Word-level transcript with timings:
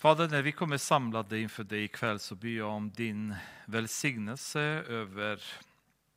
Fader, 0.00 0.28
när 0.28 0.42
vi 0.42 0.52
kommer 0.52 0.78
samlade 0.78 1.40
inför 1.40 1.64
dig 1.64 1.84
ikväll 1.84 2.18
så 2.18 2.34
ber 2.34 2.48
jag 2.48 2.68
om 2.68 2.90
din 2.90 3.34
välsignelse 3.64 4.60
över 4.88 5.42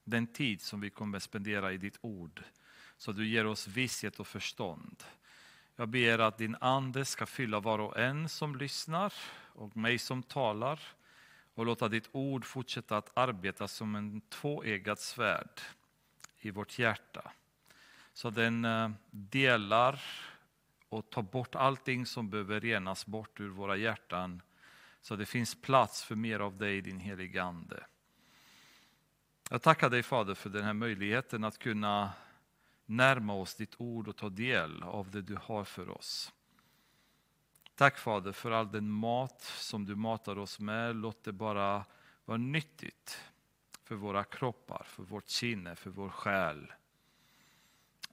den 0.04 0.28
tid 0.28 0.62
som 0.62 0.82
vi 0.82 0.90
kommer 0.90 1.20
spendera 1.20 1.74
i 1.74 1.78
ditt 1.78 1.98
ord. 2.02 2.44
Så 2.98 3.12
du 3.12 3.28
ger 3.28 3.46
oss 3.46 3.68
visshet 3.68 4.20
och 4.20 4.28
förstånd. 4.28 5.04
Jag 5.76 5.90
ber 5.90 6.20
att 6.20 6.38
din 6.38 6.56
ande 6.60 7.06
ska 7.06 7.26
fylla 7.26 7.60
var 7.60 7.80
och 7.80 8.00
en 8.00 8.30
som 8.30 8.56
lyssnar 8.56 9.14
och 9.54 9.78
mig 9.78 9.98
som 9.98 10.24
talar 10.24 10.80
och 11.54 11.66
låta 11.66 11.88
ditt 11.88 12.10
ord 12.12 12.46
fortsätta 12.46 12.98
att 12.98 13.18
arbeta 13.18 13.68
som 13.68 13.96
en 13.96 14.22
tvåeggad 14.22 15.00
svärd 15.00 15.62
i 16.40 16.52
vårt 16.52 16.80
hjärta. 16.80 17.32
Så 18.14 18.30
den 18.30 18.66
eh, 18.66 18.90
delar 19.12 20.02
och 20.94 21.10
ta 21.10 21.22
bort 21.22 21.56
allting 21.56 22.06
som 22.06 22.30
behöver 22.30 22.60
renas 22.60 23.06
bort 23.06 23.40
ur 23.40 23.50
våra 23.50 23.76
hjärtan 23.76 24.42
så 25.02 25.16
det 25.16 25.26
finns 25.26 25.62
plats 25.62 26.04
för 26.04 26.16
mer 26.16 26.40
av 26.40 26.58
dig, 26.58 26.82
din 26.82 27.00
helige 27.00 27.44
Ande. 27.44 27.86
Jag 29.50 29.62
tackar 29.62 29.90
dig 29.90 30.04
Fader 30.04 30.34
för 30.34 30.50
den 30.50 30.64
här 30.64 30.74
möjligheten 30.74 31.44
att 31.44 31.58
kunna 31.58 32.14
närma 32.86 33.34
oss 33.34 33.56
ditt 33.56 33.76
ord 33.78 34.08
och 34.08 34.16
ta 34.16 34.30
del 34.30 34.84
av 34.84 35.12
det 35.12 35.22
du 35.22 35.36
har 35.36 35.64
för 35.64 35.90
oss. 35.90 36.34
Tack 37.76 37.98
Fader 37.98 38.32
för 38.32 38.52
all 38.52 38.72
den 38.72 38.90
mat 38.90 39.42
som 39.42 39.86
du 39.86 39.96
matar 39.96 40.38
oss 40.38 40.60
med. 40.60 40.96
Låt 40.96 41.24
det 41.24 41.32
bara 41.32 41.86
vara 42.26 42.38
nyttigt 42.38 43.22
för 43.84 43.96
våra 43.96 44.24
kroppar, 44.24 44.84
för 44.86 45.04
vårt 45.04 45.28
sinne, 45.28 45.76
för 45.76 45.90
vår 45.90 46.10
själ. 46.10 46.74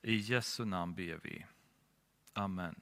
I 0.03 0.17
Jesu 0.17 0.65
namn 0.65 0.95
ber 0.95 1.21
vi. 1.23 1.47
Amen. 2.41 2.81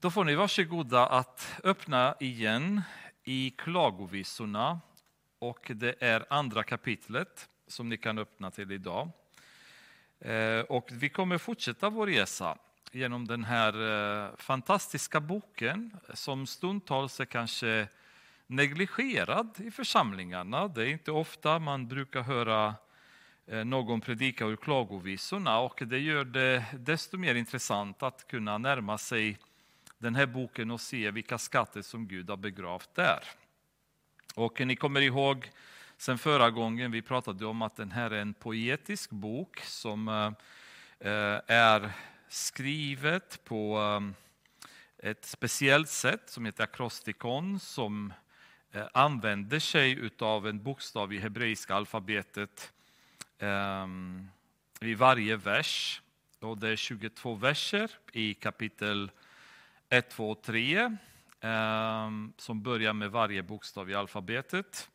Då 0.00 0.10
får 0.10 0.24
ni 0.24 0.34
varsågoda 0.34 1.06
att 1.06 1.60
öppna 1.64 2.14
igen 2.20 2.82
i 3.24 3.50
Klagovisorna 3.50 4.80
och 5.38 5.70
det 5.74 5.94
är 6.00 6.26
andra 6.30 6.62
kapitlet 6.62 7.48
som 7.66 7.88
ni 7.88 7.96
kan 7.96 8.18
öppna 8.18 8.50
till 8.50 8.72
idag. 8.72 9.10
Eh, 10.20 10.60
och 10.60 10.88
vi 10.92 11.08
kommer 11.08 11.38
fortsätta 11.38 11.90
vår 11.90 12.06
resa 12.06 12.58
genom 12.92 13.26
den 13.26 13.44
här 13.44 13.72
eh, 14.26 14.36
fantastiska 14.36 15.20
boken 15.20 15.96
som 16.14 16.46
stundtals 16.46 17.20
är 17.20 17.24
kanske 17.24 17.88
negligerad 18.46 19.50
i 19.56 19.70
församlingarna. 19.70 20.68
Det 20.68 20.82
är 20.82 20.88
inte 20.88 21.12
ofta 21.12 21.58
man 21.58 21.88
brukar 21.88 22.22
höra 22.22 22.74
Eh, 23.50 23.64
någon 23.64 24.00
predika 24.00 24.44
ur 24.44 24.56
klagovisorna 24.56 25.58
och 25.58 25.82
det 25.86 25.98
gör 25.98 26.24
det 26.24 26.64
desto 26.72 27.18
mer 27.18 27.34
intressant 27.34 28.02
att 28.02 28.28
kunna 28.28 28.58
närma 28.58 28.98
sig 28.98 29.38
den 29.98 30.14
här 30.14 30.26
boken 30.26 30.70
och 30.70 30.80
se 30.80 31.10
vilka 31.10 31.38
skatter 31.38 31.82
som 31.82 32.08
Gud 32.08 32.30
har 32.30 32.36
begravt 32.36 32.94
där. 32.94 33.24
Och 34.34 34.66
ni 34.66 34.76
kommer 34.76 35.00
ihåg 35.00 35.50
sen 35.96 36.18
förra 36.18 36.50
gången 36.50 36.90
vi 36.90 37.02
pratade 37.02 37.46
om 37.46 37.62
att 37.62 37.76
den 37.76 37.90
här 37.90 38.10
är 38.10 38.20
en 38.20 38.34
poetisk 38.34 39.10
bok 39.10 39.60
som 39.60 40.08
eh, 40.08 40.32
eh, 41.10 41.40
är 41.46 41.90
skrivet 42.28 43.44
på 43.44 43.80
ett 44.98 45.24
speciellt 45.24 45.88
sätt 45.88 46.30
som 46.30 46.44
heter 46.44 46.64
akrostikon 46.64 47.60
som 47.60 48.12
använder 48.92 49.58
sig 49.58 50.10
av 50.18 50.48
en 50.48 50.62
bokstav 50.62 51.12
i 51.12 51.18
hebreiska 51.18 51.74
alfabetet 51.74 52.72
um, 53.38 54.30
i 54.80 54.94
varje 54.94 55.36
vers. 55.36 56.02
Och 56.40 56.58
det 56.58 56.68
är 56.68 56.76
22 56.76 57.34
verser 57.34 57.90
i 58.12 58.34
kapitel 58.34 59.10
1, 59.88 60.10
2 60.10 60.30
och 60.30 60.42
3 60.42 60.84
um, 60.84 60.98
ehm, 61.40 62.32
som 62.36 62.62
börjar 62.62 62.92
med 62.92 63.10
varje 63.10 63.42
bokstav 63.42 63.90
i 63.90 63.94
alfabetet. 63.94 64.90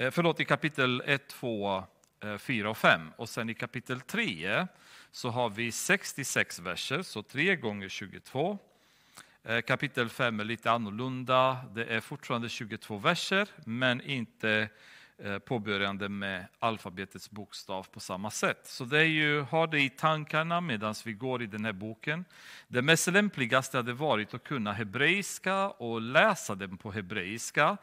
Uh, 0.00 0.10
förlåt, 0.10 0.40
i 0.40 0.44
kapitel 0.44 1.02
1, 1.06 1.28
2, 1.28 1.84
4 2.38 2.70
och 2.70 2.78
5. 2.78 3.10
Och 3.16 3.28
sen 3.28 3.50
i 3.50 3.54
kapitel 3.54 4.00
3 4.00 4.66
så 5.10 5.30
har 5.30 5.50
vi 5.50 5.72
66 5.72 6.58
verser, 6.58 7.02
så 7.02 7.22
3 7.22 7.56
gånger 7.56 7.88
22. 7.88 8.58
Eh, 9.44 9.60
kapitel 9.60 10.08
5 10.08 10.40
är 10.40 10.44
lite 10.44 10.70
annorlunda. 10.70 11.56
Det 11.74 11.84
är 11.84 12.00
fortfarande 12.00 12.48
22 12.48 12.98
verser, 12.98 13.48
men 13.64 14.00
inte 14.00 14.68
Eh, 15.18 15.38
påbörjande 15.38 16.08
med 16.08 16.46
alfabetets 16.58 17.30
bokstav 17.30 17.86
på 17.92 18.00
samma 18.00 18.30
sätt. 18.30 18.60
Så 18.64 18.84
det 18.84 18.98
är 18.98 19.04
ju, 19.04 19.40
ha 19.40 19.66
det 19.66 19.80
i 19.80 19.90
tankarna 19.90 20.60
medan 20.60 20.94
vi 21.04 21.12
går 21.12 21.42
i 21.42 21.46
den 21.46 21.64
här 21.64 21.72
boken. 21.72 22.24
Det 22.68 22.82
mest 22.82 23.06
lämpligaste 23.06 23.76
hade 23.76 23.92
varit 23.92 24.34
att 24.34 24.44
kunna 24.44 24.72
hebreiska 24.72 25.68
och 25.68 26.00
läsa 26.00 26.54
den 26.54 26.76
på 26.76 26.92
hebreiska. 26.92 27.76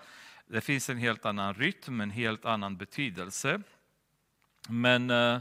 Det 0.48 0.62
finns 0.62 0.90
en 0.90 0.98
helt 0.98 1.26
annan 1.26 1.54
rytm, 1.54 2.02
en 2.02 2.12
helt 2.12 2.46
annan 2.46 2.78
betydelse. 2.78 3.62
Men 4.70 5.10
eh, 5.10 5.40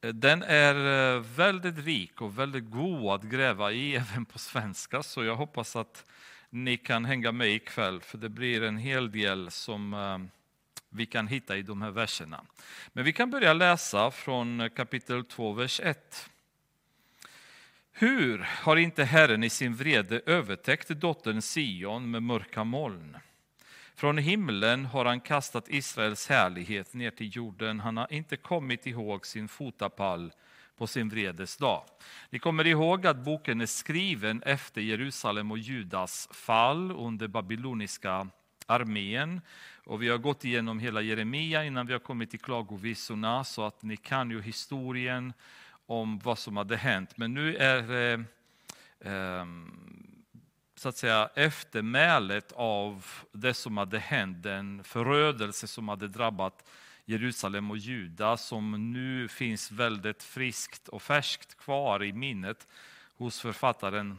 den 0.00 0.42
är 0.42 0.74
eh, 1.14 1.20
väldigt 1.20 1.78
rik 1.78 2.20
och 2.20 2.38
väldigt 2.38 2.70
god 2.70 3.14
att 3.14 3.22
gräva 3.22 3.72
i 3.72 3.96
även 4.12 4.24
på 4.24 4.38
svenska, 4.38 5.02
så 5.02 5.24
jag 5.24 5.36
hoppas 5.36 5.76
att 5.76 6.04
ni 6.50 6.76
kan 6.76 7.04
hänga 7.04 7.32
med 7.32 7.48
ikväll, 7.48 8.00
för 8.00 8.18
det 8.18 8.28
blir 8.28 8.62
en 8.62 8.78
hel 8.78 9.12
del 9.12 9.50
som 9.50 9.94
eh, 9.94 10.18
vi 10.88 11.06
kan 11.06 11.28
hitta 11.28 11.56
i 11.56 11.62
de 11.62 11.82
här 11.82 11.90
verserna. 11.90 12.44
Men 12.92 13.04
vi 13.04 13.12
kan 13.12 13.30
börja 13.30 13.52
läsa 13.52 14.10
från 14.10 14.70
kapitel 14.76 15.24
2, 15.24 15.52
vers 15.52 15.80
1. 15.80 16.30
Hur 17.92 18.38
har 18.38 18.76
inte 18.76 19.04
Herren 19.04 19.44
i 19.44 19.50
sin 19.50 19.74
vrede 19.74 20.20
övertäckt 20.26 20.88
dottern 20.88 21.42
Sion 21.42 22.10
med 22.10 22.22
mörka 22.22 22.64
moln? 22.64 23.16
Från 23.94 24.18
himlen 24.18 24.84
har 24.86 25.04
han 25.04 25.20
kastat 25.20 25.68
Israels 25.68 26.28
härlighet 26.28 26.94
ner 26.94 27.10
till 27.10 27.36
jorden. 27.36 27.80
Han 27.80 27.96
har 27.96 28.12
inte 28.12 28.36
kommit 28.36 28.86
ihåg 28.86 29.26
sin 29.26 29.48
fotapall 29.48 30.32
på 30.76 30.86
sin 30.86 31.08
vredes 31.08 31.56
dag. 31.56 31.84
Ni 32.30 32.38
kommer 32.38 32.66
ihåg 32.66 33.06
att 33.06 33.24
boken 33.24 33.60
är 33.60 33.66
skriven 33.66 34.42
efter 34.42 34.80
Jerusalem 34.80 35.50
och 35.50 35.58
Judas 35.58 36.28
fall 36.32 36.90
under 36.90 37.28
babyloniska 37.28 38.28
armén. 38.68 39.40
Och 39.84 40.02
vi 40.02 40.08
har 40.08 40.18
gått 40.18 40.44
igenom 40.44 40.78
hela 40.78 41.00
Jeremia 41.00 41.64
innan 41.64 41.86
vi 41.86 41.92
har 41.92 42.00
kommit 42.00 42.30
till 42.30 42.40
klagovisorna, 42.40 43.44
så 43.44 43.64
att 43.64 43.82
ni 43.82 43.96
kan 43.96 44.30
ju 44.30 44.42
historien 44.42 45.32
om 45.86 46.18
vad 46.18 46.38
som 46.38 46.56
hade 46.56 46.76
hänt. 46.76 47.16
Men 47.16 47.34
nu 47.34 47.56
är 47.56 48.12
eh, 48.12 48.20
ehm, 49.00 49.72
så 50.74 50.88
att 50.88 50.96
säga 50.96 51.30
eftermälet 51.34 52.52
av 52.52 53.06
det 53.32 53.54
som 53.54 53.76
hade 53.76 53.98
hänt, 53.98 54.42
den 54.42 54.84
förödelse 54.84 55.66
som 55.66 55.88
hade 55.88 56.08
drabbat 56.08 56.68
Jerusalem 57.04 57.70
och 57.70 57.78
Juda, 57.78 58.36
som 58.36 58.92
nu 58.92 59.28
finns 59.28 59.70
väldigt 59.70 60.22
friskt 60.22 60.88
och 60.88 61.02
färskt 61.02 61.58
kvar 61.58 62.04
i 62.04 62.12
minnet 62.12 62.66
hos 63.16 63.40
författaren 63.40 64.18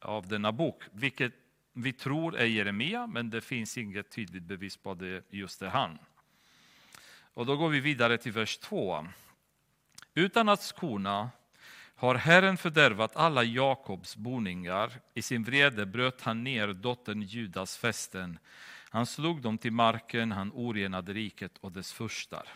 av 0.00 0.28
denna 0.28 0.52
bok, 0.52 0.82
vilket 0.92 1.32
vi 1.82 1.92
tror 1.92 2.36
är 2.36 2.44
Jeremia, 2.44 3.06
men 3.06 3.30
det 3.30 3.40
finns 3.40 3.78
inget 3.78 4.10
tydligt 4.10 4.42
bevis 4.42 4.76
på 4.76 4.90
att 4.90 4.98
det 4.98 5.22
just 5.30 5.62
är 5.62 5.68
han. 5.68 5.98
Och 7.34 7.46
då 7.46 7.56
går 7.56 7.68
vi 7.68 7.80
vidare 7.80 8.18
till 8.18 8.32
vers 8.32 8.58
2. 8.58 9.06
Utan 10.14 10.48
att 10.48 10.62
skona 10.62 11.30
har 11.94 12.14
Herren 12.14 12.56
fördärvat 12.56 13.16
alla 13.16 13.42
Jakobs 13.42 14.16
boningar. 14.16 14.92
I 15.14 15.22
sin 15.22 15.44
vrede 15.44 15.86
bröt 15.86 16.20
han 16.20 16.44
ner 16.44 16.68
dottern 16.68 17.22
Judas 17.22 17.76
fästen. 17.76 18.38
Han 18.90 19.06
slog 19.06 19.42
dem 19.42 19.58
till 19.58 19.72
marken, 19.72 20.32
han 20.32 20.52
orenade 20.54 21.12
riket 21.12 21.58
och 21.60 21.72
dess 21.72 21.92
furstar. 21.92 22.48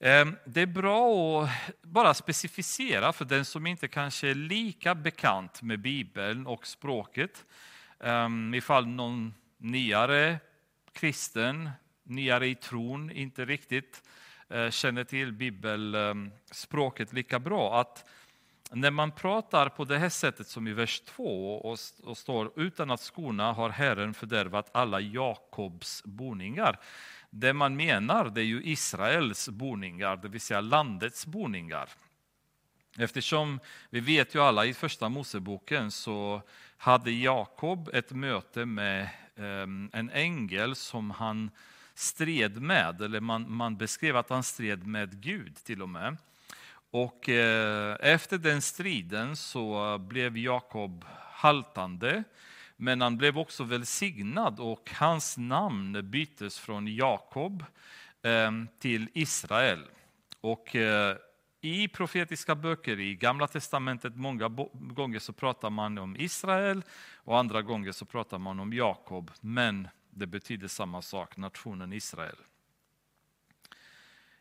Ehm, 0.00 0.36
det 0.44 0.60
är 0.60 0.66
bra 0.66 1.44
att 1.44 1.50
bara 1.82 2.14
specificera 2.14 3.12
för 3.12 3.24
den 3.24 3.44
som 3.44 3.66
inte 3.66 3.88
kanske 3.88 4.30
är 4.30 4.34
lika 4.34 4.94
bekant 4.94 5.62
med 5.62 5.80
Bibeln 5.80 6.46
och 6.46 6.66
språket 6.66 7.44
Um, 7.98 8.54
ifall 8.54 8.86
någon 8.86 9.34
nyare 9.56 10.38
kristen, 10.92 11.70
nyare 12.02 12.46
i 12.46 12.54
tron, 12.54 13.10
inte 13.10 13.44
riktigt 13.44 14.02
uh, 14.54 14.70
känner 14.70 15.04
till 15.04 15.32
bibelspråket 15.32 17.08
ehm, 17.08 17.12
um, 17.12 17.16
lika 17.16 17.38
bra, 17.38 17.80
att 17.80 18.04
när 18.70 18.90
man 18.90 19.12
pratar 19.12 19.68
på 19.68 19.84
det 19.84 19.98
här 19.98 20.08
sättet 20.08 20.46
som 20.46 20.68
i 20.68 20.72
vers 20.72 21.00
2 21.00 21.56
och, 21.56 21.78
och 22.02 22.18
står 22.18 22.52
utan 22.56 22.90
att 22.90 23.00
skona 23.00 23.52
har 23.52 23.70
Herren 23.70 24.14
fördärvat 24.14 24.70
alla 24.72 25.00
Jakobs 25.00 26.02
boningar. 26.04 26.78
Det 27.30 27.52
man 27.52 27.76
menar 27.76 28.30
det 28.30 28.40
är 28.40 28.44
ju 28.44 28.62
Israels 28.64 29.48
boningar, 29.48 30.16
det 30.16 30.28
vill 30.28 30.40
säga 30.40 30.60
landets 30.60 31.26
boningar. 31.26 31.88
Eftersom 32.98 33.60
vi 33.90 34.00
vet 34.00 34.34
ju 34.34 34.42
alla 34.42 34.66
i 34.66 34.74
första 34.74 35.08
Moseboken 35.08 35.90
så 35.90 36.42
hade 36.76 37.10
Jakob 37.10 37.90
ett 37.92 38.10
möte 38.10 38.66
med 38.66 39.08
ehm, 39.36 39.90
en 39.92 40.10
ängel 40.10 40.76
som 40.76 41.10
han 41.10 41.50
stred 41.94 42.62
med, 42.62 43.00
eller 43.00 43.20
man, 43.20 43.52
man 43.56 43.76
beskrev 43.76 44.16
att 44.16 44.30
han 44.30 44.42
stred 44.42 44.86
med 44.86 45.22
Gud 45.22 45.56
till 45.56 45.82
och 45.82 45.88
med. 45.88 46.16
Och 46.90 47.28
eh, 47.28 47.96
efter 48.00 48.38
den 48.38 48.62
striden 48.62 49.36
så 49.36 49.98
blev 49.98 50.38
Jakob 50.38 51.04
haltande. 51.32 52.24
Men 52.76 53.00
han 53.00 53.16
blev 53.16 53.38
också 53.38 53.64
välsignad 53.64 54.60
och 54.60 54.90
hans 54.94 55.36
namn 55.36 56.10
byttes 56.10 56.58
från 56.58 56.96
Jakob 56.96 57.64
eh, 58.22 58.50
till 58.78 59.08
Israel. 59.12 59.84
Och 60.40 60.76
eh, 60.76 61.16
i 61.64 61.88
profetiska 61.88 62.54
böcker 62.54 63.00
i 63.00 63.14
Gamla 63.14 63.46
testamentet 63.46 64.16
många 64.16 64.48
gånger 64.72 65.18
så 65.18 65.32
pratar 65.32 65.70
man 65.70 65.98
om 65.98 66.16
Israel 66.16 66.82
och 67.14 67.38
andra 67.38 67.62
gånger 67.62 67.92
så 67.92 68.04
pratar 68.04 68.38
man 68.38 68.60
om 68.60 68.72
Jakob. 68.72 69.30
Men 69.40 69.88
det 70.10 70.26
betyder 70.26 70.68
samma 70.68 71.02
sak, 71.02 71.36
nationen 71.36 71.92
Israel. 71.92 72.36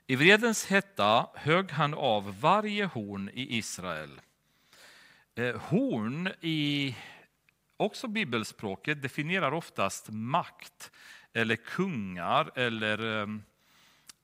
I 0.08 0.16
vredens 0.16 0.66
hetta 0.66 1.28
högg 1.36 1.72
han 1.72 1.94
av 1.94 2.40
varje 2.40 2.86
horn 2.86 3.30
i 3.34 3.58
Israel. 3.58 4.22
Eh, 5.36 5.56
horn 5.56 6.30
i 6.42 6.96
också 7.78 8.08
bibelspråket 8.08 9.02
definierar 9.02 9.52
oftast 9.52 10.10
makt 10.10 10.92
eller 11.34 11.56
kungar 11.56 12.52
eller 12.56 13.22
ehm, 13.24 13.44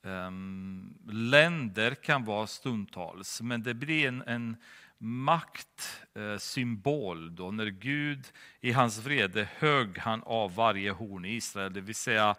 Ehm, 0.10 0.94
länder 1.10 1.96
kan 1.96 2.26
vara 2.26 2.48
stundtals. 2.48 3.42
Men 3.42 3.64
det 3.64 3.74
blir 3.74 4.08
en, 4.08 4.22
en 4.22 4.58
maktsymbol 4.98 7.28
eh, 7.28 7.32
då 7.32 7.52
när 7.52 7.66
Gud 7.66 8.28
i 8.62 8.72
hans 8.72 9.06
vrede 9.06 9.50
högg 9.58 9.98
han 9.98 10.24
av 10.24 10.56
varje 10.56 10.92
horn 10.92 11.26
i 11.26 11.36
Israel, 11.36 11.74
det 11.74 11.82
vill 11.82 11.96
säga 11.96 12.36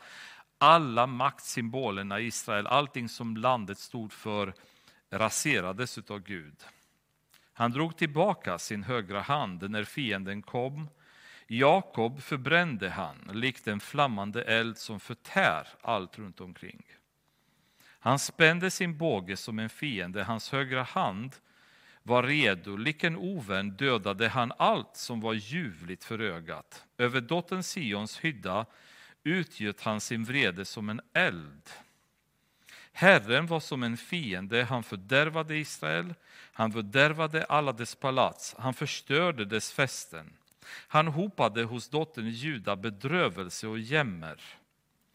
alla 0.58 1.06
maktsymbolerna 1.06 2.20
i 2.20 2.26
Israel, 2.26 2.66
allting 2.66 3.08
som 3.08 3.36
landet 3.36 3.78
stod 3.78 4.12
för 4.12 4.54
raserades 5.10 5.98
av 5.98 6.18
Gud. 6.18 6.56
Han 7.52 7.70
drog 7.70 7.96
tillbaka 7.96 8.58
sin 8.58 8.82
högra 8.82 9.20
hand 9.20 9.70
när 9.70 9.84
fienden 9.84 10.42
kom. 10.42 10.88
Jakob 11.46 12.20
förbrände 12.20 12.90
han, 12.90 13.16
likt 13.32 13.68
en 13.68 13.80
flammande 13.80 14.42
eld 14.42 14.78
som 14.78 15.00
förtär 15.00 15.68
allt 15.82 16.18
runt 16.18 16.40
omkring. 16.40 16.82
Han 18.00 18.18
spände 18.18 18.70
sin 18.70 18.98
båge 18.98 19.36
som 19.36 19.58
en 19.58 19.68
fiende, 19.68 20.24
hans 20.24 20.52
högra 20.52 20.82
hand 20.82 21.36
var 22.02 22.22
redo, 22.22 22.76
lik 22.76 23.04
en 23.04 23.16
ovän 23.16 23.70
dödade 23.70 24.28
han 24.28 24.52
allt 24.58 24.96
som 24.96 25.20
var 25.20 25.34
ljuvligt 25.34 26.04
för 26.04 26.18
ögat. 26.20 26.84
Över 26.98 27.20
dottern 27.20 27.62
Sions 27.62 28.18
hydda 28.18 28.66
utgöt 29.24 29.80
han 29.80 30.00
sin 30.00 30.24
vrede 30.24 30.64
som 30.64 30.88
en 30.88 31.00
eld. 31.12 31.70
Herren 32.92 33.46
var 33.46 33.60
som 33.60 33.82
en 33.82 33.96
fiende, 33.96 34.64
han 34.64 34.82
fördärvade 34.82 35.56
Israel, 35.56 36.14
han 36.52 36.72
fördärvade 36.72 37.44
alla 37.44 37.72
dess 37.72 37.94
palats, 37.94 38.54
han 38.58 38.74
förstörde 38.74 39.44
dess 39.44 39.72
fästen. 39.72 40.32
Han 40.66 41.06
hopade 41.06 41.62
hos 41.62 41.88
dottern 41.88 42.28
Juda 42.28 42.76
bedrövelse 42.76 43.66
och 43.66 43.78
jämmer. 43.78 44.40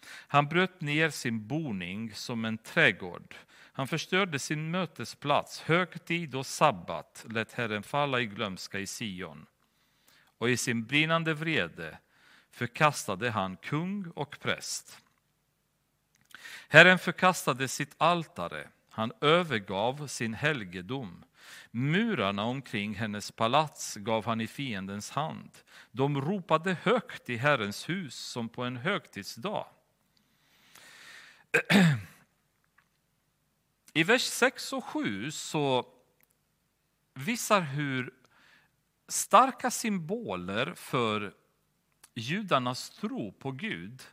Han 0.08 0.48
bröt 0.48 0.82
ner 0.82 1.10
sin 1.10 1.48
boning 1.48 2.14
som 2.14 2.46
en 2.46 2.58
trädgård. 2.58 3.36
Han 3.78 3.88
förstörde 3.88 4.40
sin 4.40 4.72
mötesplats, 4.72 5.62
högtid 5.62 6.36
och 6.36 6.46
sabbat 6.46 7.26
lät 7.30 7.54
Herren 7.54 7.84
falla 7.84 8.20
i 8.20 8.26
glömska 8.26 8.80
i 8.80 8.88
Sion. 8.88 9.46
Och 10.38 10.50
i 10.50 10.58
sin 10.58 10.86
brinnande 10.86 11.34
vrede 11.34 11.98
förkastade 12.52 13.30
han 13.30 13.58
kung 13.58 14.12
och 14.16 14.40
präst. 14.40 15.00
Herren 16.68 17.00
förkastade 17.00 17.68
sitt 17.68 17.96
altare, 17.98 18.68
han 18.90 19.12
övergav 19.22 20.08
sin 20.08 20.34
helgedom. 20.34 21.26
Murarna 21.72 22.44
omkring 22.44 22.96
hennes 22.96 23.32
palats 23.32 23.96
gav 23.96 24.26
han 24.26 24.42
i 24.42 24.48
fiendens 24.48 25.12
hand. 25.12 25.52
De 25.92 26.22
ropade 26.22 26.78
högt 26.82 27.30
i 27.30 27.38
Herrens 27.38 27.90
hus 27.90 28.16
som 28.16 28.50
på 28.50 28.64
en 28.64 28.78
högtidsdag. 28.78 29.68
I 33.94 34.04
vers 34.04 34.24
6 34.24 34.74
och 34.74 34.86
7 34.86 35.32
så 35.32 35.86
visar 37.14 37.62
hur 37.62 38.14
starka 39.08 39.72
symboler 39.72 40.74
för 40.76 41.34
judarnas 42.14 42.90
tro 42.90 43.32
på 43.32 43.52
Gud 43.52 44.04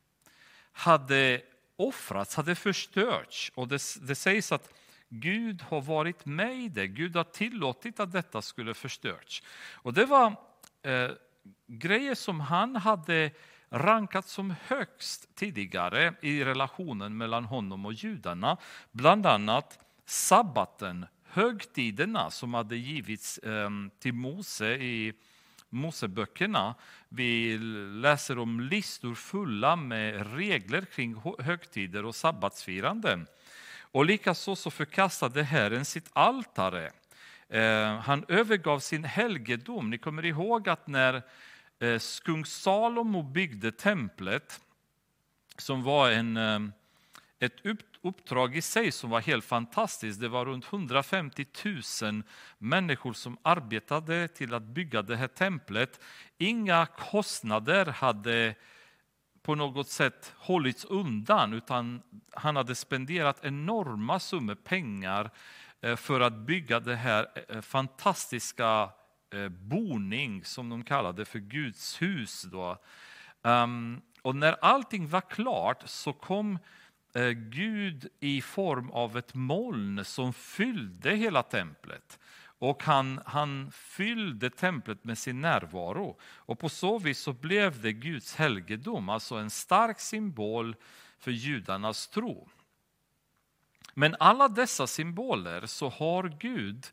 hade 0.73 1.43
offrats, 1.77 2.35
hade 2.35 2.55
förstörts. 2.55 3.53
Och 3.55 3.69
det, 3.69 3.83
det 4.03 4.15
sägs 4.15 4.53
att 4.53 4.75
Gud 5.09 5.63
har 5.63 5.81
varit 5.81 6.27
med 6.27 6.57
i 6.57 6.69
det. 6.69 6.87
Gud 6.87 7.17
har 7.17 7.25
tillåtit 7.25 8.01
att 8.01 8.13
detta 8.13 8.43
skulle 8.43 8.75
förstörts. 8.75 9.43
Och 9.73 9.93
det 9.93 10.05
var 10.05 10.37
eh, 10.83 11.11
grejer 11.67 12.15
som 12.15 12.41
han 12.41 12.77
hade 12.77 13.31
rankat 13.73 14.29
som 14.29 14.55
högst 14.67 15.35
tidigare 15.35 16.15
i 16.21 16.45
relationen 16.45 17.17
mellan 17.17 17.45
honom 17.45 17.87
och 17.87 17.93
judarna. 17.93 18.57
Bland 18.91 19.27
annat 19.27 19.79
sabbaten, 20.07 21.07
högtiderna 21.25 22.31
som 22.31 22.55
hade 22.55 22.77
givits 22.77 23.39
ehm, 23.43 23.91
till 23.99 24.15
Mose 24.15 24.75
i 24.75 25.13
Moseböckerna. 25.69 26.75
Vi 27.09 27.59
läser 28.03 28.39
om 28.39 28.61
listor 28.61 29.15
fulla 29.15 29.77
med 29.77 30.37
regler 30.37 30.85
kring 30.85 31.23
högtider 31.39 32.05
och 32.05 32.15
sabbatsfiranden. 32.15 33.27
Och 33.81 34.07
likaså 34.07 34.57
så 34.57 34.71
förkastade 34.71 35.43
Herren 35.43 35.85
sitt 35.85 36.11
altare. 36.13 36.91
Ehm, 37.49 37.97
han 37.97 38.25
övergav 38.29 38.79
sin 38.79 39.05
helgedom. 39.05 39.91
Ni 39.91 39.99
kommer 39.99 40.25
ihåg 40.25 40.69
att 40.69 40.87
när 40.87 41.23
Eh, 41.83 41.99
Skung 41.99 42.35
kung 42.35 42.45
Salomo 42.45 43.23
byggde 43.23 43.73
templet, 43.73 44.61
som 45.59 45.83
var 45.83 46.11
en, 46.11 46.37
eh, 46.37 46.61
ett 47.39 47.53
uppdrag 48.03 48.57
i 48.57 48.63
sig 48.63 48.93
som 48.93 49.11
var 49.11 49.21
helt 49.21 49.45
fantastiskt. 49.45 50.21
Det 50.21 50.29
var 50.29 50.47
runt 50.47 50.65
150 50.65 51.47
000 52.03 52.23
människor 52.59 53.13
som 53.13 53.39
arbetade 53.43 54.29
till 54.29 54.55
att 54.55 54.63
bygga 54.63 55.03
det 55.03 55.17
här 55.17 55.29
templet. 55.29 56.01
Inga 56.39 56.87
kostnader 56.87 57.87
hade 57.87 58.55
på 59.43 59.55
något 59.55 59.89
sätt 59.89 60.33
hållits 60.37 60.85
undan 60.85 61.53
utan 61.53 62.03
han 62.33 62.57
hade 62.57 62.75
spenderat 62.75 63.45
enorma 63.45 64.21
summor 64.21 64.55
pengar 64.55 65.31
eh, 65.81 65.97
för 65.97 66.21
att 66.21 66.35
bygga 66.35 66.81
det 66.81 66.97
här 66.97 67.27
fantastiska 67.63 68.91
eh, 69.33 69.49
boning 69.49 70.45
som 70.45 70.69
de 70.69 70.85
kallade 70.85 71.25
för 71.25 71.39
Guds 71.39 72.03
hus. 72.03 72.43
Då. 72.43 72.79
Um, 73.43 74.03
och 74.23 74.37
när 74.37 74.53
allting 74.53 75.09
var 75.09 75.21
klart 75.21 75.83
så 75.89 76.13
kom 76.13 76.59
eh, 77.15 77.31
Gud 77.31 78.09
i 78.21 78.43
form 78.43 78.91
av 78.91 79.17
ett 79.17 79.35
moln 79.35 80.05
som 80.05 80.33
fyllde 80.33 81.11
hela 81.11 81.43
templet. 81.43 82.19
Och 82.59 82.83
han, 82.83 83.21
han 83.27 83.71
fyllde 83.71 84.51
templet 84.51 85.05
med 85.05 85.19
sin 85.19 85.41
närvaro. 85.41 86.19
Och 86.23 86.59
på 86.59 86.69
så 86.69 86.99
vis 86.99 87.19
så 87.19 87.33
blev 87.33 87.83
det 87.83 87.93
Guds 87.93 88.35
helgedom, 88.37 89.09
alltså 89.09 89.35
en 89.35 89.51
stark 89.51 90.01
symbol 90.01 90.77
för 91.19 91.31
judarnas 91.31 92.09
tro. 92.09 92.49
Men 93.95 94.17
alla 94.21 94.49
dessa 94.49 94.87
symboler 94.87 95.67
så 95.67 95.89
har 95.89 96.37
Gud 96.41 96.87
eh, 96.87 96.91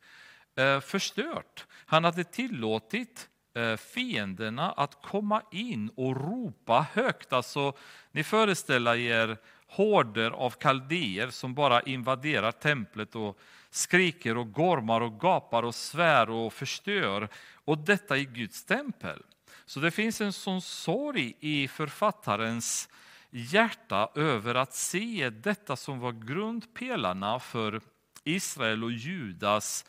Eh, 0.59 0.79
förstört. 0.79 1.65
Han 1.85 2.03
hade 2.03 2.23
tillåtit 2.23 3.29
eh, 3.53 3.75
fienderna 3.75 4.71
att 4.71 5.01
komma 5.01 5.41
in 5.51 5.91
och 5.95 6.15
ropa 6.15 6.87
högt. 6.93 7.33
Alltså, 7.33 7.73
ni 8.11 8.23
föreställer 8.23 8.95
er 8.95 9.37
horder 9.67 10.31
av 10.31 10.49
kaldéer 10.49 11.29
som 11.29 11.53
bara 11.53 11.81
invaderar 11.81 12.51
templet 12.51 13.15
och 13.15 13.39
skriker 13.69 14.37
och 14.37 14.53
gormar 14.53 15.01
och 15.01 15.19
gapar 15.19 15.63
och 15.63 15.75
svär 15.75 16.29
och 16.29 16.53
förstör. 16.53 17.29
Och 17.65 17.77
detta 17.77 18.17
i 18.17 18.25
Guds 18.25 18.65
tempel. 18.65 19.23
Så 19.65 19.79
det 19.79 19.91
finns 19.91 20.21
en 20.21 20.33
sån 20.33 20.61
sorg 20.61 21.33
i 21.39 21.67
författarens 21.67 22.89
hjärta 23.29 24.09
över 24.15 24.55
att 24.55 24.73
se 24.73 25.29
detta 25.29 25.75
som 25.75 25.99
var 25.99 26.11
grundpelarna 26.11 27.39
för 27.39 27.81
Israel 28.23 28.83
och 28.83 28.91
Judas 28.91 29.85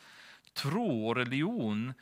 tro 0.53 1.07
och 1.07 1.15
religion 1.15 1.93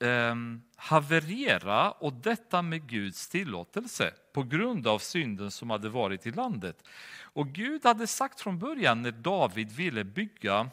eh, 0.00 0.34
haverera 0.76 1.90
och 1.90 2.12
detta 2.12 2.62
med 2.62 2.88
Guds 2.88 3.28
tillåtelse 3.28 4.14
på 4.32 4.42
grund 4.42 4.86
av 4.86 4.98
synden 4.98 5.50
som 5.50 5.70
hade 5.70 5.88
varit 5.88 6.26
i 6.26 6.30
landet. 6.30 6.88
Och 7.20 7.48
Gud 7.48 7.84
hade 7.84 8.06
sagt 8.06 8.40
från 8.40 8.58
början 8.58 9.02
när 9.02 9.12
David 9.12 9.72
ville 9.72 10.04
bygga 10.04 10.70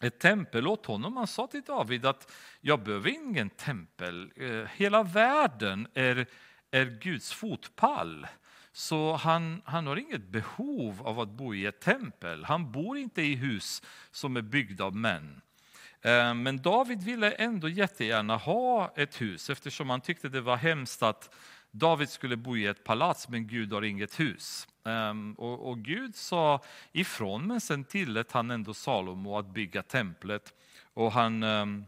ett 0.00 0.18
tempel 0.18 0.66
åt 0.66 0.86
honom. 0.86 1.16
Han 1.16 1.26
sa 1.26 1.46
till 1.46 1.62
David 1.62 2.06
att 2.06 2.32
jag 2.60 2.82
behöver 2.82 3.10
ingen 3.10 3.50
tempel. 3.50 4.32
Eh, 4.36 4.68
hela 4.76 5.02
världen 5.02 5.88
är, 5.94 6.26
är 6.70 6.86
Guds 7.00 7.32
fotpall. 7.32 8.26
Så 8.72 9.14
han, 9.14 9.62
han 9.64 9.86
har 9.86 9.96
inget 9.96 10.28
behov 10.28 11.02
av 11.06 11.20
att 11.20 11.28
bo 11.28 11.54
i 11.54 11.66
ett 11.66 11.80
tempel. 11.80 12.44
Han 12.44 12.72
bor 12.72 12.98
inte 12.98 13.22
i 13.22 13.34
hus 13.34 13.82
som 14.10 14.36
är 14.36 14.42
byggda 14.42 14.84
av 14.84 14.96
män. 14.96 15.40
Eh, 16.02 16.34
men 16.34 16.62
David 16.62 17.02
ville 17.02 17.30
ändå 17.30 17.68
jättegärna 17.68 18.36
ha 18.36 18.92
ett 18.96 19.20
hus 19.20 19.50
eftersom 19.50 19.90
han 19.90 20.00
tyckte 20.00 20.28
det 20.28 20.40
var 20.40 20.56
hemskt 20.56 21.02
att 21.02 21.34
David 21.70 22.08
skulle 22.08 22.36
bo 22.36 22.56
i 22.56 22.66
ett 22.66 22.84
palats 22.84 23.28
men 23.28 23.46
Gud 23.46 23.72
har 23.72 23.82
inget 23.82 24.20
hus. 24.20 24.68
Ehm, 24.84 25.34
och, 25.34 25.70
och 25.70 25.78
Gud 25.78 26.16
sa 26.16 26.60
ifrån 26.92 27.46
men 27.46 27.60
sen 27.60 27.84
tillät 27.84 28.32
han 28.32 28.50
ändå 28.50 28.74
Salomo 28.74 29.38
att 29.38 29.46
bygga 29.46 29.82
templet 29.82 30.54
och 30.94 31.12
han, 31.12 31.42
ehm, 31.42 31.84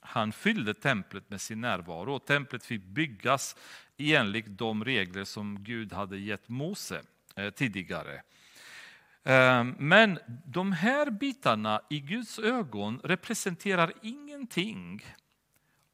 han 0.00 0.32
fyllde 0.32 0.74
templet 0.74 1.30
med 1.30 1.40
sin 1.40 1.60
närvaro. 1.60 2.14
Och 2.14 2.24
templet 2.24 2.64
fick 2.64 2.82
byggas 2.82 3.56
enligt 3.98 4.46
de 4.58 4.84
regler 4.84 5.24
som 5.24 5.64
Gud 5.64 5.92
hade 5.92 6.18
gett 6.18 6.48
Mose 6.48 7.02
eh, 7.36 7.50
tidigare. 7.50 8.22
Eh, 9.26 9.64
men 9.78 10.18
de 10.44 10.72
här 10.72 11.10
bitarna 11.10 11.80
i 11.90 12.00
Guds 12.00 12.38
ögon 12.38 13.00
representerar 13.04 13.92
ingenting 14.02 15.04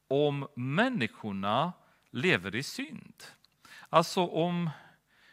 om 0.09 0.49
människorna 0.55 1.73
lever 2.11 2.55
i 2.55 2.63
synd. 2.63 3.23
Alltså 3.89 4.27
om 4.27 4.71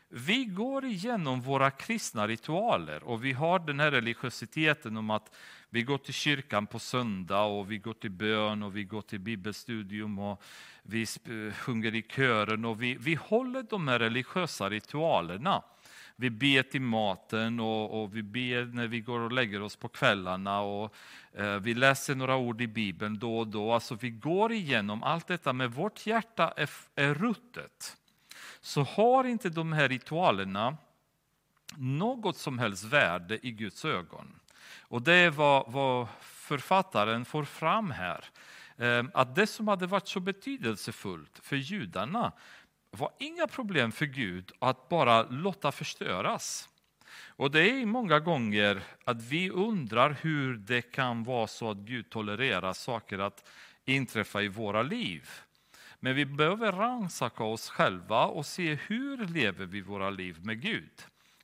vi 0.10 0.46
går 0.46 0.86
igenom 0.86 1.42
våra 1.42 1.72
kristna 1.72 2.28
ritualer 2.28 3.04
och 3.04 3.26
vi 3.26 3.34
har 3.34 3.60
den 3.60 3.80
här 3.80 3.92
religiositeten 3.92 4.98
om 4.98 5.10
att 5.10 5.36
vi 5.70 5.84
går 5.84 5.98
till 5.98 6.14
kyrkan 6.14 6.68
på 6.68 6.80
söndag 6.80 7.44
och 7.44 7.72
vi 7.72 7.78
går 7.78 7.94
till 7.94 8.12
bön 8.12 8.64
och 8.64 8.76
vi 8.76 8.84
går 8.84 9.02
till 9.02 9.20
bibelstudium 9.20 10.20
och 10.20 10.44
vi 10.84 11.02
eh, 11.02 11.54
sjunger 11.54 11.96
i 11.96 12.02
kören 12.02 12.66
och 12.66 12.82
vi, 12.82 12.96
vi 12.96 13.16
håller 13.16 13.64
de 13.64 13.88
här 13.88 14.00
religiösa 14.00 14.70
ritualerna. 14.70 15.64
Vi 16.20 16.30
ber 16.30 16.64
till 16.64 16.82
maten 16.82 17.60
och, 17.60 18.02
och 18.02 18.16
vi 18.16 18.24
ber 18.24 18.66
när 18.66 18.88
vi 18.88 19.00
går 19.00 19.20
och 19.20 19.32
lägger 19.32 19.62
oss 19.62 19.76
på 19.76 19.88
kvällarna 19.88 20.62
och 20.62 20.96
eh, 21.34 21.60
vi 21.60 21.74
läser 21.74 22.16
några 22.16 22.36
ord 22.36 22.62
i 22.62 22.68
Bibeln 22.68 23.20
då 23.20 23.40
och 23.40 23.48
då. 23.48 23.74
Alltså 23.74 23.96
vi 23.96 24.10
går 24.10 24.52
igenom 24.52 25.04
allt 25.04 25.28
detta, 25.28 25.54
men 25.54 25.72
vårt 25.72 26.06
hjärta 26.06 26.54
är, 26.58 26.70
är 26.96 27.14
ruttet. 27.14 27.98
Så 28.62 28.84
har 28.84 29.24
inte 29.24 29.50
de 29.50 29.74
här 29.74 29.90
ritualerna 29.90 30.78
något 31.78 32.38
som 32.38 32.60
helst 32.60 32.84
värde 32.84 33.48
i 33.48 33.52
Guds 33.52 33.86
ögon. 33.86 34.40
Och 34.80 35.02
det 35.02 35.14
är 35.14 35.30
vad, 35.30 35.72
vad 35.72 36.08
författaren 36.22 37.26
får 37.26 37.44
fram 37.44 37.92
här. 37.92 38.26
Eh, 38.78 39.04
att 39.14 39.36
det 39.36 39.48
som 39.48 39.68
hade 39.68 39.88
varit 39.88 40.08
så 40.08 40.20
betydelsefullt 40.20 41.40
för 41.44 41.56
judarna 41.56 42.32
var 42.92 43.12
inga 43.20 43.48
problem 43.48 43.92
för 43.92 44.06
Gud 44.06 44.52
att 44.60 44.90
bara 44.90 45.24
låta 45.24 45.72
förstöras. 45.72 46.70
Och 47.28 47.52
det 47.52 47.70
är 47.70 47.86
många 47.86 48.20
gånger 48.20 48.82
att 49.04 49.24
vi 49.24 49.50
undrar 49.50 50.18
hur 50.22 50.58
det 50.58 50.82
kan 50.82 51.24
vara 51.24 51.48
så 51.48 51.72
att 51.72 51.78
Gud 51.78 52.10
tolererar 52.10 52.74
saker 52.74 53.20
att 53.20 53.50
inträffa 53.86 54.42
i 54.42 54.48
våra 54.48 54.82
liv. 54.82 55.30
Men 56.00 56.16
vi 56.16 56.26
behöver 56.26 56.72
rannsaka 56.72 57.44
oss 57.44 57.70
själva 57.70 58.26
och 58.26 58.46
se 58.46 58.74
hur 58.74 59.28
lever 59.28 59.66
vi 59.66 59.82
våra 59.82 60.10
liv 60.10 60.38
med 60.46 60.62
Gud. 60.62 60.92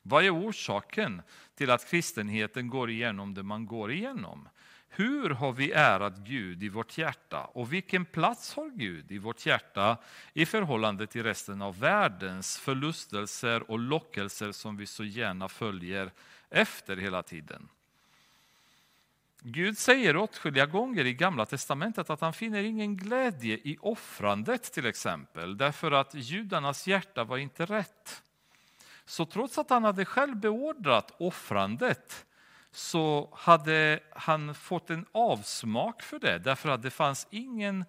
Vad 0.02 0.24
är 0.24 0.34
orsaken 0.34 1.22
till 1.54 1.70
att 1.70 1.90
kristenheten 1.90 2.68
går 2.68 2.90
igenom 2.90 3.34
det 3.34 3.42
man 3.42 3.66
går 3.66 3.92
igenom? 3.92 4.48
Hur 4.96 5.30
har 5.30 5.52
vi 5.52 5.72
ärat 5.72 6.16
Gud 6.16 6.62
i 6.62 6.68
vårt 6.68 6.98
hjärta 6.98 7.44
och 7.44 7.72
vilken 7.72 8.04
plats 8.04 8.54
har 8.54 8.70
Gud 8.70 9.12
i 9.12 9.18
vårt 9.18 9.46
hjärta 9.46 9.96
i 10.32 10.46
förhållande 10.46 11.06
till 11.06 11.22
resten 11.22 11.62
av 11.62 11.78
världens 11.78 12.58
förlustelser 12.58 13.70
och 13.70 13.78
lockelser 13.78 14.52
som 14.52 14.76
vi 14.76 14.86
så 14.86 15.04
gärna 15.04 15.48
följer 15.48 16.10
efter 16.50 16.96
hela 16.96 17.22
tiden? 17.22 17.68
Gud 19.40 19.78
säger 19.78 20.16
åtskilliga 20.16 20.66
gånger 20.66 21.04
i 21.04 21.14
Gamla 21.14 21.46
testamentet 21.46 22.10
att 22.10 22.20
han 22.20 22.32
finner 22.32 22.62
ingen 22.62 22.96
glädje 22.96 23.54
i 23.54 23.78
offrandet 23.80 24.72
till 24.72 24.86
exempel, 24.86 25.56
därför 25.56 25.92
att 25.92 26.14
judarnas 26.14 26.86
hjärta 26.86 27.24
var 27.24 27.38
inte 27.38 27.64
rätt. 27.64 28.22
Så 29.04 29.26
trots 29.26 29.58
att 29.58 29.70
han 29.70 29.84
hade 29.84 30.04
själv 30.04 30.36
beordrat 30.36 31.14
offrandet 31.18 32.26
så 32.76 33.28
hade 33.32 34.00
han 34.10 34.54
fått 34.54 34.90
en 34.90 35.06
avsmak 35.12 36.02
för 36.02 36.18
det, 36.18 36.38
därför 36.38 36.68
att 36.68 36.82
det 36.82 36.90
fanns 36.90 37.26
ingen 37.30 37.84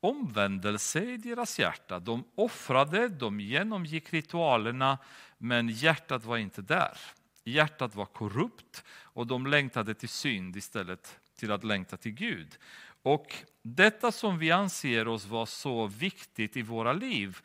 omvändelse 0.00 1.04
i 1.04 1.16
deras 1.16 1.58
hjärta. 1.58 1.98
De 1.98 2.24
offrade, 2.34 3.08
de 3.08 3.40
genomgick 3.40 4.12
ritualerna, 4.12 4.98
men 5.38 5.68
hjärtat 5.68 6.24
var 6.24 6.36
inte 6.36 6.62
där. 6.62 6.98
Hjärtat 7.44 7.94
var 7.94 8.06
korrupt 8.06 8.84
och 9.02 9.26
de 9.26 9.46
längtade 9.46 9.94
till 9.94 10.08
synd 10.08 10.56
istället 10.56 11.18
till 11.36 11.52
att 11.52 11.64
längta 11.64 11.96
till 11.96 12.12
Gud. 12.12 12.58
Och 13.02 13.34
detta 13.62 14.12
som 14.12 14.38
vi 14.38 14.50
anser 14.50 15.08
oss 15.08 15.26
vara 15.26 15.46
så 15.46 15.86
viktigt 15.86 16.56
i 16.56 16.62
våra 16.62 16.92
liv 16.92 17.38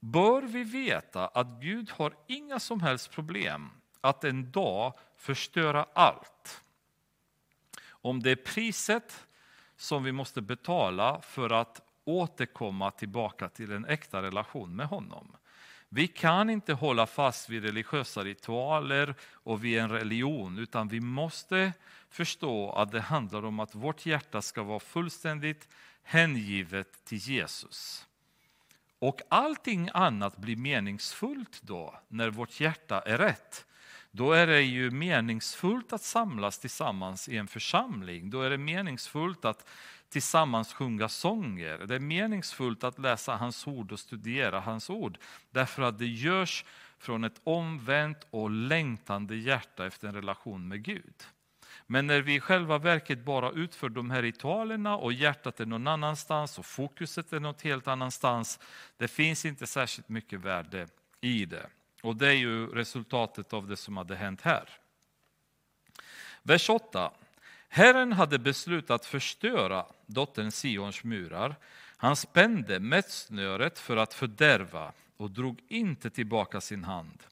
bör 0.00 0.42
vi 0.42 0.64
veta 0.64 1.26
att 1.26 1.46
Gud 1.60 1.90
har 1.90 2.14
inga 2.26 2.60
som 2.60 2.80
helst 2.80 3.10
problem 3.10 3.70
att 4.00 4.24
en 4.24 4.50
dag 4.50 4.94
förstöra 5.22 5.86
allt. 5.92 6.62
Om 7.88 8.22
det 8.22 8.30
är 8.30 8.36
priset 8.36 9.26
som 9.76 10.04
vi 10.04 10.12
måste 10.12 10.42
betala 10.42 11.20
för 11.20 11.50
att 11.50 11.80
återkomma 12.04 12.90
tillbaka 12.90 13.48
till 13.48 13.72
en 13.72 13.84
äkta 13.84 14.22
relation 14.22 14.76
med 14.76 14.86
honom. 14.86 15.36
Vi 15.88 16.08
kan 16.08 16.50
inte 16.50 16.72
hålla 16.72 17.06
fast 17.06 17.48
vid 17.48 17.64
religiösa 17.64 18.24
ritualer 18.24 19.14
och 19.32 19.64
vid 19.64 19.78
en 19.78 19.90
religion, 19.90 20.58
utan 20.58 20.88
vi 20.88 21.00
måste 21.00 21.72
förstå 22.10 22.72
att 22.72 22.92
det 22.92 23.00
handlar 23.00 23.44
om 23.44 23.60
att 23.60 23.74
vårt 23.74 24.06
hjärta 24.06 24.42
ska 24.42 24.62
vara 24.62 24.80
fullständigt 24.80 25.68
hängivet 26.02 27.04
till 27.04 27.18
Jesus. 27.18 28.06
Och 28.98 29.20
allting 29.28 29.90
annat 29.94 30.36
blir 30.36 30.56
meningsfullt 30.56 31.62
då, 31.62 32.00
när 32.08 32.30
vårt 32.30 32.60
hjärta 32.60 33.00
är 33.00 33.18
rätt. 33.18 33.66
Då 34.14 34.32
är 34.32 34.46
det 34.46 34.62
ju 34.62 34.90
meningsfullt 34.90 35.92
att 35.92 36.02
samlas 36.02 36.58
tillsammans 36.58 37.28
i 37.28 37.36
en 37.36 37.48
församling. 37.48 38.30
Då 38.30 38.42
är 38.42 38.50
det 38.50 38.58
meningsfullt 38.58 39.44
att 39.44 39.68
tillsammans 40.08 40.72
sjunga 40.72 41.08
sånger. 41.08 41.78
Det 41.78 41.94
är 41.94 42.00
meningsfullt 42.00 42.84
att 42.84 42.98
läsa 42.98 43.36
hans 43.36 43.66
ord 43.66 43.92
och 43.92 44.00
studera 44.00 44.60
hans 44.60 44.90
ord. 44.90 45.18
Därför 45.50 45.82
att 45.82 45.98
det 45.98 46.06
görs 46.06 46.64
från 46.98 47.24
ett 47.24 47.40
omvänt 47.44 48.26
och 48.30 48.50
längtande 48.50 49.36
hjärta 49.36 49.86
efter 49.86 50.08
en 50.08 50.14
relation 50.14 50.68
med 50.68 50.82
Gud. 50.82 51.14
Men 51.86 52.06
när 52.06 52.20
vi 52.20 52.34
i 52.34 52.40
själva 52.40 52.78
verket 52.78 53.24
bara 53.24 53.50
utför 53.50 53.88
de 53.88 54.10
här 54.10 54.22
ritualerna 54.22 54.96
och 54.96 55.12
hjärtat 55.12 55.60
är 55.60 55.66
någon 55.66 55.86
annanstans 55.86 56.58
och 56.58 56.66
fokuset 56.66 57.32
är 57.32 57.40
något 57.40 57.62
helt 57.62 57.88
annanstans, 57.88 58.60
det 58.96 59.08
finns 59.08 59.44
inte 59.44 59.66
särskilt 59.66 60.08
mycket 60.08 60.40
värde 60.40 60.88
i 61.20 61.44
det. 61.44 61.66
Och 62.02 62.16
det 62.16 62.28
är 62.28 62.32
ju 62.32 62.66
resultatet 62.66 63.52
av 63.52 63.68
det 63.68 63.76
som 63.76 63.96
hade 63.96 64.16
hänt 64.16 64.40
här. 64.40 64.68
Vers 66.42 66.70
8. 66.70 67.12
Herren 67.68 68.12
hade 68.12 68.38
beslutat 68.38 69.06
förstöra 69.06 69.86
dottern 70.06 70.50
Sions 70.50 71.04
murar. 71.04 71.56
Han 71.96 72.16
spände 72.16 72.80
mätsnöret 72.80 73.78
för 73.78 73.96
att 73.96 74.14
fördärva 74.14 74.92
och 75.16 75.30
drog 75.30 75.60
inte 75.68 76.10
tillbaka 76.10 76.60
sin 76.60 76.84
hand. 76.84 77.22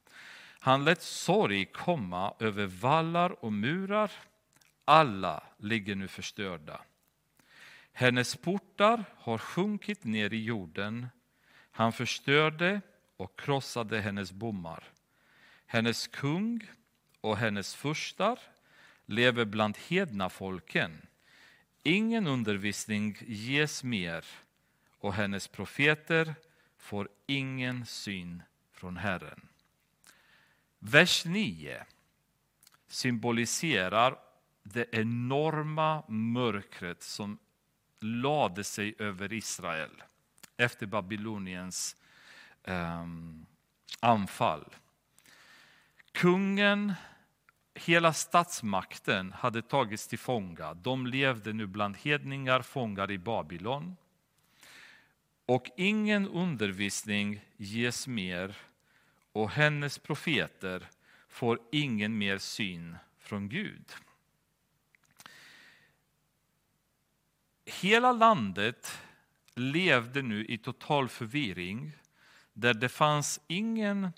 Han 0.61 0.85
lät 0.85 1.03
sorg 1.03 1.65
komma 1.65 2.35
över 2.39 2.67
vallar 2.67 3.45
och 3.45 3.53
murar. 3.53 4.11
Alla 4.85 5.43
ligger 5.57 5.95
nu 5.95 6.09
förstörda. 6.09 6.81
Hennes 7.93 8.37
portar 8.37 9.05
har 9.17 9.39
sjunkit 9.39 10.05
ner 10.05 10.33
i 10.33 10.45
jorden. 10.45 11.07
Han 11.71 11.93
förstörde 11.93 12.81
och 13.21 13.41
krossade 13.41 14.01
hennes 14.01 14.33
bommar. 14.33 14.85
Hennes 15.67 16.07
kung 16.07 16.71
och 17.21 17.37
hennes 17.37 17.75
furstar 17.75 18.39
lever 19.07 19.45
bland 19.45 19.77
hedna 19.77 20.29
folken. 20.29 21.07
Ingen 21.83 22.27
undervisning 22.27 23.17
ges 23.27 23.85
mer 23.85 24.25
och 24.99 25.15
hennes 25.15 25.49
profeter 25.49 26.35
får 26.79 27.09
ingen 27.27 27.87
syn 27.87 28.43
från 28.73 28.97
Herren. 28.97 29.49
Vers 30.79 31.25
9 31.25 31.85
symboliserar 32.89 34.19
det 34.63 34.87
enorma 34.93 36.05
mörkret 36.09 37.03
som 37.03 37.39
lade 38.01 38.65
sig 38.65 38.95
över 38.99 39.33
Israel 39.33 40.03
efter 40.57 40.87
Babyloniens 40.87 41.97
eh, 42.65 43.07
anfall. 44.01 44.65
Kungen, 46.13 46.95
hela 47.75 48.13
statsmakten 48.13 49.33
hade 49.33 49.63
tagits 49.63 50.07
till 50.07 50.19
fånga. 50.19 50.75
De 50.75 51.07
levde 51.07 51.53
nu 51.53 51.67
bland 51.67 51.97
hedningar, 51.97 52.63
fångar 52.63 53.11
i 53.11 53.19
Babylon. 53.19 53.97
Och 55.47 55.71
ingen 55.77 56.29
undervisning 56.29 57.41
ges 57.57 58.07
mer 58.07 58.57
och 59.33 59.51
hennes 59.51 59.99
profeter 59.99 60.89
får 61.29 61.59
ingen 61.73 62.19
mer 62.19 62.39
syn 62.39 62.97
från 63.19 63.49
Gud. 63.49 63.85
hela 67.71 68.13
landet 68.13 69.03
levde 69.55 70.23
nu 70.23 70.47
i 70.47 70.59
total 70.59 71.09
förvirring 71.09 71.93
där 72.53 72.75
det 72.75 72.89
fanns 72.89 73.41
ingen 73.47 74.11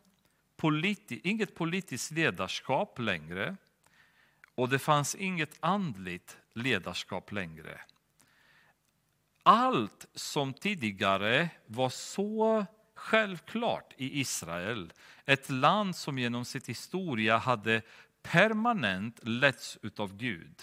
politi 0.57 1.21
inget 1.25 1.55
politiskt 1.55 2.11
ledarskap 2.11 2.99
längre 2.99 3.57
och 4.55 4.69
det 4.69 4.79
fanns 4.79 5.15
inget 5.15 5.57
andligt 5.61 6.39
ledarskap 6.55 7.33
längre. 7.33 7.81
Allt 9.43 10.07
som 10.15 10.55
tidigare 10.55 11.51
var 11.67 11.89
så 11.89 12.67
självklart 12.95 13.95
i 13.97 14.21
Israel, 14.21 14.93
ett 15.25 15.51
land 15.51 15.97
som 15.97 16.19
genom 16.19 16.45
sitt 16.45 16.69
historia 16.69 17.39
hade 17.39 17.83
permanent 18.23 19.21
letts 19.23 19.79
av 19.97 20.17
Gud. 20.17 20.63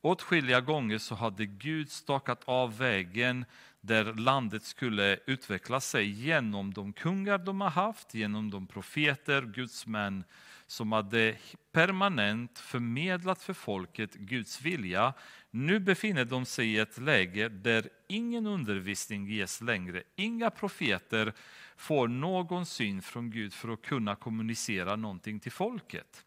Åtskilliga 0.00 0.60
gånger 0.60 0.98
så 0.98 1.14
hade 1.14 1.46
Gud 1.46 1.90
stakat 1.90 2.42
av 2.44 2.78
vägen 2.78 3.44
där 3.80 4.14
landet 4.14 4.62
skulle 4.62 5.18
utveckla 5.26 5.80
sig 5.80 6.08
genom 6.08 6.74
de 6.74 6.92
kungar 6.92 7.38
de 7.38 7.60
har 7.60 7.70
haft, 7.70 8.14
genom 8.14 8.50
de 8.50 8.66
profeter, 8.66 9.42
gudsmän 9.42 10.24
som 10.66 10.92
hade 10.92 11.36
permanent 11.72 12.58
förmedlat 12.58 13.42
för 13.42 13.52
folket 13.52 14.14
Guds 14.14 14.60
vilja. 14.60 15.14
Nu 15.50 15.80
befinner 15.80 16.24
de 16.24 16.44
sig 16.44 16.68
i 16.68 16.78
ett 16.78 16.98
läge 16.98 17.48
där 17.48 17.88
ingen 18.08 18.46
undervisning 18.46 19.26
ges 19.26 19.60
längre. 19.60 20.02
Inga 20.16 20.50
profeter 20.50 21.32
får 21.76 22.08
någon 22.08 22.66
syn 22.66 23.02
från 23.02 23.30
Gud 23.30 23.52
för 23.54 23.68
att 23.68 23.82
kunna 23.82 24.16
kommunicera 24.16 24.96
någonting 24.96 25.40
till 25.40 25.52
folket. 25.52 26.24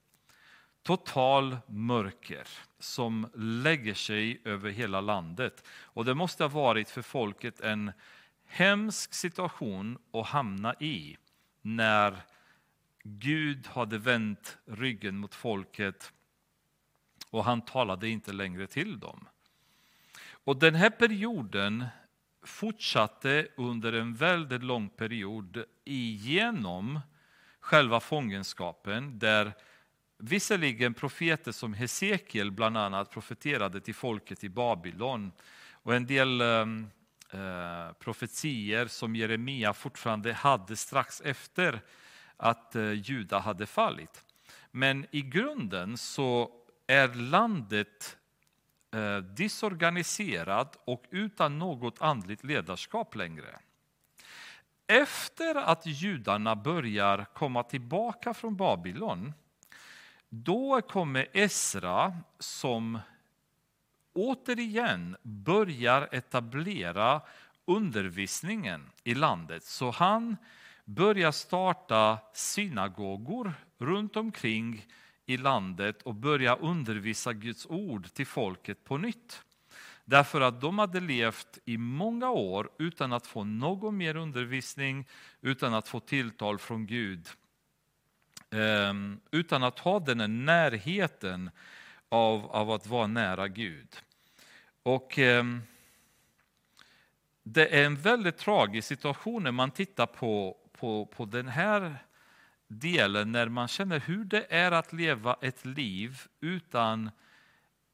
Total 0.83 1.57
mörker 1.67 2.47
som 2.79 3.29
lägger 3.35 3.93
sig 3.93 4.41
över 4.45 4.69
hela 4.69 5.01
landet. 5.01 5.67
Och 5.69 6.05
det 6.05 6.13
måste 6.13 6.43
ha 6.43 6.49
varit 6.49 6.89
för 6.89 7.01
folket 7.01 7.61
en 7.61 7.91
hemsk 8.45 9.13
situation 9.13 9.97
att 10.13 10.27
hamna 10.27 10.73
i 10.73 11.17
när 11.61 12.21
Gud 13.03 13.67
hade 13.67 13.97
vänt 13.97 14.57
ryggen 14.65 15.17
mot 15.17 15.35
folket 15.35 16.13
och 17.29 17.45
han 17.45 17.61
talade 17.61 18.09
inte 18.09 18.33
längre 18.33 18.67
till 18.67 18.99
dem. 18.99 19.27
Och 20.29 20.57
den 20.57 20.75
här 20.75 20.89
perioden 20.89 21.85
fortsatte 22.43 23.47
under 23.57 23.93
en 23.93 24.15
väldigt 24.15 24.63
lång 24.63 24.89
period 24.89 25.65
igenom 25.83 26.99
själva 27.59 27.99
fångenskapen 27.99 29.19
där 29.19 29.53
visserligen 30.21 30.93
profeter 30.93 31.51
som 31.51 31.73
Hesekiel 31.73 32.51
bland 32.51 32.77
annat 32.77 33.11
profeterade 33.11 33.81
till 33.81 33.95
folket 33.95 34.43
i 34.43 34.49
Babylon 34.49 35.31
och 35.71 35.95
en 35.95 36.05
del 36.05 36.41
ehm, 36.41 36.87
eh, 37.31 37.93
profetier 37.99 38.87
som 38.87 39.15
Jeremia 39.15 39.73
fortfarande 39.73 40.33
hade 40.33 40.75
strax 40.75 41.21
efter 41.21 41.81
att 42.37 42.75
eh, 42.75 42.91
Juda 42.91 43.39
hade 43.39 43.65
fallit. 43.65 44.25
Men 44.71 45.05
i 45.11 45.21
grunden 45.21 45.97
så 45.97 46.51
är 46.87 47.07
landet 47.07 48.17
eh, 48.93 49.17
disorganiserat 49.17 50.81
och 50.85 51.03
utan 51.09 51.59
något 51.59 52.01
andligt 52.01 52.43
ledarskap 52.43 53.15
längre. 53.15 53.59
Efter 54.87 55.55
att 55.55 55.85
judarna 55.85 56.55
börjar 56.55 57.25
komma 57.33 57.63
tillbaka 57.63 58.33
från 58.33 58.55
Babylon, 58.55 59.33
då 60.33 60.81
kommer 60.81 61.27
Esra 61.33 62.13
som 62.39 62.99
återigen 64.13 65.17
börjar 65.21 66.09
etablera 66.11 67.21
undervisningen 67.65 68.89
i 69.03 69.15
landet. 69.15 69.63
Så 69.63 69.91
han 69.91 70.37
börjar 70.85 71.31
starta 71.31 72.17
synagogor 72.33 73.53
runt 73.77 74.15
omkring 74.15 74.85
i 75.25 75.37
landet 75.37 76.01
och 76.01 76.15
börja 76.15 76.55
undervisa 76.55 77.33
Guds 77.33 77.65
ord 77.65 78.13
till 78.13 78.27
folket 78.27 78.83
på 78.83 78.97
nytt. 78.97 79.43
Därför 80.05 80.41
att 80.41 80.61
de 80.61 80.79
hade 80.79 80.99
levt 80.99 81.59
i 81.65 81.77
många 81.77 82.29
år 82.29 82.69
utan 82.79 83.13
att 83.13 83.27
få 83.27 83.43
någon 83.43 83.97
mer 83.97 84.15
undervisning, 84.15 85.07
utan 85.41 85.73
att 85.73 85.87
få 85.87 85.99
tilltal 85.99 86.57
från 86.57 86.85
Gud. 86.85 87.29
Ehm, 88.51 89.19
utan 89.31 89.63
att 89.63 89.79
ha 89.79 89.99
den 89.99 90.19
här 90.19 90.27
närheten 90.27 91.49
av, 92.09 92.45
av 92.51 92.71
att 92.71 92.87
vara 92.87 93.07
nära 93.07 93.47
Gud. 93.47 93.87
Och 94.83 95.19
ehm, 95.19 95.61
Det 97.43 97.79
är 97.79 97.85
en 97.85 97.95
väldigt 97.95 98.37
tragisk 98.37 98.87
situation 98.87 99.43
när 99.43 99.51
man 99.51 99.71
tittar 99.71 100.05
på, 100.05 100.57
på, 100.71 101.05
på 101.05 101.25
den 101.25 101.47
här 101.47 101.95
delen 102.67 103.31
när 103.31 103.49
man 103.49 103.67
känner 103.67 103.99
hur 103.99 104.25
det 104.25 104.45
är 104.49 104.71
att 104.71 104.93
leva 104.93 105.37
ett 105.41 105.65
liv 105.65 106.21
utan 106.39 107.11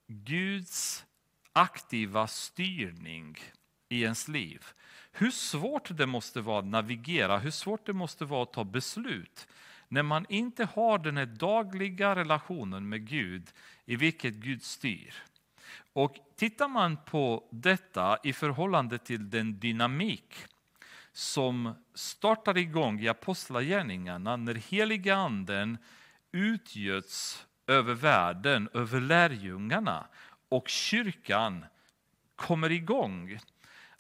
Guds 0.08 1.06
aktiva 1.54 2.28
styrning 2.28 3.38
i 3.90 4.04
ens 4.04 4.28
liv. 4.28 4.66
Hur 5.12 5.32
svårt 5.32 5.98
det 5.98 6.06
måste 6.06 6.42
vara 6.42 6.60
att 6.60 6.66
navigera, 6.66 7.38
hur 7.38 7.52
svårt 7.52 7.86
det 7.86 7.94
måste 7.94 8.26
vara 8.26 8.44
att 8.44 8.54
ta 8.54 8.64
beslut 8.64 9.48
när 9.88 10.04
man 10.04 10.26
inte 10.30 10.66
har 10.66 10.98
den 10.98 11.18
här 11.18 11.26
dagliga 11.26 12.16
relationen 12.16 12.90
med 12.90 13.08
Gud 13.08 13.52
i 13.86 13.96
vilket 13.96 14.34
Gud 14.34 14.64
styr. 14.64 15.14
Och 15.94 16.16
tittar 16.36 16.68
man 16.68 16.98
på 17.06 17.44
detta 17.52 18.18
i 18.24 18.34
förhållande 18.34 18.98
till 18.98 19.30
den 19.30 19.60
dynamik 19.60 20.36
som 21.12 21.74
startar 21.94 22.58
igång 22.58 23.00
i 23.00 23.08
apostlagärningarna 23.08 24.36
när 24.36 24.56
heliga 24.56 25.16
anden 25.16 25.78
utgöts 26.32 27.46
över 27.68 27.94
världen, 27.94 28.70
över 28.74 29.02
lärjungarna 29.02 30.08
och 30.50 30.68
kyrkan 30.68 31.66
kommer 32.36 32.72
igång. 32.72 33.40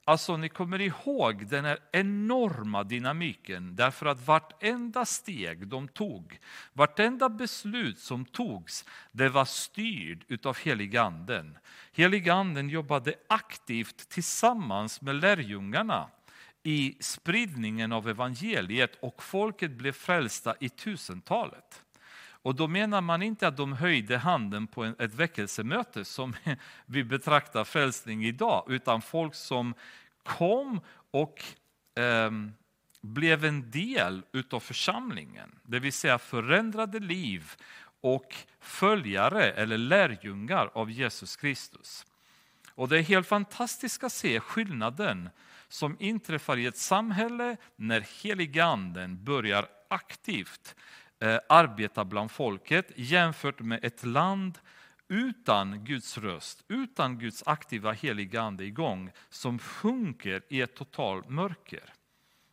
Alltså 0.08 0.38
ni 0.38 0.50
kommer 0.50 0.82
ihåg 0.82 1.48
den 1.48 1.66
här 1.66 1.80
enorma 1.92 2.84
dynamiken 2.84 3.76
därför 3.76 4.06
att 4.06 4.28
vartenda 4.28 5.06
steg 5.06 5.68
de 5.68 5.88
tog, 5.88 6.40
vartenda 6.74 7.30
beslut 7.30 8.00
som 8.00 8.26
togs, 8.26 8.86
det 9.12 9.30
var 9.30 9.46
styrd 9.46 10.46
av 10.46 10.58
heliganden. 10.58 11.58
Heliganden 11.92 12.70
jobbade 12.70 13.14
aktivt 13.30 14.10
tillsammans 14.10 15.02
med 15.02 15.16
lärjungarna 15.16 16.10
i 16.64 16.98
spridningen 17.00 17.92
av 17.92 18.10
evangeliet 18.10 18.98
och 19.02 19.24
folket 19.24 19.72
blev 19.72 19.92
frälsta 19.92 20.56
i 20.60 20.70
tusentalet. 20.70 21.84
Och 22.42 22.56
då 22.56 22.68
menar 22.68 23.02
man 23.02 23.22
inte 23.22 23.48
att 23.48 23.58
de 23.58 23.74
höjde 23.74 24.18
handen 24.18 24.68
på 24.68 24.86
ett 24.86 25.14
väckelsemöte 25.14 26.06
som 26.06 26.34
vi 26.86 27.04
betraktar 27.04 27.64
frälsning 27.64 28.26
idag, 28.26 28.66
utan 28.68 29.02
folk 29.02 29.36
som 29.36 29.74
kom 30.24 30.82
och 31.12 31.44
eh, 32.00 32.32
blev 33.02 33.46
en 33.46 33.72
del 33.72 34.24
utav 34.32 34.60
församlingen, 34.60 35.60
det 35.64 35.80
vill 35.80 35.94
säga 35.94 36.18
förändrade 36.18 37.00
liv 37.00 37.52
och 38.02 38.36
följare 38.60 39.52
eller 39.52 39.78
lärjungar 39.78 40.70
av 40.74 40.92
Jesus 40.92 41.36
Kristus. 41.36 42.06
Och 42.72 42.88
det 42.88 42.98
är 42.98 43.04
helt 43.04 43.28
fantastiskt 43.28 44.04
att 44.04 44.12
se 44.12 44.40
skillnaden 44.40 45.30
som 45.68 45.98
inträffar 46.00 46.58
i 46.58 46.66
ett 46.66 46.78
samhälle 46.78 47.58
när 47.76 48.02
heliganden 48.24 49.24
börjar 49.24 49.68
aktivt 49.88 50.76
Eh, 51.20 51.40
arbeta 51.50 52.06
bland 52.06 52.32
folket 52.32 52.92
jämfört 52.96 53.60
med 53.60 53.80
ett 53.84 54.04
land 54.04 54.60
utan 55.08 55.86
Guds 55.86 56.18
röst, 56.18 56.64
utan 56.68 57.20
Guds 57.20 57.44
aktiva 57.46 57.92
heliga 57.92 58.42
ande 58.42 58.66
igång 58.66 59.12
som 59.30 59.60
sjunker 59.60 60.42
i 60.48 60.62
ett 60.62 60.76
totalt 60.76 61.30
mörker 61.30 61.94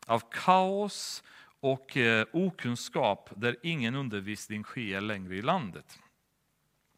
av 0.07 0.23
kaos 0.31 1.23
och 1.61 1.97
eh, 1.97 2.27
okunskap 2.33 3.31
där 3.37 3.57
ingen 3.63 3.95
undervisning 3.95 4.65
sker 4.65 5.01
längre 5.01 5.37
i 5.37 5.43
landet. 5.43 5.99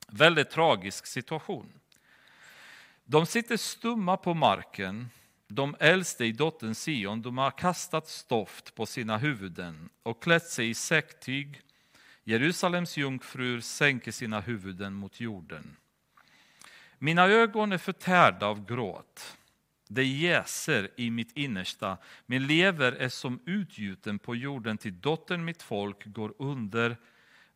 Väldigt 0.09 0.51
tragisk 0.51 1.07
situation. 1.07 1.73
De 3.05 3.27
sitter 3.27 3.57
stumma 3.57 4.17
på 4.17 4.35
marken 4.35 5.09
de 5.49 5.77
äldste 5.81 6.25
i 6.25 6.33
dottern 6.33 6.75
Sion, 6.75 7.23
de 7.23 7.39
har 7.39 7.51
kastat 7.51 8.09
stoft 8.09 8.75
på 8.75 8.87
sina 8.87 9.19
huvuden 9.19 9.89
och 10.03 10.23
klätt 10.23 10.47
sig 10.47 10.71
i 10.71 10.75
säcktyg. 10.75 11.61
Jerusalems 12.25 12.97
jungfrur 12.97 13.61
sänker 13.61 14.13
sina 14.13 14.41
huvuden 14.41 14.93
mot 14.95 15.21
jorden. 15.21 15.77
Mina 16.99 17.27
ögon 17.27 17.73
är 17.73 17.79
förtärda 17.79 18.47
av 18.47 18.67
gråt. 18.67 19.37
Det 19.89 20.05
jäser 20.05 20.91
i 20.97 21.11
mitt 21.11 21.37
innersta. 21.37 21.97
Min 22.27 22.47
lever 22.47 22.93
är 22.93 23.09
som 23.09 23.41
utgjuten 23.45 24.19
på 24.19 24.37
jorden 24.37 24.79
till 24.79 25.01
dottern 25.01 25.45
mitt 25.45 25.63
folk 25.63 26.05
går 26.07 26.35
under. 26.39 26.97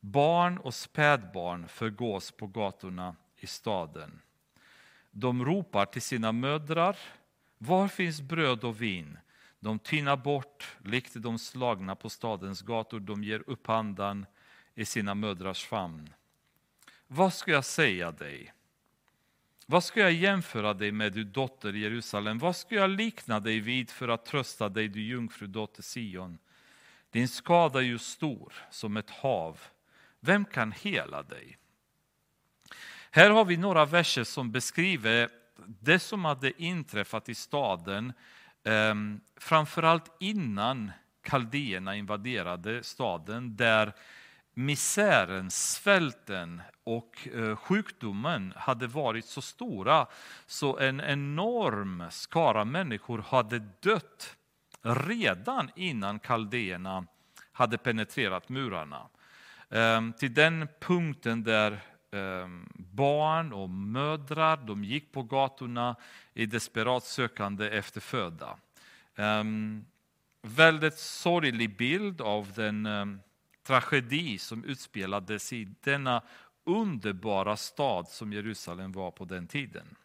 Barn 0.00 0.58
och 0.58 0.74
spädbarn 0.74 1.68
förgås 1.68 2.30
på 2.30 2.46
gatorna 2.46 3.16
i 3.36 3.46
staden. 3.46 4.20
De 5.10 5.44
ropar 5.44 5.86
till 5.86 6.02
sina 6.02 6.32
mödrar, 6.32 6.96
var 7.62 7.88
finns 7.88 8.20
bröd 8.20 8.64
och 8.64 8.82
vin? 8.82 9.18
De 9.58 9.78
tynar 9.78 10.16
bort, 10.16 10.76
likt 10.84 11.12
de 11.14 11.38
slagna 11.38 11.94
på 11.94 12.10
stadens 12.10 12.62
gator, 12.62 13.00
de 13.00 13.24
ger 13.24 13.42
upp 13.46 13.68
andan 13.68 14.26
i 14.74 14.84
sina 14.84 15.14
mödrars 15.14 15.64
famn. 15.64 16.10
Vad 17.06 17.34
ska 17.34 17.50
jag 17.50 17.64
säga 17.64 18.12
dig? 18.12 18.52
Vad 19.66 19.84
ska 19.84 20.00
jag 20.00 20.12
jämföra 20.12 20.74
dig 20.74 20.92
med, 20.92 21.12
du 21.12 21.24
dotter 21.24 21.72
Jerusalem? 21.72 22.38
Vad 22.38 22.56
ska 22.56 22.74
jag 22.74 22.90
likna 22.90 23.40
dig 23.40 23.60
vid 23.60 23.90
för 23.90 24.08
att 24.08 24.24
trösta 24.24 24.68
dig, 24.68 24.88
du 24.88 25.02
jungfrudotter 25.02 25.82
Sion? 25.82 26.38
Din 27.10 27.28
skada 27.28 27.78
är 27.78 27.84
ju 27.84 27.98
stor 27.98 28.52
som 28.70 28.96
ett 28.96 29.10
hav. 29.10 29.60
Vem 30.20 30.44
kan 30.44 30.72
hela 30.72 31.22
dig? 31.22 31.58
Här 33.10 33.30
har 33.30 33.44
vi 33.44 33.56
några 33.56 33.84
verser 33.84 34.24
som 34.24 34.52
beskriver 34.52 35.39
det 35.66 35.98
som 35.98 36.24
hade 36.24 36.62
inträffat 36.62 37.28
i 37.28 37.34
staden, 37.34 38.12
ehm, 38.64 39.20
framförallt 39.36 40.16
innan 40.20 40.92
kaldéerna 41.22 41.96
invaderade 41.96 42.82
staden, 42.82 43.56
där 43.56 43.92
misären, 44.54 45.50
svälten 45.50 46.62
och 46.84 47.28
eh, 47.34 47.56
sjukdomen 47.56 48.52
hade 48.56 48.86
varit 48.86 49.24
så 49.24 49.42
stora 49.42 50.06
så 50.46 50.78
en 50.78 51.00
enorm 51.00 52.04
skara 52.10 52.64
människor 52.64 53.18
hade 53.18 53.58
dött 53.58 54.36
redan 54.82 55.70
innan 55.76 56.18
kaldéerna 56.18 57.06
hade 57.52 57.78
penetrerat 57.78 58.48
murarna. 58.48 59.08
Ehm, 59.70 60.12
till 60.12 60.34
den 60.34 60.68
punkten 60.80 61.44
där 61.44 61.80
Ehm, 62.12 62.68
barn 62.74 63.52
och 63.52 63.70
mödrar 63.70 64.56
de 64.56 64.84
gick 64.84 65.12
på 65.12 65.22
gatorna 65.22 65.96
i 66.34 66.46
desperat 66.46 67.04
sökande 67.04 67.68
efter 67.68 68.00
föda. 68.00 68.58
Ehm, 69.16 69.84
väldigt 70.42 70.98
sorglig 70.98 71.76
bild 71.76 72.20
av 72.20 72.52
den 72.52 72.86
ehm, 72.86 73.20
tragedi 73.62 74.38
som 74.38 74.64
utspelades 74.64 75.52
i 75.52 75.64
denna 75.64 76.22
underbara 76.64 77.56
stad 77.56 78.08
som 78.08 78.32
Jerusalem 78.32 78.92
var 78.92 79.10
på 79.10 79.24
den 79.24 79.46
tiden. 79.46 79.96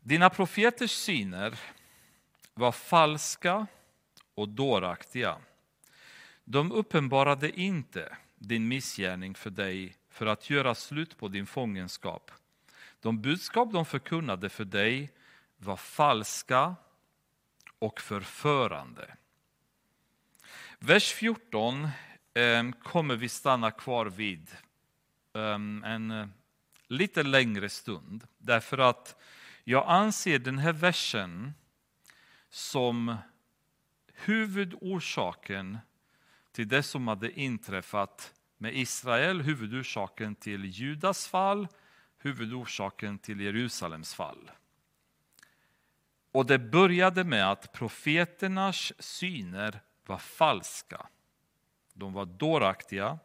Dina 0.00 0.30
profeters 0.30 0.90
syner 0.90 1.58
var 2.54 2.72
falska 2.72 3.66
och 4.34 4.48
dåraktiga. 4.48 5.38
De 6.44 6.72
uppenbarade 6.72 7.60
inte 7.60 8.16
din 8.36 8.68
missgärning 8.68 9.34
för 9.34 9.50
dig 9.50 9.96
för 10.08 10.26
att 10.26 10.50
göra 10.50 10.74
slut 10.74 11.18
på 11.18 11.28
din 11.28 11.46
fångenskap. 11.46 12.30
De 13.00 13.22
budskap 13.22 13.72
de 13.72 13.86
förkunnade 13.86 14.48
för 14.48 14.64
dig 14.64 15.10
var 15.56 15.76
falska 15.76 16.76
och 17.78 18.00
förförande. 18.00 19.16
Vers 20.78 21.12
14 21.12 21.88
ehm, 22.34 22.72
kommer 22.72 23.16
vi 23.16 23.28
stanna 23.28 23.70
kvar 23.70 24.06
vid 24.06 24.50
ehm, 25.34 25.84
en 25.84 26.10
eh, 26.10 26.26
lite 26.86 27.22
längre 27.22 27.68
stund. 27.68 28.26
Därför 28.38 28.78
att 28.78 29.22
jag 29.64 29.84
anser 29.88 30.38
den 30.38 30.58
här 30.58 30.72
versen 30.72 31.54
som 32.50 33.16
huvudorsaken 34.12 35.78
till 36.56 36.68
det 36.68 36.82
som 36.82 37.08
hade 37.08 37.40
inträffat 37.40 38.34
med 38.58 38.76
Israel, 38.76 39.40
huvudorsaken 39.40 40.34
till 40.34 40.64
Judas 40.64 41.26
fall, 41.26 41.68
huvudorsaken 42.18 43.18
till 43.18 43.40
Jerusalems 43.40 44.14
fall. 44.14 44.50
Och 46.32 46.46
det 46.46 46.58
började 46.58 47.24
med 47.24 47.50
att 47.50 47.72
profeternas 47.72 48.92
syner 48.98 49.80
var 50.06 50.18
falska. 50.18 51.06
De 51.92 52.12
var 52.12 52.24
dåraktiga. 52.26 53.18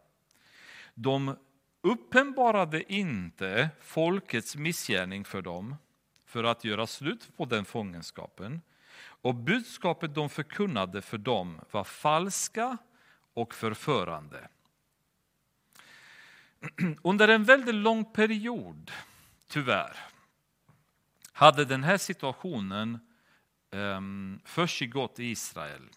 De 0.93 1.37
uppenbarade 1.81 2.93
inte 2.93 3.69
folkets 3.81 4.55
missgärning 4.55 5.25
för 5.25 5.41
dem 5.41 5.75
för 6.25 6.43
att 6.43 6.63
göra 6.63 6.87
slut 6.87 7.37
på 7.37 7.45
den 7.45 7.65
fångenskapen. 7.65 8.61
Och 9.01 9.35
budskapet 9.35 10.15
de 10.15 10.29
förkunnade 10.29 11.01
för 11.01 11.17
dem 11.17 11.59
var 11.71 11.83
falska 11.83 12.77
och 13.33 13.53
förförande. 13.53 14.47
Under 17.03 17.27
en 17.27 17.43
väldigt 17.43 17.75
lång 17.75 18.05
period, 18.05 18.91
tyvärr, 19.47 19.97
hade 21.31 21.65
den 21.65 21.83
här 21.83 21.97
situationen 21.97 22.99
ehm, 23.71 23.79
um, 23.81 24.39
försiggått 24.45 25.19
i 25.19 25.25
Israel. 25.25 25.89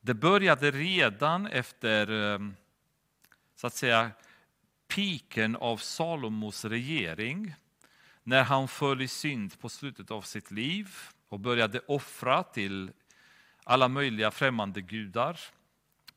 Det 0.00 0.14
började 0.14 0.70
redan 0.70 1.46
efter 1.46 2.10
um, 2.10 2.56
så 3.56 3.66
att 3.66 3.74
säga 3.74 4.10
piken 4.88 5.56
av 5.56 5.76
Salomos 5.76 6.64
regering 6.64 7.54
när 8.22 8.42
han 8.42 8.68
föll 8.68 9.02
i 9.02 9.08
synd 9.08 9.60
på 9.60 9.68
slutet 9.68 10.10
av 10.10 10.22
sitt 10.22 10.50
liv 10.50 10.96
och 11.28 11.40
började 11.40 11.80
offra 11.80 12.42
till 12.42 12.92
alla 13.64 13.88
möjliga 13.88 14.30
främmande 14.30 14.80
gudar. 14.80 15.40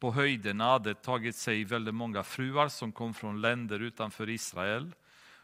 På 0.04 0.12
höjderna 0.12 0.63
hade 0.63 0.94
tagit 0.94 1.36
sig 1.36 1.63
väldigt 1.63 1.94
många 1.94 2.24
fruar 2.24 2.68
som 2.68 2.92
kom 2.92 3.13
från 3.13 3.42
länder 3.42 3.80
utanför 3.80 4.30
Israel 4.30 4.92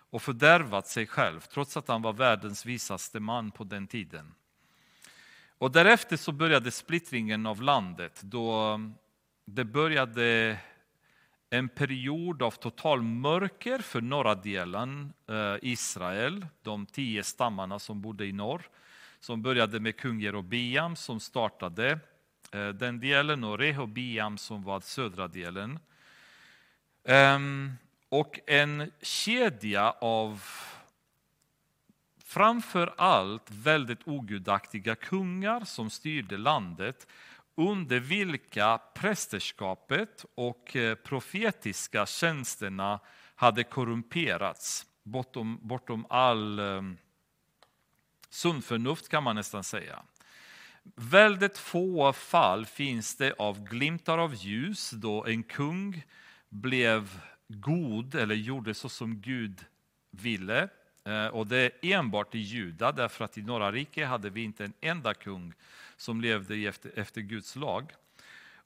och 0.10 0.22
fördärvat 0.22 0.88
sig 0.88 1.08
själv, 1.08 1.40
trots 1.40 1.78
att 1.78 1.88
han 1.88 2.02
var 2.02 2.14
världens 2.14 2.66
visaste 2.66 3.20
man 3.20 3.52
på 3.52 3.64
den 3.64 3.88
tiden. 3.88 4.34
Och 5.58 5.72
därefter 5.72 6.18
så 6.18 6.32
började 6.32 6.72
splittringen 6.72 7.46
av 7.46 7.62
landet, 7.62 8.22
då 8.24 8.80
det 9.46 9.66
började 9.66 10.58
en 11.50 11.70
period 11.70 12.44
av 12.44 12.52
total 12.52 13.02
mörker 13.02 13.80
för 13.80 14.02
norra 14.02 14.36
delen, 14.36 15.14
eh, 15.30 15.56
Israel, 15.62 16.46
de 16.62 16.86
tio 16.86 17.24
stammarna 17.24 17.80
som 17.80 18.02
bodde 18.02 18.26
i 18.26 18.32
norr, 18.32 18.62
som 19.20 19.42
började 19.42 19.80
med 19.80 19.98
kung 19.98 20.20
Jerobeam 20.20 20.96
som 20.96 21.20
startade 21.20 22.00
Eh, 22.52 22.68
den 22.68 23.00
delen 23.00 23.44
och 23.44 23.60
Rehobiam, 23.60 24.38
som 24.38 24.64
var 24.64 24.80
södra 24.80 25.28
delen. 25.28 25.80
Ehm, 27.04 27.74
och 28.10 28.40
en 28.48 28.92
kedja 29.02 29.92
av 29.92 30.44
framför 32.24 32.94
allt 32.98 33.52
väldigt 33.52 34.08
ogudaktiga 34.08 34.96
kungar 34.96 35.66
som 35.66 35.90
styrde 35.90 36.38
landet 36.38 37.08
under 37.56 38.00
vilka 38.00 38.80
prästerskapet 38.94 40.26
och 40.36 40.76
eh, 40.76 40.96
profetiska 40.96 42.06
tjänsterna 42.06 43.00
hade 43.36 43.64
korrumperats 43.64 44.86
bortom, 45.04 45.60
bortom 45.62 46.06
all 46.10 46.60
ehm, 46.60 46.98
sunt 48.30 48.66
förnuft 48.66 49.10
kan 49.10 49.24
man 49.24 49.36
nästan 49.36 49.64
säga. 49.64 50.04
Väldigt 50.96 51.58
få 51.58 52.14
fall 52.14 52.66
finns 52.66 53.16
det 53.16 53.34
av 53.34 53.64
glimtar 53.64 54.18
av 54.18 54.36
ljus 54.36 54.92
då 54.92 55.26
en 55.26 55.44
kung 55.44 56.04
blev 56.50 57.22
god 57.48 58.16
eller 58.16 58.36
gjorde 58.36 58.74
så 58.74 58.90
som 58.90 59.22
Gud 59.22 59.66
ville. 60.12 60.70
Eh, 61.06 61.28
och 61.28 61.48
det 61.48 61.58
är 61.58 61.72
enbart 61.82 62.36
i 62.36 62.40
Juda, 62.40 62.92
därför 62.92 63.26
att 63.26 63.38
i 63.38 63.42
norra 63.42 63.72
riket 63.72 64.08
hade 64.08 64.30
vi 64.30 64.44
inte 64.44 64.66
en 64.66 64.74
enda 64.82 65.14
kung 65.14 65.54
som 65.98 66.22
levde 66.22 66.56
efter, 66.56 67.00
efter 67.00 67.22
Guds 67.22 67.56
lag. 67.56 67.92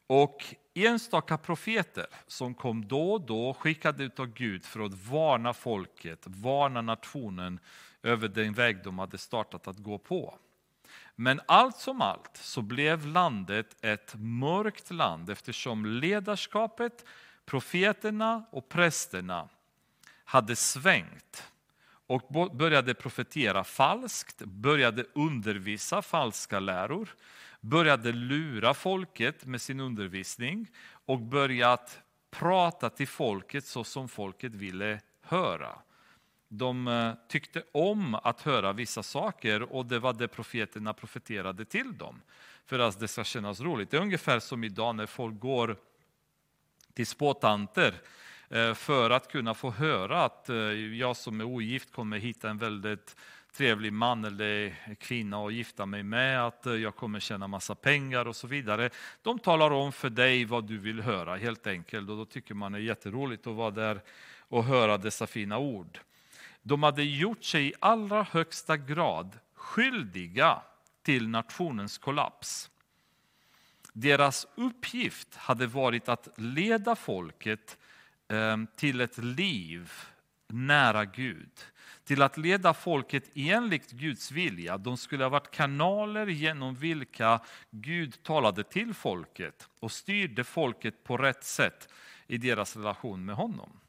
Och 0.08 0.56
enstaka 0.74 1.38
profeter 1.38 2.06
som 2.28 2.54
kom 2.54 2.88
då 2.88 3.14
och 3.14 3.22
då 3.22 3.54
skickade 3.54 4.04
ut 4.04 4.20
av 4.20 4.34
Gud 4.34 4.66
för 4.66 4.80
att 4.80 4.94
varna 4.94 5.54
folket, 5.54 6.24
varna 6.26 6.82
nationen 6.82 7.60
över 8.04 8.28
den 8.28 8.54
väg 8.54 8.84
de 8.84 9.00
hade 9.00 9.18
startat 9.18 9.68
att 9.68 9.78
gå 9.78 9.98
på. 9.98 10.38
Men 11.16 11.42
allt 11.46 11.78
som 11.78 12.02
allt 12.02 12.38
så 12.38 12.62
blev 12.62 13.08
landet 13.08 13.76
ett 13.82 14.16
mörkt 14.18 14.92
land 14.92 15.30
eftersom 15.30 15.86
ledarskapet, 15.86 17.06
profeterna 17.46 18.46
och 18.52 18.70
prästerna 18.70 19.50
hade 20.24 20.56
svängt 20.56 21.52
och 22.08 22.52
började 22.56 22.94
profetera 22.94 23.64
falskt, 23.64 24.40
började 24.40 25.06
undervisa 25.14 26.02
falska 26.02 26.60
läror, 26.60 27.10
började 27.62 28.12
lura 28.12 28.74
folket 28.74 29.46
med 29.46 29.62
sin 29.62 29.80
undervisning 29.80 30.68
och 31.06 31.20
börjat 31.20 32.02
prata 32.32 32.90
till 32.90 33.08
folket 33.08 33.66
så 33.66 33.84
som 33.84 34.10
folket 34.10 34.56
ville 34.56 35.00
höra. 35.22 35.80
De 36.58 36.88
eh, 36.88 37.14
tyckte 37.28 37.64
om 37.72 38.16
att 38.16 38.42
höra 38.42 38.74
vissa 38.74 39.04
saker 39.04 39.74
och 39.74 39.86
det 39.86 40.00
var 40.00 40.14
det 40.14 40.28
profeterna 40.28 40.94
profeterade 40.94 41.66
till 41.66 41.98
dem 41.98 42.22
för 42.66 42.80
att 42.80 43.00
det 43.00 43.08
ska 43.08 43.24
kännas 43.24 43.62
roligt. 43.62 43.92
Det 43.92 43.98
är 43.98 44.02
ungefär 44.02 44.40
som 44.40 44.64
idag 44.64 44.96
när 44.96 45.06
folk 45.06 45.40
går 45.40 45.78
till 46.94 47.08
spåtanter 47.08 47.94
eh, 48.50 48.74
för 48.74 49.10
att 49.10 49.32
kunna 49.32 49.54
få 49.54 49.72
höra 49.72 50.24
att 50.24 50.50
eh, 50.50 50.56
jag 50.56 51.18
som 51.18 51.40
är 51.40 51.44
ogift 51.44 51.92
kommer 51.92 52.18
hitta 52.18 52.50
en 52.50 52.58
väldigt 52.58 53.16
trevlig 53.54 53.94
man 53.94 54.26
eller 54.26 54.76
kvinna 54.96 55.46
att 55.46 55.54
gifta 55.54 55.86
mig 55.86 56.04
med, 56.04 56.46
att 56.46 56.66
jag 56.66 56.96
kommer 56.96 57.20
tjäna 57.20 57.48
massa 57.48 57.76
pengar 57.76 58.28
och 58.28 58.36
så 58.36 58.48
vidare. 58.48 58.90
De 59.22 59.40
talar 59.40 59.72
om 59.72 59.92
för 59.92 60.10
dig 60.10 60.46
vad 60.46 60.68
du 60.68 60.78
vill 60.78 61.02
höra 61.02 61.36
helt 61.36 61.68
enkelt 61.68 62.10
och 62.10 62.18
då 62.18 62.26
tycker 62.26 62.56
man 62.56 62.72
det 62.72 62.78
är 62.78 62.82
jätteroligt 62.82 63.48
att 63.48 63.56
vara 63.56 63.72
där 63.72 64.02
och 64.40 64.64
höra 64.64 64.98
dessa 64.98 65.28
fina 65.28 65.58
ord. 65.58 66.00
De 66.64 66.84
hade 66.84 67.04
gjort 67.04 67.44
sig 67.44 67.68
i 67.68 67.74
allra 67.80 68.24
högsta 68.24 68.78
grad 68.78 69.40
skyldiga 69.54 70.62
till 71.04 71.28
nationens 71.28 71.98
kollaps. 71.98 72.70
Deras 73.94 74.48
uppgift 74.56 75.36
hade 75.36 75.68
varit 75.68 76.10
att 76.10 76.28
leda 76.36 76.96
folket 76.96 77.78
ehm, 78.28 78.68
till 78.76 79.02
ett 79.02 79.18
liv 79.18 79.92
nära 80.48 81.06
Gud. 81.06 81.52
Till 82.04 82.22
att 82.22 82.38
leda 82.38 82.74
folket 82.74 83.30
enligt 83.36 83.92
Guds 83.92 84.32
vilja. 84.32 84.78
De 84.78 84.98
skulle 84.98 85.24
ha 85.24 85.30
varit 85.30 85.52
kanaler 85.52 86.28
genom 86.28 86.76
vilka 86.76 87.40
Gud 87.70 88.24
talade 88.24 88.64
till 88.64 88.94
folket 88.94 89.70
och 89.80 89.92
styrde 89.92 90.44
folket 90.44 91.04
på 91.04 91.18
rätt 91.18 91.44
sätt 91.44 91.90
i 92.28 92.38
deras 92.38 92.76
relation 92.76 93.26
med 93.26 93.36
honom. 93.36 93.80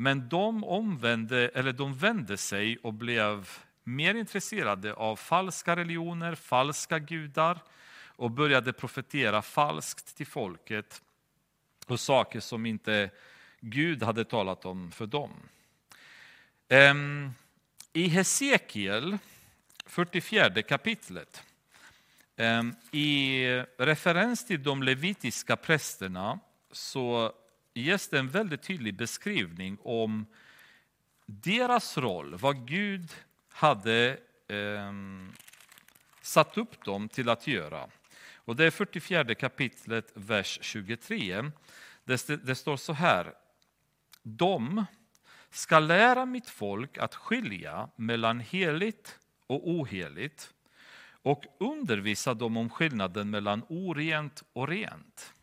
Men 0.00 0.28
de, 0.28 0.64
omvände, 0.64 1.48
eller 1.48 1.72
de 1.72 1.94
vände 1.94 2.36
sig 2.36 2.78
och 2.82 2.94
blev 2.94 3.48
mer 3.84 4.14
intresserade 4.14 4.94
av 4.94 5.16
falska 5.16 5.76
religioner, 5.76 6.34
falska 6.34 6.98
gudar 6.98 7.58
och 8.06 8.30
började 8.30 8.72
profetera 8.72 9.42
falskt 9.42 10.16
till 10.16 10.26
folket 10.26 11.02
och 11.86 12.00
saker 12.00 12.40
som 12.40 12.66
inte 12.66 13.10
Gud 13.60 14.02
hade 14.02 14.24
talat 14.24 14.64
om 14.64 14.92
för 14.92 15.06
dem. 15.06 15.30
Ehm, 16.68 17.32
I 17.92 18.08
Hesekiel, 18.08 19.18
44 19.86 20.62
kapitlet, 20.62 21.42
ehm, 22.36 22.74
i 22.90 23.44
referens 23.78 24.46
till 24.46 24.62
de 24.62 24.82
levitiska 24.82 25.56
prästerna 25.56 26.40
så 26.72 27.32
ges 27.74 28.08
det 28.08 28.18
en 28.18 28.28
väldigt 28.28 28.62
tydlig 28.62 28.94
beskrivning 28.94 29.78
om 29.82 30.26
deras 31.26 31.98
roll, 31.98 32.34
vad 32.34 32.66
Gud 32.68 33.12
hade 33.48 34.18
eh, 34.48 34.92
satt 36.22 36.58
upp 36.58 36.84
dem 36.84 37.08
till 37.08 37.28
att 37.28 37.46
göra. 37.46 37.88
Och 38.34 38.56
det 38.56 38.64
är 38.64 38.70
44 38.70 39.34
kapitlet, 39.34 40.12
vers 40.14 40.58
23. 40.62 41.50
Det, 42.04 42.46
det 42.46 42.54
står 42.54 42.76
så 42.76 42.92
här. 42.92 43.34
De 44.22 44.84
ska 45.50 45.78
lära 45.78 46.26
mitt 46.26 46.48
folk 46.48 46.98
att 46.98 47.14
skilja 47.14 47.88
mellan 47.96 48.40
heligt 48.40 49.18
och 49.46 49.68
oheligt 49.68 50.54
och 51.22 51.44
undervisa 51.60 52.34
dem 52.34 52.56
om 52.56 52.70
skillnaden 52.70 53.30
mellan 53.30 53.62
orent 53.68 54.42
och 54.52 54.68
rent. 54.68 55.34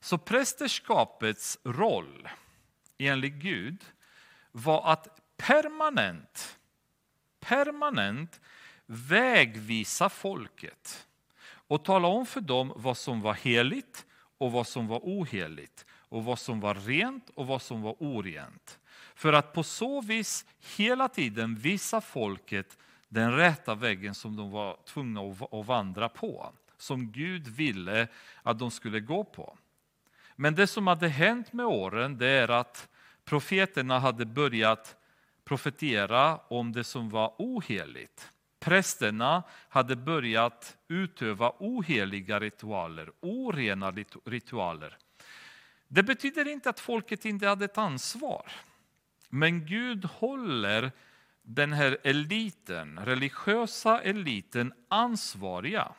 Så 0.00 0.18
prästerskapets 0.18 1.58
roll 1.64 2.28
enligt 2.98 3.34
Gud 3.34 3.84
var 4.52 4.92
att 4.92 5.20
permanent, 5.36 6.58
permanent 7.40 8.40
vägvisa 8.86 10.08
folket 10.08 11.06
och 11.48 11.84
tala 11.84 12.08
om 12.08 12.26
för 12.26 12.40
dem 12.40 12.72
vad 12.76 12.96
som 12.96 13.20
var 13.20 13.34
heligt 13.34 14.06
och 14.38 14.52
vad 14.52 14.66
som 14.66 14.86
var 14.86 14.98
oheligt 14.98 15.86
och 15.90 16.24
vad 16.24 16.38
som 16.38 16.60
var 16.60 16.74
rent 16.74 17.30
och 17.30 17.46
vad 17.46 17.62
som 17.62 17.82
var 17.82 17.96
orent. 17.98 18.78
För 19.14 19.32
att 19.32 19.52
på 19.52 19.62
så 19.62 20.00
vis 20.00 20.46
hela 20.76 21.08
tiden 21.08 21.56
visa 21.56 22.00
folket 22.00 22.78
den 23.08 23.36
rätta 23.36 23.74
vägen 23.74 24.14
som 24.14 24.36
de 24.36 24.50
var 24.50 24.76
tvungna 24.86 25.20
att 25.20 25.66
vandra 25.66 26.08
på. 26.08 26.52
Som 26.76 27.12
Gud 27.12 27.48
ville 27.48 28.08
att 28.42 28.58
de 28.58 28.70
skulle 28.70 29.00
gå 29.00 29.24
på. 29.24 29.58
Men 30.40 30.54
det 30.54 30.66
som 30.66 30.86
hade 30.86 31.08
hänt 31.08 31.52
med 31.52 31.66
åren 31.66 32.18
det 32.18 32.26
är 32.26 32.48
att 32.48 32.88
profeterna 33.24 33.98
hade 33.98 34.26
börjat 34.26 34.96
profetera 35.44 36.36
om 36.36 36.72
det 36.72 36.84
som 36.84 37.10
var 37.10 37.34
oheligt. 37.38 38.32
Prästerna 38.60 39.42
hade 39.68 39.96
börjat 39.96 40.76
utöva 40.88 41.52
oheliga 41.58 42.40
ritualer, 42.40 43.10
orena 43.20 43.92
ritualer. 44.24 44.96
Det 45.88 46.02
betyder 46.02 46.48
inte 46.48 46.70
att 46.70 46.80
folket 46.80 47.24
inte 47.24 47.46
hade 47.46 47.64
ett 47.64 47.78
ansvar. 47.78 48.52
Men 49.28 49.66
Gud 49.66 50.04
håller 50.04 50.92
den 51.42 51.72
här 51.72 51.98
eliten, 52.04 52.98
religiösa 53.04 54.00
eliten 54.00 54.72
ansvariga 54.88 55.92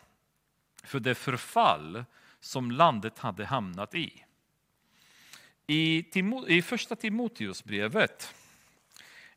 för 0.84 1.00
det 1.00 1.16
förfall 1.16 2.06
som 2.40 2.72
landet 2.72 3.20
hade 3.20 3.46
hamnat 3.46 3.96
i. 3.96 4.26
I, 5.72 6.06
I 6.48 6.62
första 6.62 6.96
Timoteusbrevet, 6.96 8.36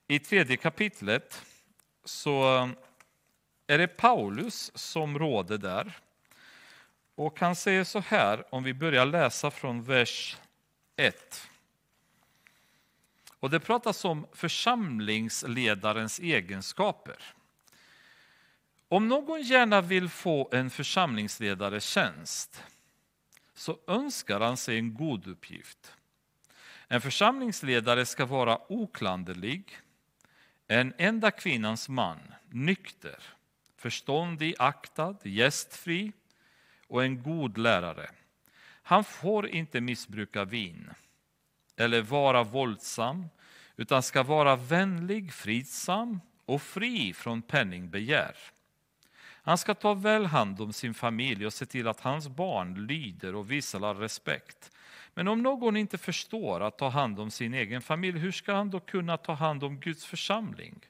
i 0.09 0.19
tredje 0.19 0.57
kapitlet, 0.57 1.45
så 2.05 2.57
eh, 2.57 2.69
är 3.67 3.79
det 3.79 3.89
Paulus 3.89 4.73
som 4.75 5.19
råder 5.19 5.59
där. 5.59 5.99
Och 7.15 7.41
han 7.41 7.57
säger 7.57 7.85
så 7.85 7.99
här, 7.99 8.55
om 8.55 8.63
vi 8.63 8.75
börjar 8.75 9.07
läsa 9.07 9.51
från 9.51 9.83
vers 9.83 10.37
1. 10.97 11.49
Och 13.39 13.51
det 13.51 13.61
pratas 13.61 14.05
om 14.05 14.27
församlingsledarens 14.33 16.21
egenskaper. 16.21 17.35
Om 18.89 19.09
någon 19.09 19.43
gärna 19.43 19.81
vill 19.81 20.09
få 20.09 20.49
en 20.53 20.71
församlingsledares 20.71 21.85
tjänst 21.85 22.63
så 23.55 23.79
önskar 23.87 24.41
han 24.41 24.57
sig 24.57 24.79
en 24.79 24.95
god 24.95 25.27
uppgift. 25.27 25.93
En 26.93 27.01
församlingsledare 27.01 28.07
ska 28.07 28.27
vara 28.27 28.59
oklanderlig, 28.69 29.79
en 30.69 30.95
enda 30.99 31.31
kvinnans 31.31 31.89
man, 31.89 32.19
nykter, 32.51 33.23
förståndig, 33.77 34.55
aktad, 34.59 35.17
gästfri 35.23 36.13
och 36.87 37.05
en 37.05 37.23
god 37.23 37.59
lärare. 37.59 38.11
Han 38.83 39.05
får 39.05 39.49
inte 39.49 39.81
missbruka 39.81 40.45
vin 40.45 40.91
eller 41.77 42.03
vara 42.03 42.43
våldsam 42.43 43.27
utan 43.77 44.03
ska 44.03 44.23
vara 44.23 44.57
vänlig, 44.57 45.33
fridsam 45.33 46.21
och 46.45 46.63
fri 46.63 47.15
från 47.15 47.43
penningbegär. 47.43 48.37
Han 49.23 49.59
ska 49.59 49.75
ta 49.75 49.95
väl 49.95 50.27
hand 50.27 50.61
om 50.61 50.73
sin 50.73 50.95
familj 50.95 51.47
och 51.47 51.53
se 51.53 51.67
till 51.67 51.89
att 51.89 52.01
hans 52.01 52.29
barn 52.29 52.87
lyder 52.87 53.35
och 53.35 53.51
visar 53.51 53.95
respekt. 53.95 54.71
Men 55.15 55.29
om 55.29 55.43
någon 55.43 55.77
inte 55.77 55.99
förstår 55.99 56.61
att 56.61 56.79
ta 56.79 56.89
hand 56.89 57.21
om 57.21 57.31
sin 57.31 57.55
egen 57.55 57.83
familj, 57.83 58.19
hur 58.19 58.33
ska 58.33 58.55
han 58.55 58.71
då 58.71 58.81
kunna 58.81 59.17
ta 59.17 59.33
hand 59.33 59.65
om 59.65 59.81
Guds 59.81 60.05
församling? 60.05 60.87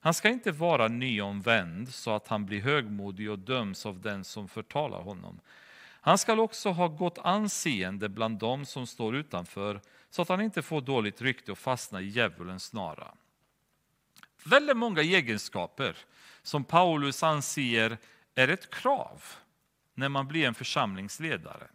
Han 0.00 0.14
ska 0.14 0.28
inte 0.28 0.52
vara 0.52 0.88
nyomvänd 0.88 1.94
så 1.94 2.10
att 2.14 2.28
han 2.28 2.46
blir 2.46 2.60
högmodig 2.60 3.30
och 3.30 3.38
döms 3.38 3.86
av 3.86 4.00
den 4.00 4.24
som 4.24 4.48
förtalar 4.48 5.02
honom. 5.02 5.40
Han 6.00 6.18
ska 6.18 6.40
också 6.40 6.70
ha 6.70 6.88
gott 6.88 7.18
anseende 7.18 8.08
bland 8.08 8.38
dem 8.38 8.66
som 8.66 8.86
står 8.86 9.16
utanför 9.16 9.80
så 10.10 10.22
att 10.22 10.28
han 10.28 10.40
inte 10.40 10.62
får 10.62 10.80
dåligt 10.80 11.22
rykte 11.22 11.52
och 11.52 11.58
fastnar 11.58 12.00
i 12.00 12.08
djävulens 12.08 12.64
snara. 12.64 13.14
Väldigt 14.44 14.76
många 14.76 15.02
egenskaper 15.02 15.96
som 16.42 16.64
Paulus 16.64 17.22
anser 17.22 17.98
är 18.34 18.48
ett 18.48 18.74
krav 18.74 19.22
när 19.94 20.08
man 20.08 20.28
blir 20.28 20.46
en 20.46 20.54
församlingsledare, 20.54 21.68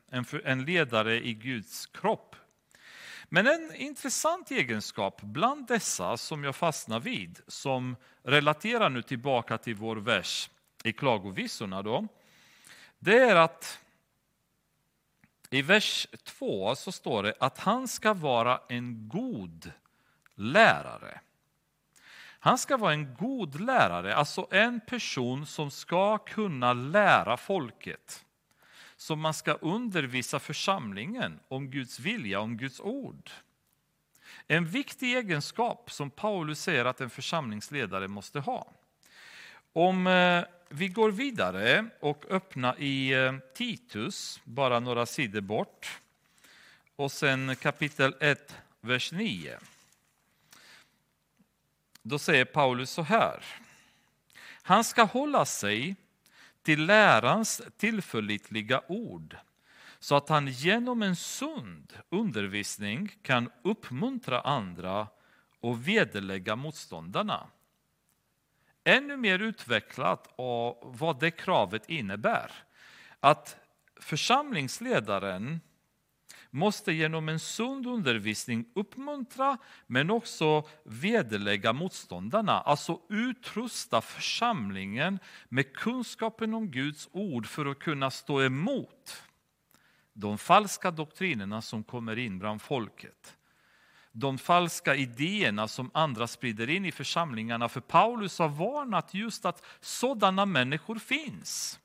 en, 0.44 0.66
ledare 0.66 1.28
i 1.28 1.34
Guds 1.34 1.86
kropp. 1.86 2.36
Men 3.30 3.48
en 3.48 3.76
intressant 3.76 4.52
egenskap 4.52 5.22
bland 5.22 5.68
dessa 5.68 6.18
som 6.18 6.44
jag 6.44 6.56
fastnar 6.56 7.00
vid, 7.00 7.40
som 7.48 7.96
relaterar 8.24 8.90
nu 8.90 9.02
tillbaka 9.02 9.58
till 9.58 9.76
vår 9.76 9.96
vers 9.96 10.50
i 10.84 10.94
Klagovisorna, 10.94 11.82
då, 11.82 12.08
det 13.00 13.20
är 13.20 13.36
att 13.36 13.80
i 15.50 15.62
vers 15.62 16.08
2 16.24 16.76
så 16.76 16.92
står 16.92 17.24
det 17.24 17.34
att 17.40 17.60
han 17.60 17.88
ska 17.88 18.14
vara 18.14 18.62
en 18.70 19.10
god 19.10 19.72
lärare. 20.36 21.20
Han 22.40 22.58
ska 22.58 22.78
vara 22.78 22.94
en 22.94 23.16
god 23.16 23.62
lärare, 23.62 24.16
alltså 24.16 24.48
en 24.52 24.80
person 24.80 25.46
som 25.46 25.72
ska 25.72 26.18
kunna 26.18 26.74
lära 26.74 27.38
folket. 27.38 28.26
Som 28.96 29.20
man 29.20 29.34
ska 29.34 29.54
undervisa 29.54 30.40
församlingen 30.40 31.40
om 31.48 31.70
Guds 31.72 32.00
vilja, 32.00 32.40
om 32.40 32.58
Guds 32.58 32.80
ord. 32.80 33.30
En 34.48 34.66
viktig 34.66 35.16
egenskap 35.16 35.92
som 35.92 36.10
Paulus 36.10 36.62
säger 36.62 36.86
att 36.86 37.02
en 37.02 37.10
församlingsledare 37.10 38.08
måste 38.08 38.40
ha. 38.40 38.68
Om 39.74 40.08
eh, 40.08 40.44
vi 40.70 40.88
går 40.88 41.12
vidare 41.12 41.86
och 42.00 42.26
öppnar 42.30 42.80
i 42.80 43.14
eh, 43.14 43.34
Titus, 43.56 44.42
bara 44.44 44.80
några 44.80 45.06
sidor 45.06 45.42
bort. 45.42 46.00
och 46.96 47.12
sen 47.12 47.56
kapitel 47.56 48.16
1, 48.20 48.56
vers 48.82 49.12
9. 49.12 49.60
Då 52.08 52.20
säger 52.20 52.46
Paulus 52.46 52.92
så 52.92 53.02
här. 53.02 53.44
Han 54.62 54.84
ska 54.84 55.04
hålla 55.04 55.46
sig 55.46 55.96
till 56.62 56.86
lärans 56.86 57.62
tillförlitliga 57.78 58.82
ord 58.88 59.38
så 60.00 60.16
att 60.16 60.30
han 60.30 60.48
genom 60.48 61.02
en 61.02 61.16
sund 61.16 61.94
undervisning 62.10 63.16
kan 63.22 63.50
uppmuntra 63.64 64.42
andra 64.42 65.08
och 65.60 65.88
vederlägga 65.88 66.56
motståndarna. 66.56 67.48
Ännu 68.84 69.18
mer 69.18 69.40
utvecklat 69.40 70.34
av 70.36 70.78
vad 71.00 71.20
det 71.20 71.32
kravet 71.32 71.90
innebär. 71.90 72.52
Att 73.20 73.58
församlingsledaren 73.96 75.60
måste 76.58 76.94
genom 76.94 77.30
en 77.30 77.40
sund 77.40 77.88
undervisning 77.88 78.66
uppmuntra 78.76 79.58
men 79.88 80.10
också 80.10 80.68
vederlägga 80.84 81.74
motståndarna, 81.74 82.62
alltså 82.62 83.00
utrusta 83.10 84.02
församlingen 84.02 85.20
med 85.50 85.74
kunskapen 85.74 86.54
om 86.54 86.72
Guds 86.72 87.10
ord 87.12 87.48
för 87.48 87.66
att 87.66 87.80
kunna 87.80 88.12
stå 88.12 88.42
emot 88.42 89.24
de 90.14 90.38
falska 90.38 90.92
doktrinerna 90.92 91.62
som 91.62 91.84
kommer 91.84 92.20
in 92.20 92.40
bland 92.40 92.62
folket. 92.62 93.38
De 94.12 94.38
falska 94.38 94.96
idéerna 94.96 95.68
som 95.68 95.92
andra 95.94 96.28
sprider 96.28 96.70
in 96.70 96.86
i 96.86 96.92
församlingarna. 96.92 97.70
För 97.70 97.82
Paulus 97.82 98.40
har 98.40 98.50
varnat 98.50 99.14
just 99.14 99.46
att 99.46 99.66
sådana 99.80 100.46
människor 100.46 100.96
finns 100.96 101.80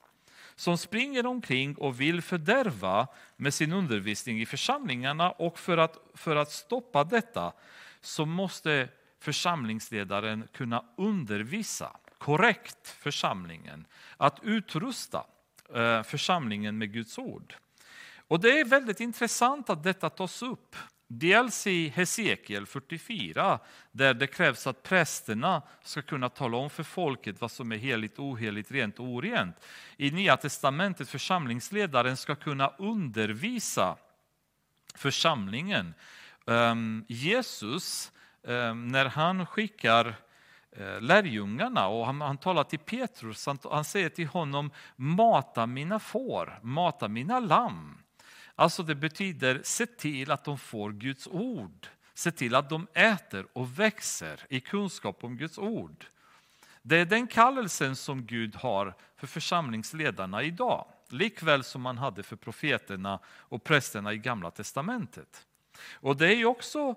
som 0.57 0.79
springer 0.79 1.27
omkring 1.27 1.75
och 1.75 2.01
vill 2.01 2.23
fördärva 2.23 3.07
med 3.37 3.55
sin 3.55 3.73
undervisning 3.73 4.41
i 4.41 4.47
församlingarna. 4.47 5.31
Och 5.31 5.59
för 5.59 5.79
att, 5.79 5.99
för 6.15 6.37
att 6.37 6.51
stoppa 6.51 7.05
detta 7.05 7.53
så 8.01 8.27
måste 8.27 8.89
församlingsledaren 9.21 10.49
kunna 10.53 10.85
undervisa 10.97 11.97
korrekt 12.19 12.89
församlingen, 12.89 13.87
att 14.17 14.39
utrusta 14.43 15.25
eh, 15.75 16.03
församlingen 16.03 16.79
med 16.79 16.93
Guds 16.93 17.19
ord. 17.19 17.55
Och 18.29 18.41
Det 18.41 18.61
är 18.61 18.65
väldigt 18.65 19.01
intressant 19.01 19.71
att 19.71 19.83
detta 19.83 20.11
tas 20.11 20.43
upp. 20.43 20.77
Dels 21.15 21.67
i 21.67 21.89
Hesekiel 21.89 22.67
44, 22.67 23.59
där 23.93 24.15
det 24.15 24.27
krävs 24.27 24.67
att 24.67 24.83
prästerna 24.83 25.63
ska 25.83 26.03
kunna 26.03 26.29
tala 26.29 26.57
om 26.57 26.71
för 26.71 26.83
folket 26.83 27.41
vad 27.41 27.51
som 27.51 27.73
är 27.73 27.77
heligt, 27.77 28.19
oheligt, 28.19 28.71
rent 28.71 28.99
och 28.99 29.07
orent. 29.07 29.57
I 29.97 30.11
Nya 30.11 30.37
testamentet 30.37 31.09
församlingsledaren 31.09 32.17
ska 32.17 32.35
kunna 32.35 32.69
undervisa 32.79 33.97
församlingen. 34.95 35.95
Ehm, 36.47 37.05
Jesus, 37.09 38.13
ehm, 38.47 38.89
när 38.89 39.05
han 39.07 39.47
skickar 39.47 40.15
eh, 40.73 41.01
lärjungarna 41.01 41.89
och 41.89 42.07
han, 42.07 42.21
han 42.21 42.39
talar 42.39 42.65
till 42.65 42.79
Petrus, 42.79 43.47
han, 43.47 43.59
han 43.71 43.85
säger 43.85 44.09
till 44.09 44.27
honom 44.29 44.71
mata 44.97 45.67
mina 45.67 45.99
får, 45.99 46.59
mata 46.63 47.09
mina 47.09 47.41
lamm. 47.41 48.02
Alltså 48.55 48.83
det 48.83 48.95
betyder 48.95 49.61
se 49.65 49.87
till 49.87 50.31
att 50.31 50.45
de 50.45 50.59
får 50.59 50.93
Guds 50.93 51.27
ord. 51.27 51.87
Se 52.15 52.31
till 52.31 52.55
att 52.55 52.71
de 52.71 52.87
äter 52.95 53.47
och 53.53 53.79
växer 53.79 54.41
i 54.49 54.61
kunskap 54.61 55.25
om 55.25 55.37
Guds 55.37 55.59
ord. 55.59 56.07
Det 56.83 56.97
är 56.97 57.05
den 57.05 57.27
kallelsen 57.27 57.97
som 57.97 58.27
Gud 58.27 58.57
har 58.57 58.95
för 59.17 59.27
församlingsledarna 59.27 60.43
idag. 60.43 60.87
Likväl 61.09 61.65
som 61.65 61.83
man 61.83 61.99
hade 61.99 62.23
för 62.23 62.37
profeterna 62.37 63.19
och 63.27 63.65
prästerna 63.65 64.13
i 64.13 64.19
Gamla 64.19 64.51
testamentet. 64.51 65.47
Och 65.93 66.17
det 66.17 66.35
är 66.35 66.45
också 66.45 66.95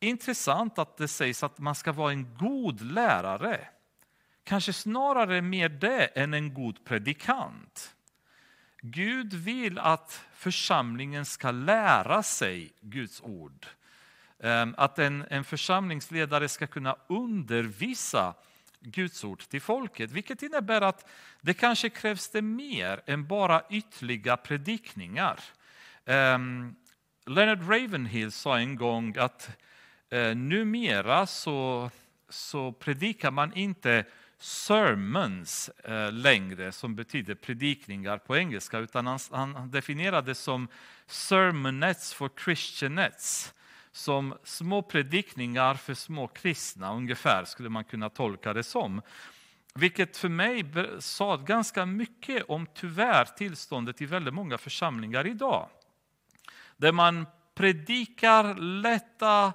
intressant 0.00 0.78
att 0.78 0.96
det 0.96 1.08
sägs 1.08 1.42
att 1.42 1.58
man 1.58 1.74
ska 1.74 1.92
vara 1.92 2.12
en 2.12 2.36
god 2.36 2.80
lärare. 2.80 3.68
Kanske 4.44 4.72
snarare 4.72 5.42
mer 5.42 5.68
det 5.68 6.04
än 6.06 6.34
en 6.34 6.54
god 6.54 6.84
predikant. 6.84 7.94
Gud 8.82 9.34
vill 9.34 9.78
att 9.78 10.24
församlingen 10.34 11.24
ska 11.24 11.50
lära 11.50 12.22
sig 12.22 12.72
Guds 12.80 13.22
ord. 13.22 13.66
Ehm, 14.42 14.74
att 14.78 14.98
en, 14.98 15.24
en 15.30 15.44
församlingsledare 15.44 16.48
ska 16.48 16.66
kunna 16.66 16.96
undervisa 17.08 18.34
Guds 18.80 19.24
ord 19.24 19.40
till 19.40 19.60
folket. 19.60 20.10
Vilket 20.10 20.42
innebär 20.42 20.80
att 20.80 21.10
det 21.40 21.54
kanske 21.54 21.88
krävs 21.88 22.28
det 22.28 22.42
mer 22.42 23.00
än 23.06 23.26
bara 23.26 23.62
ytliga 23.70 24.36
predikningar. 24.36 25.40
Um, 26.04 26.76
Leonard 27.26 27.68
Ravenhill 27.70 28.32
sa 28.32 28.58
en 28.58 28.76
gång 28.76 29.16
att 29.18 29.50
uh, 30.14 30.34
numera 30.34 31.26
så, 31.26 31.90
så 32.28 32.72
predikar 32.72 33.30
man 33.30 33.54
inte 33.54 34.04
sermons 34.40 35.68
eh, 35.84 36.12
längre, 36.12 36.72
som 36.72 36.94
betyder 36.94 37.34
predikningar 37.34 38.18
på 38.18 38.36
engelska, 38.36 38.78
utan 38.78 39.06
han, 39.06 39.18
han 39.30 39.70
definierade 39.70 40.30
det 40.30 40.34
som 40.34 40.68
sermonets 41.06 42.14
for 42.14 42.28
Christianets' 42.28 43.52
som 43.92 44.34
små 44.44 44.82
predikningar 44.82 45.74
för 45.74 45.94
små 45.94 46.28
kristna, 46.28 46.94
ungefär 46.94 47.44
skulle 47.44 47.68
man 47.68 47.84
kunna 47.84 48.08
tolka 48.08 48.52
det 48.52 48.62
som. 48.62 49.02
Vilket 49.74 50.16
för 50.16 50.28
mig 50.28 50.64
sa 50.98 51.36
ganska 51.36 51.86
mycket 51.86 52.44
om 52.48 52.66
tyvärr 52.74 53.24
tillståndet 53.24 54.02
i 54.02 54.06
väldigt 54.06 54.34
många 54.34 54.58
församlingar 54.58 55.26
idag. 55.26 55.68
Där 56.76 56.92
man 56.92 57.26
predikar 57.54 58.54
lätta 58.54 59.52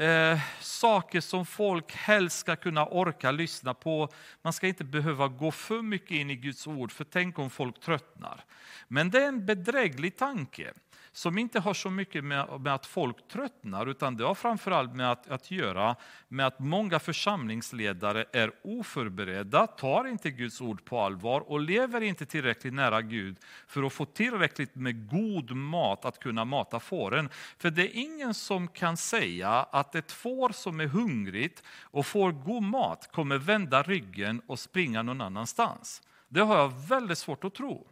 eh, 0.00 0.38
saker 0.60 1.20
som 1.20 1.46
folk 1.46 1.92
helst 1.92 2.38
ska 2.38 2.56
kunna 2.56 2.86
orka 2.86 3.30
lyssna 3.30 3.74
på. 3.74 4.08
Man 4.42 4.52
ska 4.52 4.66
inte 4.66 4.84
behöva 4.84 5.28
gå 5.28 5.50
för 5.50 5.82
mycket 5.82 6.10
in 6.10 6.30
i 6.30 6.36
Guds 6.36 6.66
ord, 6.66 6.92
för 6.92 7.04
tänk 7.04 7.38
om 7.38 7.50
folk 7.50 7.80
tröttnar. 7.80 8.44
Men 8.88 9.10
det 9.10 9.22
är 9.22 9.28
en 9.28 9.46
bedräglig 9.46 10.16
tanke 10.16 10.72
som 11.12 11.38
inte 11.38 11.60
har 11.60 11.74
så 11.74 11.90
mycket 11.90 12.24
med, 12.24 12.60
med 12.60 12.74
att 12.74 12.86
folk 12.86 13.28
tröttnar, 13.28 13.86
utan 13.86 14.16
det 14.16 14.24
har 14.24 14.34
framförallt 14.34 14.94
med 14.94 15.12
att, 15.12 15.30
att 15.30 15.50
göra 15.50 15.96
med 16.28 16.46
att 16.46 16.58
många 16.58 16.98
församlingsledare 16.98 18.24
är 18.32 18.52
oförberedda, 18.62 19.66
tar 19.66 20.04
inte 20.04 20.30
Guds 20.30 20.60
ord 20.60 20.84
på 20.84 21.00
allvar 21.00 21.40
och 21.40 21.60
lever 21.60 22.00
inte 22.00 22.26
tillräckligt 22.26 22.74
nära 22.74 23.02
Gud 23.02 23.36
för 23.66 23.82
att 23.82 23.92
få 23.92 24.04
tillräckligt 24.04 24.74
med 24.74 25.10
god 25.10 25.50
mat 25.50 26.04
att 26.04 26.18
kunna 26.18 26.44
mata 26.44 26.80
fåren. 26.80 27.28
För 27.58 27.70
det 27.70 27.82
är 27.82 28.00
ingen 28.00 28.34
som 28.34 28.68
kan 28.68 28.96
säga 28.96 29.50
att 29.50 29.94
ett 29.94 30.12
får 30.12 30.52
som 30.52 30.80
är 30.80 30.86
hungrigt 30.86 31.62
och 31.82 32.06
får 32.06 32.32
god 32.32 32.62
mat 32.62 33.12
kommer 33.12 33.38
vända 33.38 33.82
ryggen 33.82 34.42
och 34.46 34.58
springa 34.58 35.02
någon 35.02 35.20
annanstans. 35.20 36.02
Det 36.28 36.40
har 36.40 36.58
jag 36.58 36.88
väldigt 36.88 37.18
svårt 37.18 37.44
att 37.44 37.54
tro. 37.54 37.86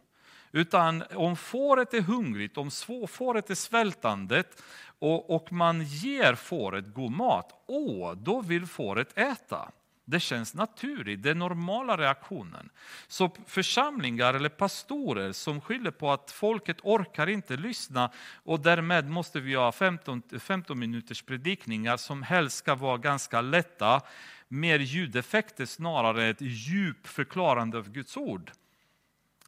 Utan 0.51 1.03
om 1.13 1.35
fåret 1.35 1.93
är 1.93 2.01
hungrigt, 2.01 2.57
om 2.57 2.71
fåret 3.07 3.49
är 3.49 3.55
svältandet 3.55 4.63
och, 4.99 5.35
och 5.35 5.51
man 5.51 5.83
ger 5.83 6.35
fåret 6.35 6.93
god 6.93 7.11
mat, 7.11 7.63
åh, 7.67 8.13
då 8.13 8.41
vill 8.41 8.65
fåret 8.65 9.17
äta. 9.17 9.71
Det 10.05 10.19
känns 10.19 10.53
naturligt, 10.53 11.23
det 11.23 11.29
är 11.29 11.35
normala 11.35 11.97
reaktionen. 11.97 12.69
Så 13.07 13.31
församlingar 13.45 14.33
eller 14.33 14.49
pastorer 14.49 15.31
som 15.31 15.61
skyller 15.61 15.91
på 15.91 16.11
att 16.11 16.31
folket 16.31 16.77
orkar 16.83 17.27
inte 17.27 17.57
lyssna 17.57 18.11
och 18.43 18.59
därmed 18.59 19.09
måste 19.09 19.39
vi 19.39 19.55
ha 19.55 19.71
15, 19.71 20.21
15 20.39 20.79
minuters 20.79 21.21
predikningar 21.21 21.97
som 21.97 22.23
helst 22.23 22.57
ska 22.57 22.75
vara 22.75 22.97
ganska 22.97 23.41
lätta, 23.41 24.01
mer 24.47 24.79
ljudeffekter 24.79 25.65
snarare 25.65 26.27
ett 26.27 26.41
djup 26.41 27.07
förklarande 27.07 27.77
av 27.77 27.91
Guds 27.91 28.17
ord. 28.17 28.51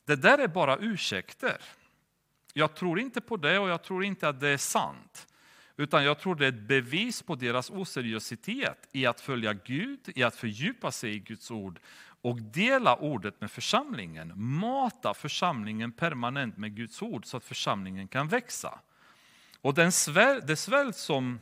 Det 0.06 0.16
där 0.16 0.38
är 0.38 0.48
bara 0.48 0.78
ursäkter. 0.78 1.62
Jag 2.54 2.76
tror 2.76 3.00
inte 3.00 3.22
på 3.22 3.38
det 3.38 3.60
och 3.60 3.70
jag 3.70 3.84
tror 3.84 4.04
inte 4.04 4.30
att 4.30 4.40
det 4.40 4.48
är 4.48 4.58
sant. 4.58 5.28
Utan 5.78 6.04
jag 6.04 6.20
tror 6.20 6.36
det 6.36 6.46
är 6.46 6.50
ett 6.50 6.68
bevis 6.68 7.22
på 7.22 7.36
deras 7.36 7.70
oseriositet 7.70 8.88
i 8.92 9.06
att 9.06 9.22
följa 9.22 9.54
Gud, 9.54 10.00
i 10.06 10.24
att 10.24 10.36
fördjupa 10.36 10.92
sig 10.92 11.14
i 11.14 11.20
Guds 11.20 11.52
ord 11.52 11.80
och 12.22 12.42
dela 12.42 12.96
ordet 12.96 13.42
med 13.42 13.52
församlingen. 13.52 14.34
Mata 14.36 15.14
församlingen 15.14 15.92
permanent 15.92 16.58
med 16.58 16.76
Guds 16.76 17.02
ord 17.02 17.26
så 17.26 17.38
att 17.38 17.44
församlingen 17.44 18.08
kan 18.08 18.28
växa. 18.28 18.80
Och 19.62 19.74
den 19.74 19.92
svält, 19.92 20.48
det 20.48 20.56
svält 20.56 20.96
som 20.96 21.40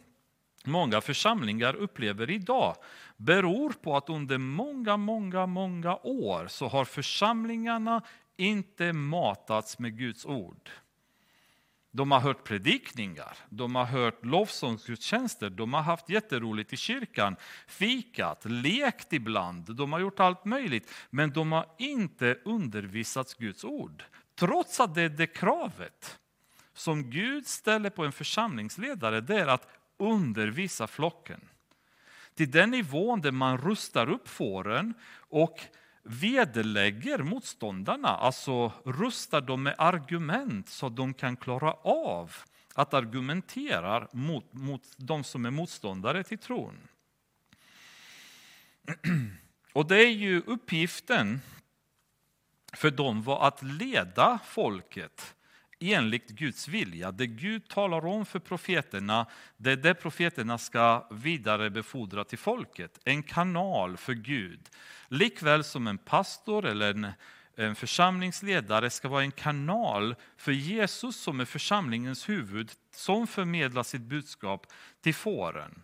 många 0.66 1.02
församlingar 1.02 1.76
upplever 1.76 2.30
idag 2.30 2.76
beror 3.18 3.70
på 3.70 3.98
att 3.98 4.10
under 4.10 4.38
många, 4.38 4.98
många, 4.98 5.46
många 5.46 5.96
år 5.96 6.48
så 6.48 6.68
har 6.68 6.86
församlingarna 6.86 8.02
inte 8.40 8.94
matats 8.94 9.80
med 9.80 9.98
Guds 9.98 10.26
ord. 10.26 10.70
De 11.92 12.12
har 12.12 12.20
hört 12.20 12.44
predikningar, 12.44 13.38
de 13.50 13.76
har 13.76 13.86
hört 13.86 14.26
lovsångsgudstjänster, 14.26 15.50
de 15.50 15.74
har 15.74 15.82
haft 15.82 16.10
jätteroligt 16.10 16.74
i 16.74 16.78
kyrkan, 16.78 17.36
fikat, 17.68 18.46
lekt 18.46 19.14
ibland, 19.14 19.76
de 19.76 19.94
har 19.94 20.00
gjort 20.00 20.20
allt 20.20 20.46
möjligt. 20.46 20.92
Men 21.10 21.32
de 21.32 21.52
har 21.52 21.66
inte 21.78 22.38
undervisats 22.46 23.34
Guds 23.34 23.64
ord. 23.64 24.04
Trots 24.36 24.80
att 24.80 24.96
det 24.96 25.02
är 25.02 25.10
det 25.10 25.28
kravet 25.28 26.20
som 26.74 27.10
Gud 27.10 27.48
ställer 27.48 27.90
på 27.90 28.06
en 28.06 28.12
församlingsledare 28.12 29.22
det 29.22 29.40
är 29.40 29.48
att 29.48 29.68
undervisa 29.98 30.88
flocken. 30.88 31.42
Till 32.36 32.52
den 32.52 32.72
nivån 32.72 33.22
där 33.22 33.32
man 33.32 33.58
rustar 33.58 34.10
upp 34.10 34.28
fåren 34.28 34.94
och 35.18 35.60
vederlägger 36.04 37.18
motståndarna, 37.18 38.08
alltså 38.08 38.72
rustar 38.86 39.42
dem 39.42 39.64
med 39.64 39.76
argument 39.78 40.70
så 40.70 40.86
att 40.88 40.96
de 40.96 41.14
kan 41.14 41.38
klara 41.38 41.74
av 41.74 42.36
att 42.74 42.94
argumentera 42.94 44.08
mot, 44.12 44.54
mot 44.54 44.84
de 44.98 45.24
som 45.24 45.46
är 45.46 45.52
motståndare 45.52 46.24
till 46.24 46.38
tron. 46.38 46.88
Och 49.74 49.88
det 49.88 49.98
är 49.98 50.12
ju 50.12 50.42
uppgiften 50.42 51.42
för 52.74 52.92
dem 52.92 53.24
var 53.24 53.48
att 53.48 53.64
leda 53.64 54.40
folket 54.46 55.36
enligt 55.80 56.30
Guds 56.30 56.68
vilja. 56.68 57.12
Det 57.12 57.28
Gud 57.28 57.68
talar 57.68 58.06
om 58.06 58.26
för 58.26 58.40
profeterna, 58.40 59.26
det 59.58 59.72
är 59.72 59.76
det 59.76 59.94
profeterna 59.94 60.58
ska 60.58 61.08
vidarebefordra 61.12 62.24
till 62.24 62.38
folket. 62.38 63.00
En 63.04 63.24
kanal 63.24 63.98
för 63.98 64.14
Gud. 64.14 64.70
Likväl 65.08 65.64
som 65.64 65.88
en 65.88 65.98
pastor 65.98 66.66
eller 66.66 66.94
en, 66.94 67.08
en 67.56 67.76
församlingsledare 67.76 68.90
ska 68.90 69.08
vara 69.08 69.24
en 69.24 69.32
kanal 69.32 70.16
för 70.38 70.52
Jesus 70.52 71.16
som 71.16 71.40
är 71.40 71.46
församlingens 71.46 72.30
huvud, 72.30 72.72
som 72.96 73.28
förmedlar 73.28 73.84
sitt 73.84 74.02
budskap 74.02 74.68
till 75.02 75.16
fåren. 75.16 75.82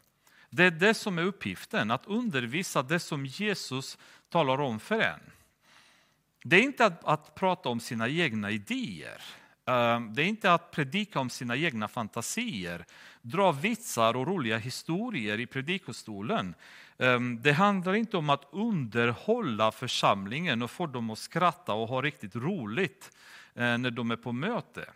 Det 0.49 0.63
är 0.63 0.71
det 0.71 0.93
som 0.93 1.17
är 1.17 1.23
uppgiften, 1.23 1.91
att 1.91 2.05
undervisa 2.05 2.83
det 2.83 2.99
som 2.99 3.25
Jesus 3.25 3.97
talar 4.29 4.61
om 4.61 4.79
för 4.79 5.01
en. 5.01 5.19
Det 6.43 6.55
är 6.55 6.61
inte 6.61 6.85
att, 6.85 7.05
att 7.05 7.35
prata 7.35 7.69
om 7.69 7.79
sina 7.79 8.09
egna 8.09 8.51
idéer. 8.51 9.21
Ehm, 9.65 10.13
det 10.13 10.21
är 10.21 10.25
inte 10.25 10.53
att 10.53 10.71
predika 10.71 11.19
om 11.19 11.29
sina 11.29 11.55
egna 11.55 11.87
fantasier, 11.87 12.85
dra 13.21 13.51
vitsar 13.51 14.15
och 14.15 14.27
roliga 14.27 14.57
historier 14.57 15.39
i 15.39 15.45
predikostolen. 15.45 16.55
Ehm, 16.97 17.41
det 17.41 17.51
handlar 17.51 17.93
inte 17.93 18.17
om 18.17 18.29
att 18.29 18.47
underhålla 18.51 19.71
församlingen 19.71 20.61
och 20.61 20.71
få 20.71 20.87
dem 20.87 21.09
att 21.09 21.19
skratta 21.19 21.73
och 21.73 21.87
ha 21.87 22.01
riktigt 22.01 22.35
roligt 22.35 23.11
eh, 23.53 23.77
när 23.77 23.91
de 23.91 24.11
är 24.11 24.15
på 24.15 24.31
möte. 24.31 24.89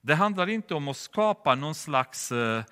Det 0.00 0.14
handlar 0.14 0.48
inte 0.48 0.74
om 0.74 0.88
att 0.88 0.96
skapa 0.96 1.54
någon 1.54 1.74
slags 1.74 2.32
eh, 2.32 2.64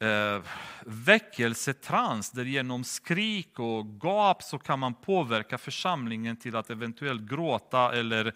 eh 0.00 0.42
väckelsetrans 0.86 2.30
där 2.30 2.44
genom 2.44 2.84
skrik 2.84 3.58
och 3.58 3.86
gap 4.02 4.42
så 4.42 4.58
kan 4.58 4.78
man 4.78 4.94
påverka 4.94 5.58
församlingen 5.58 6.36
till 6.36 6.56
att 6.56 6.70
eventuellt 6.70 7.22
gråta 7.22 7.92
eller, 7.92 8.34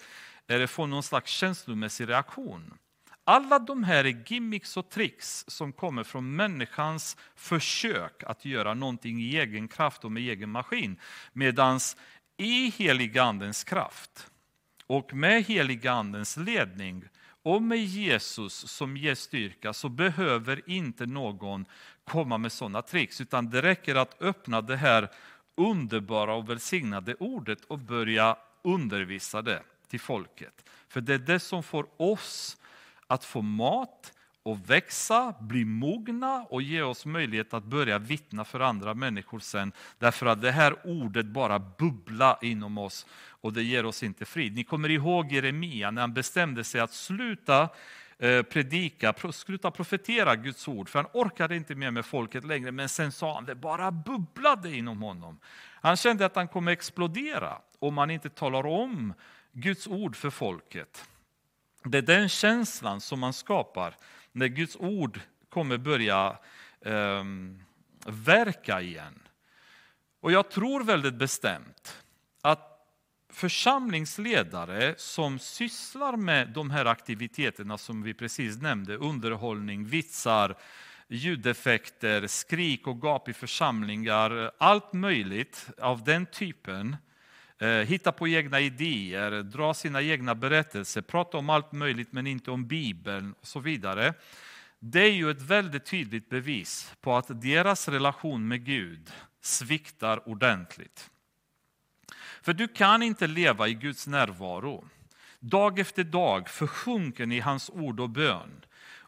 eller 0.53 0.67
få 0.67 0.87
någon 0.87 1.03
slags 1.03 1.31
känslomässig 1.31 2.09
reaktion. 2.09 2.75
Alla 3.25 3.59
de 3.59 3.85
här 3.85 4.05
är 4.05 4.23
gimmicks 4.27 4.77
och 4.77 4.91
tricks 4.91 5.45
som 5.49 5.73
kommer 5.73 6.05
från 6.05 6.37
människans 6.37 7.17
försök 7.37 8.23
att 8.27 8.45
göra 8.45 8.75
någonting 8.75 9.21
i 9.21 9.37
egen 9.37 9.69
kraft 9.69 10.05
och 10.05 10.13
med 10.13 10.23
egen 10.23 10.51
maskin. 10.51 10.97
Medan 11.33 11.81
i 12.37 12.71
heligandens 12.71 13.65
kraft 13.65 14.31
och 14.87 15.15
med 15.15 15.45
heligandens 15.45 16.37
ledning 16.37 17.05
och 17.43 17.63
med 17.63 17.85
Jesus 17.85 18.53
som 18.53 18.97
ger 18.97 19.15
styrka 19.15 19.73
så 19.73 19.89
behöver 19.89 20.71
inte 20.71 21.07
någon 21.07 21.65
komma 22.05 22.39
med 22.39 22.53
sådana 22.53 22.83
tricks, 22.83 23.21
utan 23.21 23.51
det 23.51 23.63
räcker 23.63 23.95
att 23.95 24.23
öppna 24.23 24.61
det 24.61 24.77
här 24.77 25.09
underbara 25.57 26.35
och 26.35 26.51
välsignade 26.51 27.15
ordet 27.15 27.65
och 27.65 27.79
börja 27.79 28.37
undervisa 28.63 29.43
det 29.43 29.63
till 29.93 30.01
folket. 30.01 30.71
För 30.89 31.01
det 31.01 31.15
är 31.15 31.19
det 31.19 31.41
som 31.41 31.63
får 31.63 31.87
oss 31.97 32.57
att 33.07 33.25
få 33.25 33.43
mat 33.43 34.13
och 34.43 34.71
växa, 34.71 35.35
bli 35.41 35.65
mogna 35.65 36.47
och 36.51 36.63
ge 36.63 36.83
oss 36.83 37.07
möjlighet 37.07 37.55
att 37.55 37.65
börja 37.65 37.99
vittna 37.99 38.45
för 38.45 38.61
andra 38.61 38.95
människor 38.95 39.39
sen. 39.39 39.73
Därför 39.99 40.27
att 40.27 40.43
det 40.43 40.51
här 40.51 40.77
ordet 40.85 41.27
bara 41.27 41.59
bubblar 41.59 42.39
inom 42.43 42.79
oss 42.79 43.07
och 43.29 43.53
det 43.53 43.63
ger 43.63 43.87
oss 43.87 44.03
inte 44.03 44.25
frid. 44.25 44.55
Ni 44.55 44.65
kommer 44.65 44.91
ihåg 44.91 45.33
Jeremia 45.33 45.91
när 45.91 46.01
han 46.01 46.15
bestämde 46.15 46.65
sig 46.65 46.81
att 46.81 46.93
sluta 46.93 47.69
eh, 48.19 48.43
predika, 48.43 49.15
sluta 49.33 49.71
profetera 49.71 50.37
Guds 50.37 50.69
ord, 50.69 50.89
för 50.89 50.99
han 50.99 51.11
orkade 51.13 51.57
inte 51.57 51.75
mer 51.75 51.91
med 51.91 52.07
folket 52.07 52.45
längre. 52.45 52.73
Men 52.73 52.89
sen 52.89 53.13
sa 53.13 53.35
han, 53.35 53.45
det 53.45 53.55
bara 53.55 53.91
bubblade 53.91 54.77
inom 54.77 55.03
honom. 55.03 55.39
Han 55.81 55.97
kände 55.97 56.27
att 56.27 56.37
han 56.37 56.49
kommer 56.49 56.73
explodera 56.73 57.59
om 57.79 57.95
man 57.95 58.11
inte 58.11 58.31
talar 58.31 58.67
om 58.67 59.15
Guds 59.53 59.87
ord 59.87 60.17
för 60.17 60.31
folket. 60.31 61.05
Det 61.85 61.99
är 61.99 62.03
den 62.03 62.29
känslan 62.29 63.01
som 63.01 63.21
man 63.21 63.33
skapar 63.33 63.97
när 64.33 64.47
Guds 64.47 64.77
ord 64.77 65.21
kommer 65.49 65.79
börja 65.79 66.39
eh, 66.81 67.25
verka 68.07 68.81
igen. 68.81 69.23
Och 70.21 70.33
jag 70.33 70.51
tror 70.51 70.85
väldigt 70.85 71.15
bestämt 71.15 72.03
att 72.41 72.73
församlingsledare 73.33 74.95
som 74.99 75.39
sysslar 75.39 76.17
med 76.17 76.49
de 76.49 76.71
här 76.71 76.85
aktiviteterna 76.85 77.79
som 77.79 78.03
vi 78.03 78.15
precis 78.15 78.61
nämnde, 78.61 78.97
underhållning, 78.97 79.85
vitsar, 79.85 80.57
ljudeffekter, 81.09 82.27
skrik 82.27 82.87
och 82.87 83.03
gap 83.03 83.29
i 83.29 83.33
församlingar, 83.33 84.53
allt 84.59 84.93
möjligt 84.93 85.67
av 85.79 86.05
den 86.05 86.27
typen, 86.27 86.97
Eh, 87.63 87.69
hitta 87.69 88.13
på 88.13 88.29
egna 88.29 88.61
idéer, 88.61 89.43
dra 89.43 89.75
sina 89.75 90.03
egna 90.03 90.35
berättelser, 90.35 91.01
prata 91.03 91.39
om 91.39 91.51
allt 91.51 91.73
möjligt 91.73 92.13
men 92.13 92.27
inte 92.27 92.51
om 92.51 92.67
Bibeln 92.67 93.35
och 93.41 93.47
så 93.47 93.61
vidare. 93.61 94.15
Det 94.79 95.01
är 95.01 95.11
ju 95.11 95.31
ett 95.31 95.43
väldigt 95.43 95.85
tydligt 95.85 96.29
bevis 96.29 96.95
på 97.01 97.17
att 97.17 97.43
deras 97.43 97.89
relation 97.89 98.49
med 98.49 98.65
Gud 98.65 99.11
sviktar 99.41 100.29
ordentligt. 100.29 101.11
För 102.43 102.53
du 102.53 102.69
kan 102.69 103.03
inte 103.03 103.27
leva 103.27 103.69
i 103.69 103.75
Guds 103.75 104.07
närvaro, 104.07 104.85
dag 105.41 105.79
efter 105.79 106.05
dag 106.05 106.49
försjunken 106.49 107.33
i 107.33 107.41
hans 107.41 107.71
ord 107.71 108.01
och 108.01 108.11
bön 108.11 108.65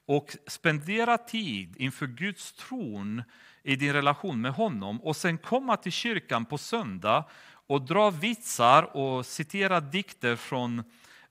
och 0.06 0.36
spendera 0.46 1.18
tid 1.18 1.74
inför 1.76 2.06
Guds 2.06 2.52
tron 2.52 3.22
i 3.62 3.76
din 3.76 3.92
relation 3.92 4.40
med 4.40 4.52
honom 4.52 5.00
och 5.02 5.16
sen 5.16 5.38
komma 5.38 5.76
till 5.76 5.92
kyrkan 5.92 6.44
på 6.44 6.58
söndag 6.58 7.24
och 7.66 7.82
dra 7.82 8.10
vitsar 8.10 8.96
och 8.96 9.26
citera 9.26 9.80
dikter 9.80 10.36
från 10.36 10.78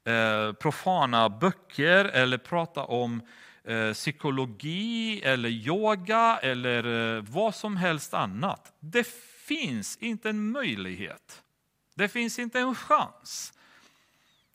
eh, 0.04 0.54
profana 0.54 1.30
böcker 1.30 2.06
eller 2.06 2.38
prata 2.38 2.84
om 2.84 3.22
eh, 3.64 3.94
psykologi 3.94 5.22
eller 5.24 5.50
yoga 5.50 6.40
eller 6.42 7.16
eh, 7.18 7.24
vad 7.30 7.56
som 7.56 7.78
helst 7.78 8.14
annat. 8.14 8.74
Det 8.80 9.08
finns 9.48 9.98
inte 9.98 10.30
en 10.30 10.52
möjlighet 10.52 11.44
det 11.96 12.10
finns 12.10 12.40
inte 12.40 12.60
en 12.60 12.76
chans 12.76 13.54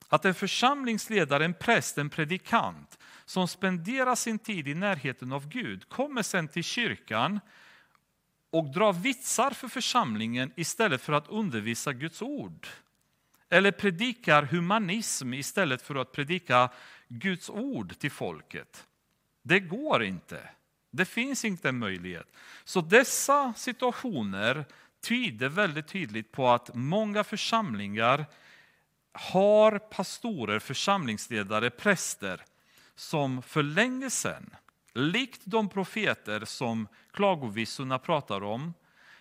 att 0.09 0.25
en 0.25 0.35
församlingsledare, 0.35 1.45
en 1.45 1.55
präst, 1.55 1.99
en 1.99 2.11
predikant 2.11 2.99
som 3.25 3.49
spenderar 3.49 4.15
sin 4.15 4.39
tid 4.39 4.69
i 4.69 4.75
närheten 4.75 5.33
av 5.33 5.49
Gud 5.49 5.89
kommer 5.89 6.23
sen 6.23 6.49
till 6.49 6.65
kyrkan 6.65 7.41
och 8.51 8.73
drar 8.73 8.93
vitsar 8.93 9.51
för 9.51 9.69
församlingen 9.69 10.53
istället 10.57 11.03
för 11.03 11.13
att 11.13 11.29
undervisa 11.29 11.93
Guds 11.93 12.23
ord. 12.23 12.67
Eller 13.51 13.73
predikar 13.73 14.43
humanism 14.43 15.35
istället 15.35 15.83
för 15.83 15.95
att 15.95 16.13
predika 16.13 16.71
Guds 17.09 17.51
ord 17.51 17.99
till 17.99 18.11
folket. 18.11 18.87
Det 19.43 19.61
går 19.61 20.05
inte. 20.05 20.49
Det 20.91 21.05
finns 21.05 21.45
inte 21.45 21.69
en 21.69 21.79
möjlighet. 21.79 22.37
Så 22.65 22.81
dessa 22.81 23.55
situationer 23.57 24.65
tyder 25.01 25.49
väldigt 25.49 25.89
tydligt 25.89 26.33
på 26.33 26.49
att 26.49 26.75
många 26.75 27.25
församlingar 27.25 28.27
har 29.13 29.79
pastorer, 29.79 30.59
församlingsledare, 30.59 31.71
präster 31.71 32.45
som 32.95 33.43
för 33.43 33.63
länge 33.63 34.11
sedan, 34.11 34.55
likt 34.93 35.41
de 35.45 35.69
profeter 35.69 36.45
som 36.45 36.89
Klagovisorna 37.19 37.99
pratar 37.99 38.43
om 38.43 38.75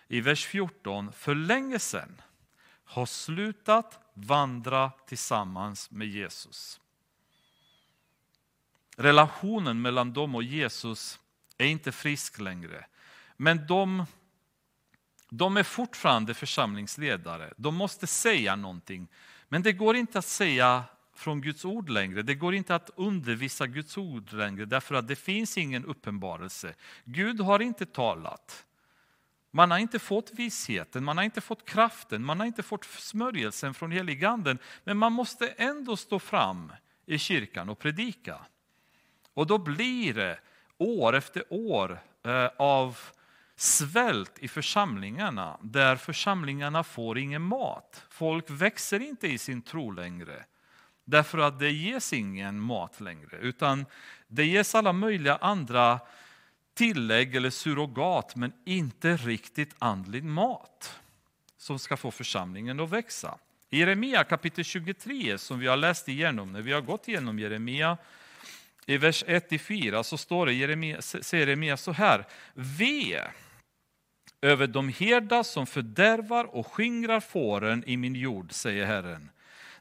i 0.08 0.20
vers 0.20 0.46
14, 0.46 1.12
för 1.12 1.34
länge 1.34 1.78
sedan 1.78 2.22
har 2.84 3.06
slutat 3.06 4.00
vandra 4.14 4.90
tillsammans 5.06 5.90
med 5.90 6.08
Jesus. 6.08 6.80
Relationen 8.96 9.82
mellan 9.82 10.12
dem 10.12 10.34
och 10.34 10.42
Jesus 10.42 11.20
är 11.56 11.66
inte 11.66 11.92
frisk 11.92 12.38
längre. 12.38 12.86
Men 13.36 13.66
de 13.66 14.04
de 15.28 15.56
är 15.56 15.62
fortfarande 15.62 16.34
församlingsledare. 16.34 17.52
De 17.56 17.74
måste 17.74 18.06
säga 18.06 18.56
någonting. 18.56 19.08
Men 19.48 19.62
det 19.62 19.72
går 19.72 19.96
inte 19.96 20.18
att 20.18 20.26
säga 20.26 20.84
från 21.18 21.40
Guds 21.40 21.64
ord 21.64 21.88
längre. 21.88 22.22
Det 22.22 22.34
går 22.34 22.54
inte 22.54 22.74
att 22.74 22.90
undervisa 22.96 23.66
Guds 23.66 23.98
ord 23.98 24.32
längre 24.32 24.64
därför 24.64 24.94
att 24.94 25.08
det 25.08 25.16
finns 25.16 25.58
ingen 25.58 25.84
uppenbarelse. 25.84 26.74
Gud 27.04 27.40
har 27.40 27.60
inte 27.60 27.86
talat. 27.86 28.64
Man 29.50 29.70
har 29.70 29.78
inte 29.78 29.98
fått 29.98 30.30
visheten, 30.32 31.04
man 31.04 31.16
har 31.16 31.24
inte 31.24 31.40
fått 31.40 31.64
kraften, 31.64 32.24
man 32.24 32.40
har 32.40 32.46
inte 32.46 32.62
fått 32.62 32.84
smörjelsen 32.84 33.74
från 33.74 33.90
heliganden. 33.90 34.58
Men 34.84 34.96
man 34.96 35.12
måste 35.12 35.48
ändå 35.48 35.96
stå 35.96 36.18
fram 36.18 36.72
i 37.06 37.18
kyrkan 37.18 37.68
och 37.68 37.78
predika. 37.78 38.38
Och 39.34 39.46
då 39.46 39.58
blir 39.58 40.14
det 40.14 40.38
år 40.78 41.16
efter 41.16 41.44
år 41.50 42.00
eh, 42.24 42.50
av 42.56 42.98
svält 43.56 44.38
i 44.38 44.48
församlingarna, 44.48 45.58
där 45.62 45.96
församlingarna 45.96 46.84
får 46.84 47.18
ingen 47.18 47.42
mat. 47.42 48.04
Folk 48.10 48.50
växer 48.50 49.00
inte 49.00 49.28
i 49.28 49.38
sin 49.38 49.62
tro 49.62 49.90
längre, 49.90 50.44
därför 51.08 51.38
att 51.38 51.58
det 51.58 51.70
ges 51.70 52.12
ingen 52.12 52.60
mat 52.60 53.00
längre, 53.00 53.36
utan 53.40 53.86
det 54.26 54.44
ges 54.44 54.74
alla 54.74 54.92
möjliga 54.92 55.36
andra 55.36 56.00
tillägg 56.74 57.36
eller 57.36 57.50
surrogat, 57.50 58.36
men 58.36 58.52
inte 58.64 59.16
riktigt 59.16 59.74
andlig 59.78 60.24
mat 60.24 60.98
som 61.56 61.78
ska 61.78 61.96
få 61.96 62.10
församlingen 62.10 62.80
att 62.80 62.90
växa. 62.90 63.38
I 63.70 63.78
Jeremia 63.78 64.24
kapitel 64.24 64.64
23, 64.64 65.38
som 65.38 65.58
vi 65.58 65.66
har 65.66 65.76
läst 65.76 66.08
igenom, 66.08 66.52
när 66.52 66.62
vi 66.62 66.72
har 66.72 66.80
gått 66.80 67.08
igenom 67.08 67.38
Jeremia, 67.38 67.96
i 68.86 68.96
vers 68.96 69.24
1-4 69.24 70.02
så 70.02 70.18
står 70.18 70.46
det, 70.46 70.52
Jeremia, 70.52 71.02
säger 71.02 71.46
Jeremia 71.46 71.76
så 71.76 71.92
här, 71.92 72.26
Ve 72.54 73.22
över 74.40 74.66
de 74.66 74.88
herdar 74.88 75.42
som 75.42 75.66
fördärvar 75.66 76.44
och 76.44 76.66
skingrar 76.72 77.20
fåren 77.20 77.84
i 77.86 77.96
min 77.96 78.14
jord, 78.14 78.52
säger 78.52 78.86
Herren. 78.86 79.30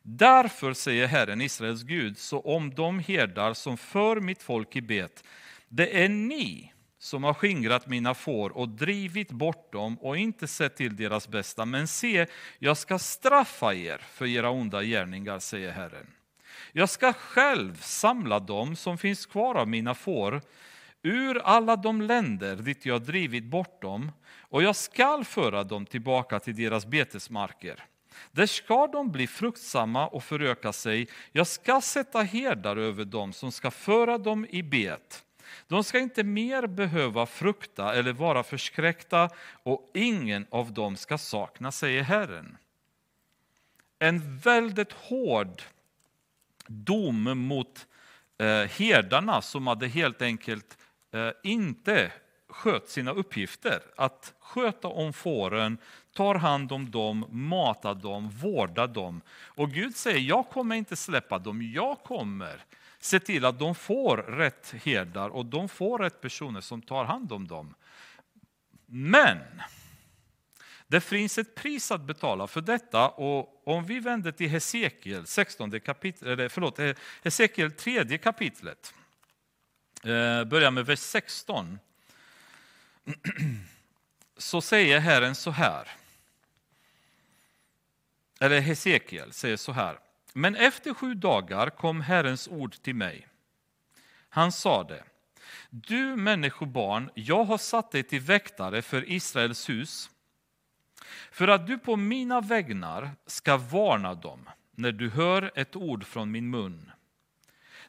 Därför 0.10 0.74
säger 0.74 1.08
Herren, 1.08 1.42
Israels 1.42 1.84
Gud, 1.84 2.18
så 2.18 2.40
om 2.40 2.74
de 2.76 3.00
herdar 3.00 3.54
som 3.54 3.78
för 3.78 4.20
mitt 4.20 4.44
folk 4.44 4.76
i 4.76 4.82
bet, 4.82 5.24
det 5.70 6.04
är 6.04 6.10
ni 6.10 6.74
som 7.00 7.24
har 7.24 7.34
skingrat 7.34 7.88
mina 7.88 8.14
får 8.14 8.58
och 8.58 8.70
drivit 8.70 9.32
bort 9.32 9.72
dem 9.72 10.00
och 10.00 10.18
inte 10.18 10.48
sett 10.48 10.76
till 10.76 10.96
deras 10.96 11.28
bästa. 11.28 11.66
Men 11.66 11.88
se, 11.88 12.26
jag 12.60 12.78
ska 12.78 13.00
straffa 13.00 13.74
er 13.74 13.98
för 13.98 14.26
era 14.26 14.50
onda 14.50 14.84
gärningar, 14.84 15.40
säger 15.40 15.72
Herren. 15.72 16.08
Jag 16.72 16.90
ska 16.90 17.14
själv 17.14 17.82
samla 17.82 18.40
dem 18.40 18.76
som 18.76 18.98
finns 18.98 19.26
kvar 19.26 19.56
av 19.56 19.68
mina 19.68 19.96
får 19.96 20.42
ur 21.04 21.38
alla 21.38 21.76
de 21.76 22.02
länder 22.02 22.56
dit 22.56 22.86
jag 22.86 23.02
drivit 23.02 23.46
bort 23.46 23.82
dem 23.82 24.12
och 24.40 24.64
jag 24.64 24.76
skall 24.76 25.26
föra 25.26 25.64
dem 25.64 25.86
tillbaka 25.86 26.40
till 26.40 26.56
deras 26.56 26.86
betesmarker. 26.86 27.84
Där 28.32 28.46
ska 28.46 28.88
de 28.88 29.12
bli 29.12 29.28
fruktsamma 29.28 30.08
och 30.08 30.24
föröka 30.24 30.74
sig. 30.74 31.08
Jag 31.32 31.48
ska 31.48 31.82
sätta 31.82 32.22
herdar 32.22 32.78
över 32.78 33.06
dem 33.06 33.34
som 33.34 33.52
ska 33.52 33.72
föra 33.72 34.18
dem 34.18 34.46
i 34.50 34.64
bet. 34.64 35.24
De 35.68 35.84
ska 35.84 36.00
inte 36.00 36.24
mer 36.24 36.68
behöva 36.68 37.26
frukta 37.26 37.96
eller 37.96 38.14
vara 38.14 38.44
förskräckta 38.44 39.30
och 39.64 39.92
ingen 39.94 40.48
av 40.50 40.74
dem 40.74 40.96
ska 40.96 41.18
sakna, 41.18 41.72
säger 41.72 42.04
Herren. 42.04 42.58
En 44.00 44.38
väldigt 44.38 44.92
hård 44.92 45.62
dom 46.68 47.24
mot 47.48 47.88
eh, 48.38 48.46
herdarna 48.48 49.42
som 49.42 49.68
hade 49.68 49.88
helt 49.88 50.22
enkelt 50.22 50.78
eh, 51.12 51.30
inte 51.44 52.12
skött 52.50 52.90
sina 52.90 53.12
uppgifter. 53.12 53.82
Att 53.96 54.34
sköta 54.40 54.88
om 54.88 55.14
fåren, 55.14 55.78
tar 56.18 56.36
hand 56.36 56.72
om 56.72 56.92
dem, 56.92 57.26
matar 57.30 57.96
dem, 57.96 58.30
vårdar 58.30 58.88
dem. 58.88 59.22
Och 59.46 59.72
Gud 59.72 59.96
säger, 59.96 60.20
jag 60.20 60.50
kommer 60.50 60.76
inte 60.76 60.96
släppa 60.96 61.40
dem, 61.40 61.62
jag 61.62 62.04
kommer 62.04 62.66
se 63.00 63.20
till 63.20 63.46
att 63.46 63.60
de 63.60 63.76
får 63.76 64.18
rätt 64.18 64.76
herdar 64.84 65.30
och 65.30 65.46
de 65.46 65.70
får 65.70 66.00
rätt 66.00 66.22
personer 66.22 66.62
som 66.62 66.82
tar 66.82 67.06
hand 67.06 67.32
om 67.32 67.48
dem. 67.48 67.76
Men 68.86 69.38
det 70.88 71.02
finns 71.02 71.38
ett 71.38 71.56
pris 71.56 71.92
att 71.92 72.02
betala 72.02 72.48
för 72.48 72.62
detta 72.62 73.10
och 73.10 73.68
om 73.68 73.86
vi 73.86 74.00
vänder 74.00 74.32
till 74.32 74.50
Hesekiel, 74.50 75.28
16 75.28 75.80
kapitel, 75.80 76.28
eller 76.28 76.50
förlåt, 76.50 76.80
Hesekiel 77.24 77.72
3 77.72 78.18
kapitlet, 78.18 78.94
eh, 80.04 80.44
börjar 80.44 80.72
med 80.72 80.86
vers 80.86 81.00
16, 81.00 81.80
så 84.38 84.62
säger 84.62 85.00
Herren 85.00 85.36
så 85.36 85.52
här, 85.52 85.88
eller 88.40 88.60
Hesekiel 88.60 89.34
säger 89.34 89.58
så 89.58 89.72
här, 89.72 90.00
men 90.34 90.56
efter 90.56 90.94
sju 90.94 91.14
dagar 91.14 91.70
kom 91.70 92.02
Herrens 92.02 92.48
ord 92.48 92.74
till 92.74 92.96
mig. 92.96 93.28
Han 94.30 94.52
sade, 94.52 95.04
du 95.70 96.16
människobarn, 96.16 97.10
jag 97.14 97.44
har 97.44 97.58
satt 97.58 97.92
dig 97.92 98.04
till 98.04 98.22
väktare 98.22 98.82
för 98.82 99.12
Israels 99.12 99.70
hus, 99.70 100.10
för 101.32 101.48
att 101.48 101.68
du 101.68 101.78
på 101.78 101.96
mina 101.96 102.42
vägnar 102.42 103.12
ska 103.26 103.58
varna 103.58 104.16
dem 104.16 104.50
när 104.72 104.92
du 104.92 105.10
hör 105.10 105.52
ett 105.56 105.76
ord 105.76 106.06
från 106.06 106.32
min 106.32 106.50
mun. 106.50 106.92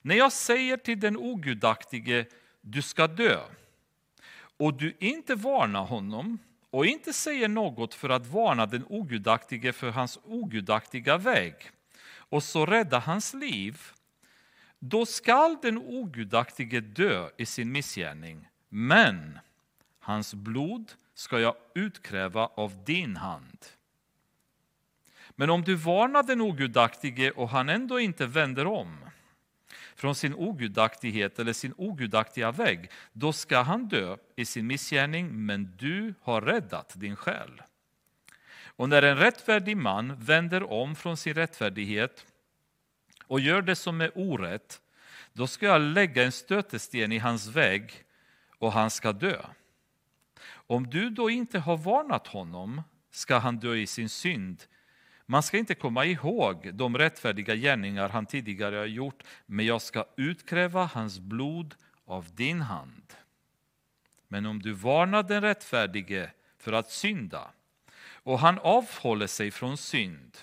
När 0.02 0.14
jag 0.14 0.32
säger 0.32 0.76
till 0.76 1.00
den 1.00 1.16
ogudaktige, 1.16 2.26
du 2.60 2.82
ska 2.82 3.06
dö, 3.06 3.40
och 4.56 4.74
du 4.74 4.96
inte 4.98 5.34
varnar 5.34 5.84
honom 5.84 6.38
och 6.70 6.86
inte 6.86 7.12
säger 7.12 7.48
något 7.48 7.94
för 7.94 8.08
att 8.08 8.26
varna 8.26 8.66
den 8.66 8.84
ogudaktige 8.88 9.72
för 9.72 9.90
hans 9.90 10.18
ogudaktiga 10.24 11.18
väg, 11.18 11.54
och 12.10 12.42
så 12.42 12.66
rädda 12.66 12.98
hans 12.98 13.34
liv, 13.34 13.82
då 14.78 15.06
skall 15.06 15.56
den 15.62 15.78
ogudaktige 15.78 16.80
dö 16.80 17.30
i 17.36 17.46
sin 17.46 17.72
missgärning, 17.72 18.48
men 18.68 19.38
hans 20.00 20.34
blod 20.34 20.92
ska 21.14 21.40
jag 21.40 21.54
utkräva 21.74 22.46
av 22.46 22.84
din 22.84 23.16
hand. 23.16 23.66
Men 25.30 25.50
om 25.50 25.62
du 25.62 25.74
varnar 25.74 26.22
den 26.22 26.40
ogudaktige 26.40 27.30
och 27.30 27.48
han 27.48 27.68
ändå 27.68 28.00
inte 28.00 28.26
vänder 28.26 28.66
om 28.66 28.98
från 29.98 30.14
sin 30.14 30.34
ogudaktighet 30.34 31.38
eller 31.38 31.52
sin 31.52 31.74
ogudaktiga 31.76 32.52
väg, 32.52 32.90
då 33.12 33.32
ska 33.32 33.60
han 33.60 33.88
dö 33.88 34.16
i 34.36 34.44
sin 34.44 34.66
missgärning, 34.66 35.46
men 35.46 35.76
du 35.76 36.14
har 36.22 36.40
räddat 36.40 36.92
din 36.96 37.16
själ. 37.16 37.62
Och 38.64 38.88
när 38.88 39.02
en 39.02 39.16
rättfärdig 39.16 39.76
man 39.76 40.24
vänder 40.24 40.72
om 40.72 40.96
från 40.96 41.16
sin 41.16 41.34
rättfärdighet 41.34 42.26
och 43.26 43.40
gör 43.40 43.62
det 43.62 43.76
som 43.76 44.00
är 44.00 44.12
orätt, 44.14 44.80
då 45.32 45.46
ska 45.46 45.66
jag 45.66 45.80
lägga 45.80 46.24
en 46.24 46.32
stötesten 46.32 47.12
i 47.12 47.18
hans 47.18 47.46
väg 47.46 48.04
och 48.58 48.72
han 48.72 48.90
ska 48.90 49.12
dö. 49.12 49.42
Om 50.50 50.90
du 50.90 51.10
då 51.10 51.30
inte 51.30 51.58
har 51.58 51.76
varnat 51.76 52.26
honom 52.26 52.82
ska 53.10 53.38
han 53.38 53.58
dö 53.58 53.74
i 53.74 53.86
sin 53.86 54.08
synd. 54.08 54.62
Man 55.30 55.42
ska 55.42 55.58
inte 55.58 55.74
komma 55.74 56.04
ihåg 56.04 56.74
de 56.74 56.98
rättfärdiga 56.98 57.54
gärningar 57.54 58.08
han 58.08 58.26
tidigare 58.26 58.76
har 58.76 58.86
gjort, 58.86 59.22
men 59.46 59.66
jag 59.66 59.82
ska 59.82 60.04
utkräva 60.16 60.84
hans 60.84 61.18
blod 61.18 61.74
av 62.04 62.34
din 62.34 62.60
hand. 62.60 63.12
Men 64.28 64.46
om 64.46 64.62
du 64.62 64.72
varnar 64.72 65.22
den 65.22 65.42
rättfärdige 65.42 66.30
för 66.58 66.72
att 66.72 66.90
synda 66.90 67.50
och 68.00 68.38
han 68.38 68.58
avhåller 68.58 69.26
sig 69.26 69.50
från 69.50 69.76
synd, 69.76 70.38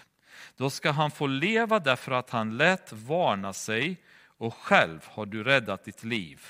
då 0.57 0.69
ska 0.69 0.91
han 0.91 1.11
få 1.11 1.27
leva 1.27 1.79
därför 1.79 2.11
att 2.11 2.29
han 2.29 2.57
lät 2.57 2.93
varna 2.93 3.53
sig 3.53 4.01
och 4.37 4.53
själv 4.53 4.99
har 5.05 5.25
du 5.25 5.43
räddat 5.43 5.83
ditt 5.83 6.03
liv. 6.03 6.41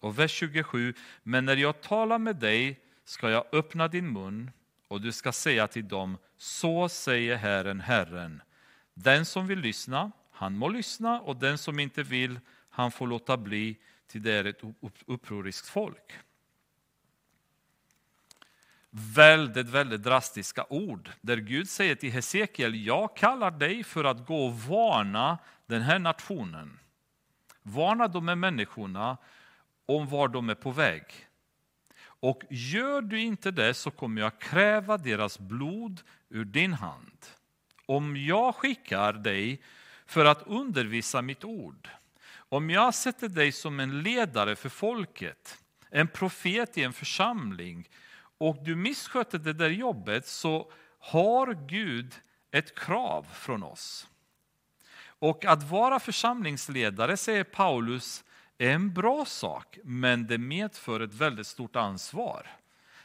Och 0.00 0.18
vers 0.18 0.30
27, 0.30 0.94
men 1.22 1.44
när 1.44 1.56
jag 1.56 1.80
talar 1.80 2.18
med 2.18 2.36
dig 2.36 2.80
ska 3.04 3.30
jag 3.30 3.44
öppna 3.52 3.88
din 3.88 4.12
mun 4.12 4.50
och 4.88 5.00
du 5.00 5.12
ska 5.12 5.32
säga 5.32 5.66
till 5.66 5.88
dem, 5.88 6.18
så 6.40 6.88
säger 6.88 7.36
Herren, 7.36 7.80
Herren. 7.80 8.42
Den 8.94 9.24
som 9.24 9.46
vill 9.46 9.58
lyssna, 9.58 10.12
han 10.30 10.56
må 10.56 10.68
lyssna 10.68 11.20
och 11.20 11.36
den 11.36 11.58
som 11.58 11.80
inte 11.80 12.02
vill, 12.02 12.40
han 12.70 12.90
får 12.90 13.06
låta 13.06 13.36
bli, 13.36 13.76
till 14.06 14.22
det 14.22 14.32
är 14.32 14.44
ett 14.44 14.60
upproriskt 15.06 15.68
folk 15.68 16.12
väldigt, 18.90 19.68
väldigt 19.68 20.02
drastiska 20.02 20.66
ord. 20.68 21.10
Där 21.20 21.36
Gud 21.36 21.68
säger 21.68 21.94
till 21.94 22.12
Hesekiel, 22.12 22.86
jag 22.86 23.16
kallar 23.16 23.50
dig 23.50 23.84
för 23.84 24.04
att 24.04 24.26
gå 24.26 24.46
och 24.46 24.60
varna 24.60 25.38
den 25.66 25.82
här 25.82 25.98
nationen. 25.98 26.78
Varna 27.62 28.08
de 28.08 28.28
här 28.28 28.34
människorna 28.34 29.16
om 29.86 30.06
var 30.06 30.28
de 30.28 30.50
är 30.50 30.54
på 30.54 30.70
väg. 30.70 31.02
Och 32.20 32.42
gör 32.50 33.02
du 33.02 33.20
inte 33.20 33.50
det 33.50 33.74
så 33.74 33.90
kommer 33.90 34.20
jag 34.20 34.38
kräva 34.38 34.98
deras 34.98 35.38
blod 35.38 36.00
ur 36.28 36.44
din 36.44 36.72
hand. 36.72 37.26
Om 37.86 38.16
jag 38.16 38.54
skickar 38.54 39.12
dig 39.12 39.62
för 40.06 40.24
att 40.24 40.42
undervisa 40.46 41.22
mitt 41.22 41.44
ord, 41.44 41.88
om 42.32 42.70
jag 42.70 42.94
sätter 42.94 43.28
dig 43.28 43.52
som 43.52 43.80
en 43.80 44.02
ledare 44.02 44.56
för 44.56 44.68
folket, 44.68 45.58
en 45.90 46.08
profet 46.08 46.78
i 46.78 46.82
en 46.82 46.92
församling, 46.92 47.88
och 48.38 48.64
du 48.64 48.76
missköter 48.76 49.38
det 49.38 49.52
där 49.52 49.68
jobbet 49.68 50.26
så 50.26 50.72
har 50.98 51.66
Gud 51.68 52.14
ett 52.50 52.78
krav 52.78 53.26
från 53.32 53.62
oss. 53.62 54.08
Och 55.04 55.44
att 55.44 55.62
vara 55.62 56.00
församlingsledare, 56.00 57.16
säger 57.16 57.44
Paulus, 57.44 58.24
är 58.60 58.74
en 58.74 58.92
bra 58.92 59.24
sak, 59.24 59.78
men 59.84 60.26
det 60.26 60.38
medför 60.38 61.00
ett 61.00 61.14
väldigt 61.14 61.46
stort 61.46 61.76
ansvar. 61.76 62.46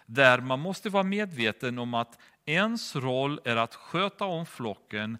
Där 0.06 0.39
man 0.39 0.60
måste 0.60 0.89
vara 0.89 1.03
medveten 1.03 1.80
om 1.80 1.93
att 1.93 2.20
ens 2.45 2.95
roll 2.95 3.39
är 3.45 3.56
att 3.56 3.76
sköta 3.76 4.26
om 4.26 4.45
flocken, 4.45 5.18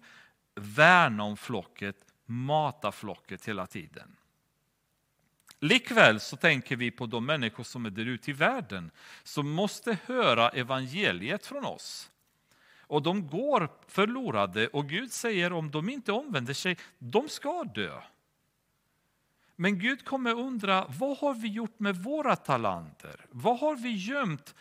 värna 0.54 1.22
om 1.22 1.36
flocket, 1.36 1.96
mata 2.26 2.92
flocket 2.92 3.48
hela 3.48 3.66
tiden. 3.66 4.16
Likväl 5.60 6.20
så 6.20 6.36
tänker 6.36 6.76
vi 6.76 6.90
på 6.90 7.06
de 7.06 7.26
människor 7.26 7.64
som 7.64 7.86
är 7.86 7.90
där 7.90 8.06
ute 8.06 8.30
i 8.30 8.34
världen, 8.34 8.90
som 9.22 9.50
måste 9.50 9.98
höra 10.06 10.48
evangeliet 10.48 11.46
från 11.46 11.64
oss. 11.64 12.10
Och 12.80 13.02
de 13.02 13.28
går 13.28 13.68
förlorade 13.88 14.68
och 14.68 14.88
Gud 14.88 15.12
säger 15.12 15.52
om 15.52 15.70
de 15.70 15.88
inte 15.88 16.12
omvänder 16.12 16.54
sig, 16.54 16.78
de 16.98 17.28
ska 17.28 17.64
dö. 17.64 18.02
Men 19.56 19.78
Gud 19.78 20.04
kommer 20.04 20.34
undra, 20.34 20.86
vad 20.98 21.18
har 21.18 21.34
vi 21.34 21.48
gjort 21.48 21.80
med 21.80 21.96
våra 21.96 22.36
talanter? 22.36 23.26
Vad 23.30 23.58
har 23.58 23.76
vi 23.76 23.96
gömt 23.96 24.54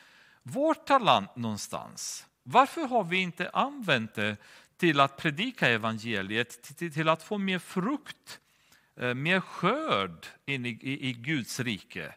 vår 0.43 0.74
talang 0.74 1.28
någonstans? 1.36 2.26
Varför 2.43 2.82
har 2.82 3.04
vi 3.04 3.18
inte 3.18 3.50
använt 3.50 4.14
det 4.14 4.38
till 4.78 5.00
att 5.00 5.18
predika 5.18 5.70
evangeliet, 5.70 6.78
till, 6.78 7.10
att 7.10 7.24
få 7.24 7.38
mer 7.38 7.60
frukt, 7.60 8.39
eh, 9.00 9.14
mer 9.14 9.39
skörd 9.39 10.26
in 10.46 10.66
i, 10.66 10.70
i, 10.70 11.10
i 11.10 11.14
Guds 11.14 11.60
rike? 11.60 12.16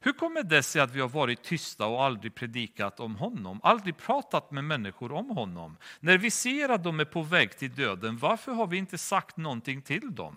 Hur 0.00 0.12
kommer 0.12 0.42
det 0.42 0.62
sig 0.62 0.82
att 0.82 0.90
vi 0.90 1.00
har 1.00 1.08
varit 1.08 1.42
tysta 1.42 1.86
och 1.86 2.04
aldrig 2.04 2.34
predikat 2.34 3.00
om 3.00 3.16
honom, 3.16 3.60
aldrig 3.62 3.96
pratat 3.96 4.50
med 4.50 4.64
människor 4.64 5.12
om 5.12 5.30
honom? 5.30 5.76
När 6.00 6.18
vi 6.18 6.30
ser 6.30 6.68
att 6.68 6.84
de 6.84 7.00
är 7.00 7.04
på 7.04 7.22
väg 7.22 7.58
till 7.58 7.74
döden, 7.74 8.18
varför 8.18 8.52
har 8.52 8.66
vi 8.66 8.76
inte 8.76 8.98
sagt 8.98 9.36
någonting 9.36 9.82
till 9.82 10.14
dem? 10.14 10.36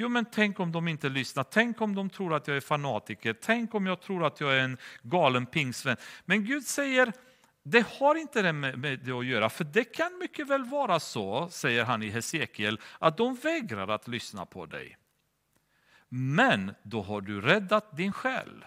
Jo, 0.00 0.08
men 0.08 0.24
tänk 0.24 0.60
om 0.60 0.72
de 0.72 0.88
inte 0.88 1.08
lyssnar. 1.08 1.44
Tänk 1.44 1.80
om 1.80 1.94
de 1.94 2.10
tror 2.10 2.34
att 2.34 2.48
jag 2.48 2.56
är 2.56 2.60
fanatiker. 2.60 3.32
Tänk 3.40 3.74
om 3.74 3.86
jag 3.86 4.00
tror 4.00 4.26
att 4.26 4.40
jag 4.40 4.56
är 4.56 4.60
en 4.60 4.78
galen 5.02 5.46
pingsvän. 5.46 5.96
Men 6.24 6.44
Gud 6.44 6.64
säger, 6.64 7.12
det 7.62 7.86
har 7.98 8.14
inte 8.14 8.42
det 8.42 8.52
med 8.52 9.00
det 9.04 9.12
att 9.12 9.26
göra, 9.26 9.50
för 9.50 9.64
det 9.64 9.84
kan 9.84 10.18
mycket 10.18 10.48
väl 10.48 10.64
vara 10.64 11.00
så, 11.00 11.48
säger 11.48 11.84
han 11.84 12.02
i 12.02 12.08
Hesekiel, 12.08 12.80
att 12.98 13.16
de 13.16 13.34
vägrar 13.34 13.88
att 13.88 14.08
lyssna 14.08 14.46
på 14.46 14.66
dig. 14.66 14.96
Men 16.08 16.74
då 16.82 17.02
har 17.02 17.20
du 17.20 17.40
räddat 17.40 17.96
din 17.96 18.12
själ. 18.12 18.64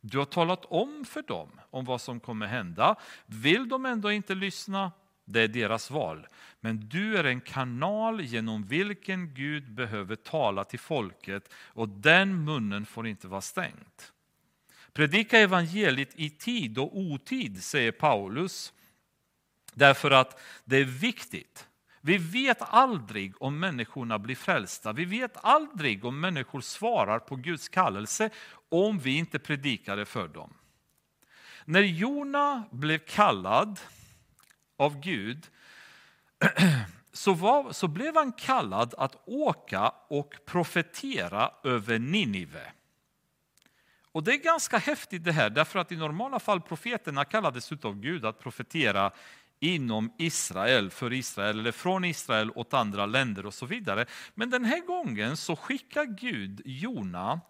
Du 0.00 0.18
har 0.18 0.24
talat 0.24 0.64
om 0.64 1.04
för 1.04 1.22
dem 1.22 1.60
om 1.70 1.84
vad 1.84 2.00
som 2.00 2.20
kommer 2.20 2.46
hända. 2.46 2.96
Vill 3.26 3.68
de 3.68 3.86
ändå 3.86 4.12
inte 4.12 4.34
lyssna, 4.34 4.92
det 5.26 5.40
är 5.40 5.48
deras 5.48 5.90
val. 5.90 6.26
Men 6.60 6.88
du 6.88 7.16
är 7.16 7.24
en 7.24 7.40
kanal 7.40 8.20
genom 8.20 8.66
vilken 8.66 9.34
Gud 9.34 9.70
behöver 9.70 10.16
tala 10.16 10.64
till 10.64 10.78
folket 10.78 11.52
och 11.54 11.88
den 11.88 12.44
munnen 12.44 12.86
får 12.86 13.06
inte 13.06 13.28
vara 13.28 13.40
stängd. 13.40 14.02
Predika 14.92 15.38
evangeliet 15.38 16.10
i 16.14 16.30
tid 16.30 16.78
och 16.78 16.98
otid, 16.98 17.64
säger 17.64 17.92
Paulus, 17.92 18.72
därför 19.74 20.10
att 20.10 20.40
det 20.64 20.76
är 20.76 20.84
viktigt. 20.84 21.68
Vi 22.00 22.18
vet 22.18 22.58
aldrig 22.60 23.42
om 23.42 23.60
människorna 23.60 24.18
blir 24.18 24.36
frälsta. 24.36 24.92
Vi 24.92 25.04
vet 25.04 25.36
aldrig 25.36 26.04
om 26.04 26.20
människor 26.20 26.60
svarar 26.60 27.18
på 27.18 27.36
Guds 27.36 27.68
kallelse 27.68 28.30
om 28.68 28.98
vi 28.98 29.16
inte 29.16 29.38
predikar 29.38 29.96
det 29.96 30.04
för 30.04 30.28
dem. 30.28 30.54
När 31.64 31.80
Jona 31.80 32.64
blev 32.70 32.98
kallad 32.98 33.80
av 34.76 35.00
Gud 35.00 35.46
så, 37.12 37.34
var, 37.34 37.72
så 37.72 37.88
blev 37.88 38.16
han 38.16 38.32
kallad 38.32 38.94
att 38.98 39.22
åka 39.24 39.92
och 40.08 40.34
profetera 40.46 41.50
över 41.64 41.98
Ninive. 41.98 42.72
Och 44.12 44.22
det 44.22 44.32
är 44.32 44.38
ganska 44.38 44.78
häftigt 44.78 45.24
det 45.24 45.32
här, 45.32 45.50
därför 45.50 45.78
att 45.78 45.92
i 45.92 45.96
normala 45.96 46.38
fall 46.38 46.60
profeterna 46.60 47.24
kallades 47.24 47.72
av 47.72 48.00
Gud 48.00 48.24
att 48.24 48.38
profetera 48.38 49.12
inom 49.60 50.12
Israel, 50.18 50.90
för 50.90 51.12
Israel, 51.12 51.60
eller 51.60 51.72
från 51.72 52.04
Israel 52.04 52.50
åt 52.54 52.74
andra 52.74 53.06
länder 53.06 53.46
och 53.46 53.54
så 53.54 53.66
vidare. 53.66 54.06
Men 54.34 54.50
den 54.50 54.64
här 54.64 54.80
gången 54.80 55.36
så 55.36 55.56
skickar 55.56 56.04
Gud 56.04 56.62
Jona 56.64 57.40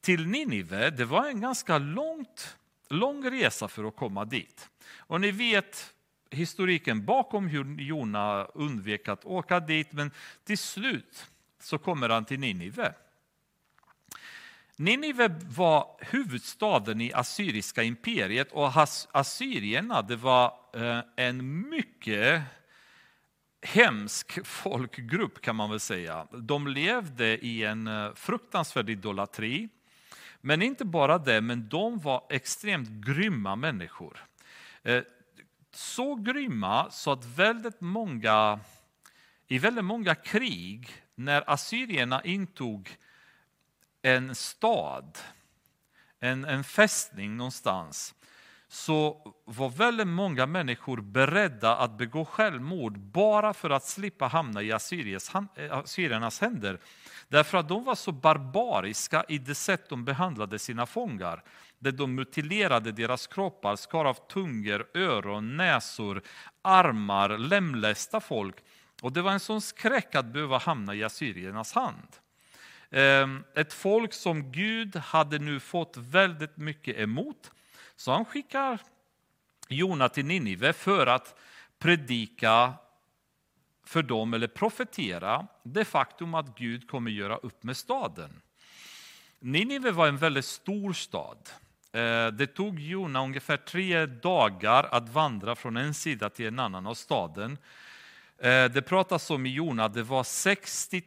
till 0.00 0.26
Ninive. 0.26 0.90
Det 0.90 1.04
var 1.04 1.26
en 1.26 1.40
ganska 1.40 1.78
långt, 1.78 2.56
lång 2.88 3.30
resa 3.30 3.68
för 3.68 3.84
att 3.84 3.96
komma 3.96 4.24
dit. 4.24 4.68
Och 4.96 5.20
ni 5.20 5.30
vet 5.30 5.94
historiken 6.30 7.04
bakom 7.04 7.48
hur 7.48 7.80
Jona 7.80 8.44
undvek 8.44 9.08
att 9.08 9.24
åka 9.24 9.60
dit, 9.60 9.92
men 9.92 10.10
till 10.44 10.58
slut 10.58 11.26
så 11.60 11.78
kommer 11.78 12.08
han 12.08 12.24
till 12.24 12.40
Ninive. 12.40 12.94
Ninive 14.76 15.28
var 15.56 15.96
huvudstaden 16.00 17.00
i 17.00 17.12
Assyriska 17.12 17.82
imperiet 17.82 18.52
och 18.52 18.72
assyrierna 19.12 20.02
det 20.02 20.16
var 20.16 20.54
eh, 20.74 21.00
en 21.16 21.68
mycket 21.68 22.42
hemsk 23.62 24.46
folkgrupp 24.46 25.40
kan 25.40 25.56
man 25.56 25.70
väl 25.70 25.80
säga. 25.80 26.26
De 26.32 26.66
levde 26.66 27.38
i 27.38 27.64
en 27.64 27.86
eh, 27.86 28.14
fruktansvärd 28.14 28.90
idolatri. 28.90 29.68
Men 30.40 30.62
inte 30.62 30.84
bara 30.84 31.18
det, 31.18 31.40
men 31.40 31.68
de 31.68 31.98
var 31.98 32.26
extremt 32.30 32.88
grymma 32.88 33.56
människor. 33.56 34.24
Eh, 34.82 35.02
så 35.76 36.14
grymma 36.14 36.90
så 36.90 37.12
att 37.12 37.24
väldigt 37.24 37.80
många, 37.80 38.60
i 39.46 39.58
väldigt 39.58 39.84
många 39.84 40.14
krig, 40.14 40.88
när 41.14 41.50
assyrierna 41.50 42.24
intog 42.24 42.96
en 44.02 44.34
stad, 44.34 45.18
en, 46.18 46.44
en 46.44 46.64
fästning 46.64 47.36
någonstans, 47.36 48.14
så 48.68 49.32
var 49.44 49.68
väldigt 49.68 50.06
många 50.06 50.46
människor 50.46 51.00
beredda 51.00 51.76
att 51.76 51.98
begå 51.98 52.24
självmord 52.24 52.98
bara 52.98 53.54
för 53.54 53.70
att 53.70 53.84
slippa 53.84 54.26
hamna 54.26 54.62
i 54.62 54.72
assyriernas 54.72 56.42
eh, 56.42 56.48
händer. 56.48 56.78
Därför 57.28 57.58
att 57.58 57.68
de 57.68 57.84
var 57.84 57.94
så 57.94 58.12
barbariska 58.12 59.24
i 59.28 59.38
det 59.38 59.54
sätt 59.54 59.88
de 59.88 60.04
behandlade 60.04 60.58
sina 60.58 60.86
fångar. 60.86 61.42
Där 61.78 61.92
de 61.92 62.14
mutilerade 62.14 62.92
deras 62.92 63.26
kroppar, 63.26 63.76
skar 63.76 64.04
av 64.04 64.14
tungor, 64.14 64.86
öron, 64.94 65.56
näsor, 65.56 66.22
armar, 66.62 67.38
lemlästa 67.38 68.20
folk. 68.20 68.56
Och 69.02 69.12
det 69.12 69.22
var 69.22 69.32
en 69.32 69.40
sån 69.40 69.60
skräck 69.60 70.14
att 70.14 70.26
behöva 70.26 70.58
hamna 70.58 70.94
i 70.94 71.04
assyriernas 71.04 71.72
hand. 71.72 72.08
Ehm, 72.90 73.44
ett 73.54 73.72
folk 73.72 74.12
som 74.12 74.52
Gud 74.52 74.96
hade 74.96 75.38
nu 75.38 75.60
fått 75.60 75.96
väldigt 75.96 76.56
mycket 76.56 76.96
emot. 76.96 77.50
Så 77.96 78.12
han 78.12 78.24
skickar 78.24 78.80
Jona 79.68 80.08
till 80.08 80.24
Ninive 80.24 80.72
för 80.72 81.06
att 81.06 81.34
predika 81.78 82.74
för 83.84 84.02
dem, 84.02 84.34
eller 84.34 84.48
profetera, 84.48 85.46
det 85.62 85.84
faktum 85.84 86.34
att 86.34 86.58
Gud 86.58 86.90
kommer 86.90 87.10
göra 87.10 87.36
upp 87.36 87.62
med 87.62 87.76
staden. 87.76 88.42
Ninive 89.38 89.90
var 89.90 90.08
en 90.08 90.16
väldigt 90.16 90.44
stor 90.44 90.92
stad. 90.92 91.38
Eh, 91.92 92.26
det 92.26 92.46
tog 92.46 92.80
Jona 92.80 93.22
ungefär 93.22 93.56
tre 93.56 94.06
dagar 94.06 94.88
att 94.90 95.08
vandra 95.08 95.54
från 95.56 95.76
en 95.76 95.94
sida 95.94 96.30
till 96.30 96.46
en 96.46 96.58
annan 96.58 96.86
av 96.86 96.94
staden. 96.94 97.58
Eh, 98.38 98.64
det 98.64 98.82
pratas 98.82 99.30
om 99.30 99.46
i 99.46 99.48
Jona 99.48 99.84
att 99.84 99.94
det 99.94 100.02
var 100.02 100.24
60 100.24 101.02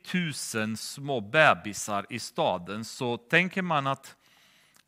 000 0.56 0.78
små 0.78 1.22
bebisar 1.22 2.06
i 2.10 2.20
staden. 2.20 2.86
Så 2.86 3.18
tänker 3.18 3.62
man 3.62 3.88
att, 3.88 4.16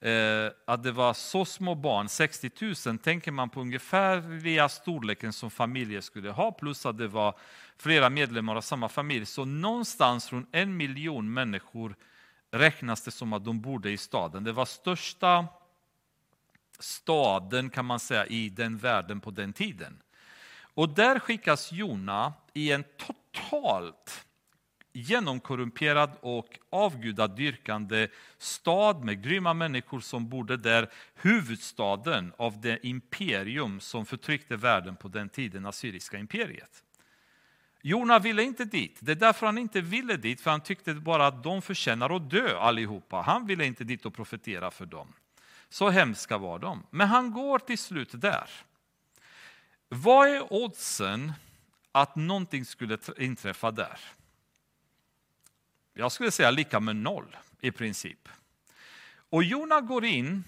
Eh, 0.02 0.52
att 0.66 0.84
det 0.84 0.92
var 0.92 1.14
så 1.14 1.46
små 1.46 1.76
barn, 1.76 2.10
60 2.10 2.52
000, 2.88 2.98
tänker 2.98 3.32
man 3.32 3.50
på 3.50 3.62
ungefärliga 3.62 4.70
storleken 4.70 5.34
som 5.34 5.52
familjer 5.52 6.02
skulle 6.02 6.32
ha, 6.32 6.52
plus 6.52 6.86
att 6.86 6.98
det 6.98 7.08
var 7.08 7.36
flera 7.78 8.10
medlemmar 8.10 8.56
av 8.56 8.62
samma 8.62 8.90
familj. 8.90 9.26
Så 9.26 9.46
någonstans 9.46 10.34
runt 10.34 10.50
en 10.52 10.78
miljon 10.78 11.34
människor 11.34 11.96
räknas 12.52 13.02
det 13.02 13.12
som 13.12 13.34
att 13.34 13.46
de 13.46 13.62
bodde 13.62 13.92
i 13.92 13.98
staden. 13.98 14.44
Det 14.44 14.52
var 14.52 14.66
största 14.66 15.48
staden 16.80 17.70
kan 17.70 17.86
man 17.86 18.00
säga 18.00 18.26
i 18.26 18.50
den 18.50 18.78
världen 18.78 19.20
på 19.20 19.32
den 19.32 19.54
tiden. 19.54 20.02
Och 20.74 20.90
där 20.90 21.20
skickas 21.20 21.72
Jona 21.72 22.34
i 22.54 22.72
en 22.72 22.84
totalt 22.98 24.26
genomkorrumperad 24.94 26.12
och 26.22 26.60
avgudadyrkande 26.70 28.08
stad 28.38 29.04
med 29.04 29.24
grymma 29.24 29.54
människor 29.54 30.00
som 30.00 30.30
bodde 30.30 30.58
där, 30.58 30.90
huvudstaden 31.16 32.34
av 32.38 32.62
det 32.62 32.88
imperium 32.88 33.80
som 33.80 34.06
förtryckte 34.06 34.56
världen 34.56 34.96
på 34.96 35.08
den 35.08 35.30
tiden, 35.30 35.66
Assyriska 35.66 36.18
imperiet. 36.18 36.84
Jona 37.82 38.20
ville 38.20 38.44
inte 38.44 38.66
dit. 38.66 38.98
Det 39.00 39.12
är 39.12 39.16
därför 39.16 39.46
han 39.46 39.58
inte 39.58 39.82
ville 39.82 40.18
dit, 40.18 40.42
för 40.42 40.52
han 40.52 40.62
tyckte 40.62 40.94
bara 40.94 41.28
att 41.28 41.44
de 41.44 41.62
förtjänar 41.62 42.16
att 42.16 42.30
dö 42.30 42.58
allihopa. 42.58 43.22
Han 43.22 43.46
ville 43.48 43.66
inte 43.66 43.84
dit 43.84 44.06
och 44.06 44.14
profetera 44.14 44.72
för 44.72 44.86
dem. 44.86 45.14
Så 45.70 45.90
hemska 45.90 46.38
var 46.38 46.60
de. 46.60 46.84
Men 46.90 47.08
han 47.08 47.32
går 47.32 47.60
till 47.60 47.78
slut 47.78 48.10
där. 48.14 48.50
Vad 49.90 50.30
är 50.30 50.54
oddsen 50.54 51.34
att 51.92 52.16
någonting 52.16 52.66
skulle 52.66 52.98
inträffa 53.18 53.72
där? 53.72 54.00
Jag 55.94 56.12
skulle 56.12 56.32
säga 56.32 56.52
lika 56.52 56.80
med 56.80 56.96
noll 56.96 57.38
i 57.62 57.72
princip. 57.72 58.30
Och 59.30 59.44
Jona 59.44 59.82
går 59.82 60.06
in 60.06 60.44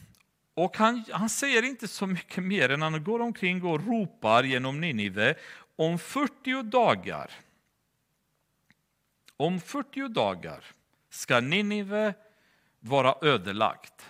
och 0.54 0.78
han, 0.78 1.06
han 1.12 1.30
säger 1.30 1.64
inte 1.64 1.88
så 1.88 2.08
mycket 2.08 2.44
mer 2.44 2.70
än 2.70 2.82
han 2.82 3.04
går 3.04 3.20
omkring 3.20 3.64
och 3.64 3.86
ropar 3.88 4.44
genom 4.44 4.82
Ninive 4.82 5.36
om 5.76 6.00
40 6.00 6.64
dagar. 6.64 7.32
Om 9.38 9.62
40 9.62 10.08
dagar 10.08 10.66
ska 11.10 11.40
Ninive 11.40 12.14
vara 12.80 13.16
ödelagt. 13.22 14.06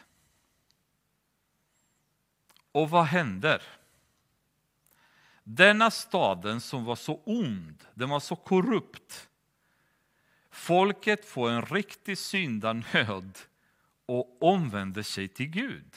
Och 2.71 2.89
vad 2.89 3.05
händer? 3.05 3.63
Denna 5.43 5.91
staden 5.91 6.61
som 6.61 6.85
var 6.85 6.95
så 6.95 7.21
ond, 7.23 7.83
den 7.93 8.09
var 8.09 8.19
så 8.19 8.35
korrupt. 8.35 9.29
Folket 10.53 11.25
får 11.25 11.49
en 11.49 11.61
riktig 11.61 12.17
syndanöd 12.17 13.39
och 14.05 14.37
omvänder 14.41 15.03
sig 15.03 15.27
till 15.27 15.45
Gud. 15.45 15.95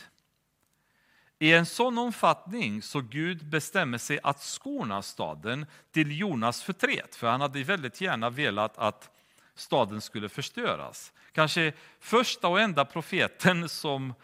I 1.38 1.52
en 1.52 1.66
sån 1.66 1.98
omfattning 1.98 2.82
så 2.82 3.00
Gud 3.00 3.46
bestämmer 3.46 3.98
sig 3.98 4.18
att 4.22 4.42
skona 4.42 5.02
staden 5.02 5.66
till 5.90 6.20
Jonas 6.20 6.62
förtret, 6.62 7.14
för 7.16 7.26
han 7.26 7.40
hade 7.40 7.62
väldigt 7.62 8.00
gärna 8.00 8.30
velat 8.30 8.78
att 8.78 9.10
staden 9.54 10.00
skulle 10.00 10.28
förstöras. 10.28 11.12
Kanske 11.32 11.72
första 12.00 12.48
och 12.48 12.60
enda 12.60 12.84
profeten 12.84 13.68
som 13.68 14.14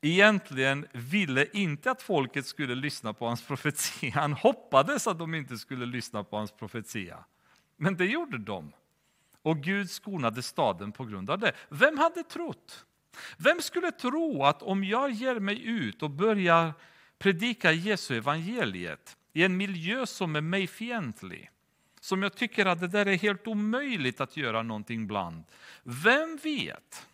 egentligen 0.00 0.86
ville 0.92 1.46
inte 1.52 1.90
att 1.90 2.02
folket 2.02 2.46
skulle 2.46 2.74
lyssna 2.74 3.12
på 3.12 3.26
hans 3.26 3.42
profetia. 3.42 4.12
Han 4.14 4.32
hoppades 4.32 5.06
att 5.06 5.18
de 5.18 5.34
inte 5.34 5.58
skulle 5.58 5.86
lyssna 5.86 6.24
på 6.24 6.36
hans 6.36 6.52
profetia. 6.52 7.24
Men 7.76 7.96
det 7.96 8.06
gjorde 8.06 8.38
de. 8.38 8.72
Och 9.46 9.62
Gud 9.62 9.90
skonade 9.90 10.42
staden 10.42 10.92
på 10.92 11.04
grund 11.04 11.30
av 11.30 11.38
det. 11.38 11.52
Vem 11.68 11.98
hade 11.98 12.22
trott? 12.22 12.84
Vem 13.36 13.62
skulle 13.62 13.92
tro 13.92 14.44
att 14.44 14.62
om 14.62 14.84
jag 14.84 15.10
ger 15.10 15.40
mig 15.40 15.66
ut 15.66 16.02
och 16.02 16.10
börjar 16.10 16.72
predika 17.18 17.72
Jesu 17.72 18.16
evangeliet 18.16 19.16
i 19.32 19.44
en 19.44 19.56
miljö 19.56 20.06
som 20.06 20.36
är 20.36 20.40
mig 20.40 20.66
fientlig, 20.66 21.50
som 22.00 22.22
jag 22.22 22.36
tycker 22.36 22.66
att 22.66 22.80
det 22.80 22.88
där 22.88 23.06
är 23.06 23.16
helt 23.16 23.46
omöjligt 23.46 24.20
att 24.20 24.36
göra 24.36 24.62
någonting 24.62 25.06
bland. 25.06 25.44
Vem 25.82 26.38
vet? 26.42 27.06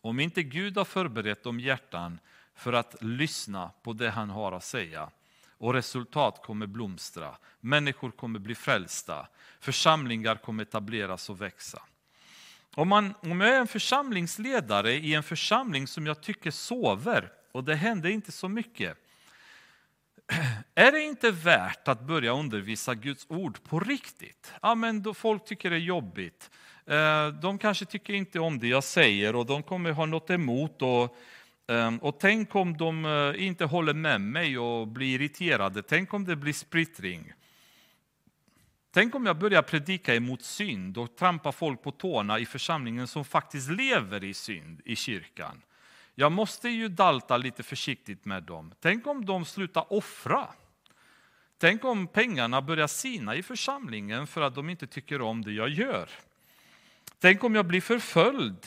Om 0.00 0.20
inte 0.20 0.42
Gud 0.42 0.76
har 0.76 0.84
förberett 0.84 1.42
de 1.42 1.60
hjärtan 1.60 2.18
för 2.54 2.72
att 2.72 3.02
lyssna 3.02 3.70
på 3.82 3.92
det 3.92 4.10
han 4.10 4.30
har 4.30 4.52
att 4.52 4.64
säga 4.64 5.10
och 5.64 5.74
resultat 5.74 6.42
kommer 6.42 6.66
blomstra, 6.66 7.36
människor 7.60 8.10
kommer 8.10 8.38
bli 8.38 8.54
frälsta, 8.54 9.26
församlingar 9.60 10.36
kommer 10.36 10.62
etableras 10.62 11.30
och 11.30 11.40
växa. 11.40 11.82
Om, 12.74 12.88
man, 12.88 13.14
om 13.20 13.40
jag 13.40 13.50
är 13.50 13.60
en 13.60 13.66
församlingsledare 13.66 14.92
i 14.92 15.14
en 15.14 15.22
församling 15.22 15.86
som 15.86 16.06
jag 16.06 16.22
tycker 16.22 16.50
sover 16.50 17.32
och 17.52 17.64
det 17.64 17.74
händer 17.74 18.10
inte 18.10 18.32
så 18.32 18.48
mycket, 18.48 18.98
är 20.74 20.92
det 20.92 21.00
inte 21.00 21.30
värt 21.30 21.88
att 21.88 22.00
börja 22.00 22.32
undervisa 22.32 22.94
Guds 22.94 23.26
ord 23.28 23.58
på 23.68 23.80
riktigt? 23.80 24.52
Ja, 24.62 24.74
men 24.74 25.02
då 25.02 25.14
folk 25.14 25.44
tycker 25.44 25.70
det 25.70 25.76
är 25.76 25.80
jobbigt. 25.80 26.50
Eh, 26.86 27.28
de 27.28 27.58
kanske 27.58 27.84
tycker 27.84 28.12
inte 28.12 28.40
om 28.40 28.58
det 28.58 28.68
jag 28.68 28.84
säger 28.84 29.36
och 29.36 29.46
de 29.46 29.62
kommer 29.62 29.90
ha 29.90 30.06
något 30.06 30.30
emot. 30.30 30.82
Och, 30.82 31.16
Ehm, 31.66 31.98
och 31.98 32.20
tänk 32.20 32.54
om 32.54 32.76
de 32.76 33.04
eh, 33.04 33.46
inte 33.46 33.64
håller 33.64 33.94
med 33.94 34.20
mig 34.20 34.58
och 34.58 34.88
blir 34.88 35.20
irriterade. 35.20 35.82
Tänk 35.82 36.14
om 36.14 36.24
det 36.24 36.36
blir 36.36 36.52
splittring. 36.52 37.32
Tänk 38.90 39.14
om 39.14 39.26
jag 39.26 39.38
börjar 39.38 39.62
predika 39.62 40.14
emot 40.14 40.42
synd 40.42 40.98
och 40.98 41.16
trampa 41.16 41.52
folk 41.52 41.82
på 41.82 41.90
tårna 41.90 42.38
i 42.38 42.46
församlingen 42.46 43.06
som 43.06 43.24
faktiskt 43.24 43.70
lever 43.70 44.24
i 44.24 44.34
synd 44.34 44.80
i 44.84 44.96
kyrkan. 44.96 45.62
Jag 46.14 46.32
måste 46.32 46.68
ju 46.68 46.88
dalta 46.88 47.36
lite 47.36 47.62
försiktigt 47.62 48.24
med 48.24 48.42
dem. 48.42 48.74
Tänk 48.80 49.06
om 49.06 49.24
de 49.24 49.44
slutar 49.44 49.92
offra. 49.92 50.48
Tänk 51.58 51.84
om 51.84 52.06
pengarna 52.06 52.62
börjar 52.62 52.86
sina 52.86 53.36
i 53.36 53.42
församlingen 53.42 54.26
för 54.26 54.40
att 54.40 54.54
de 54.54 54.70
inte 54.70 54.86
tycker 54.86 55.22
om 55.22 55.42
det 55.42 55.52
jag 55.52 55.68
gör. 55.68 56.08
Tänk 57.18 57.44
om 57.44 57.54
jag 57.54 57.66
blir 57.66 57.80
förföljd. 57.80 58.66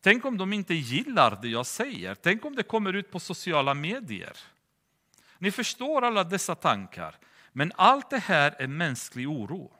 Tänk 0.00 0.24
om 0.24 0.38
de 0.38 0.52
inte 0.52 0.74
gillar 0.74 1.38
det 1.42 1.48
jag 1.48 1.66
säger. 1.66 2.14
Tänk 2.14 2.44
om 2.44 2.56
det 2.56 2.62
kommer 2.62 2.92
ut 2.92 3.10
på 3.10 3.20
sociala 3.20 3.74
medier. 3.74 4.36
Ni 5.38 5.50
förstår 5.50 6.04
alla 6.04 6.24
dessa 6.24 6.54
tankar. 6.54 7.14
Men 7.52 7.72
allt 7.76 8.10
det 8.10 8.18
här 8.18 8.54
är 8.58 8.66
mänsklig 8.66 9.28
oro. 9.28 9.72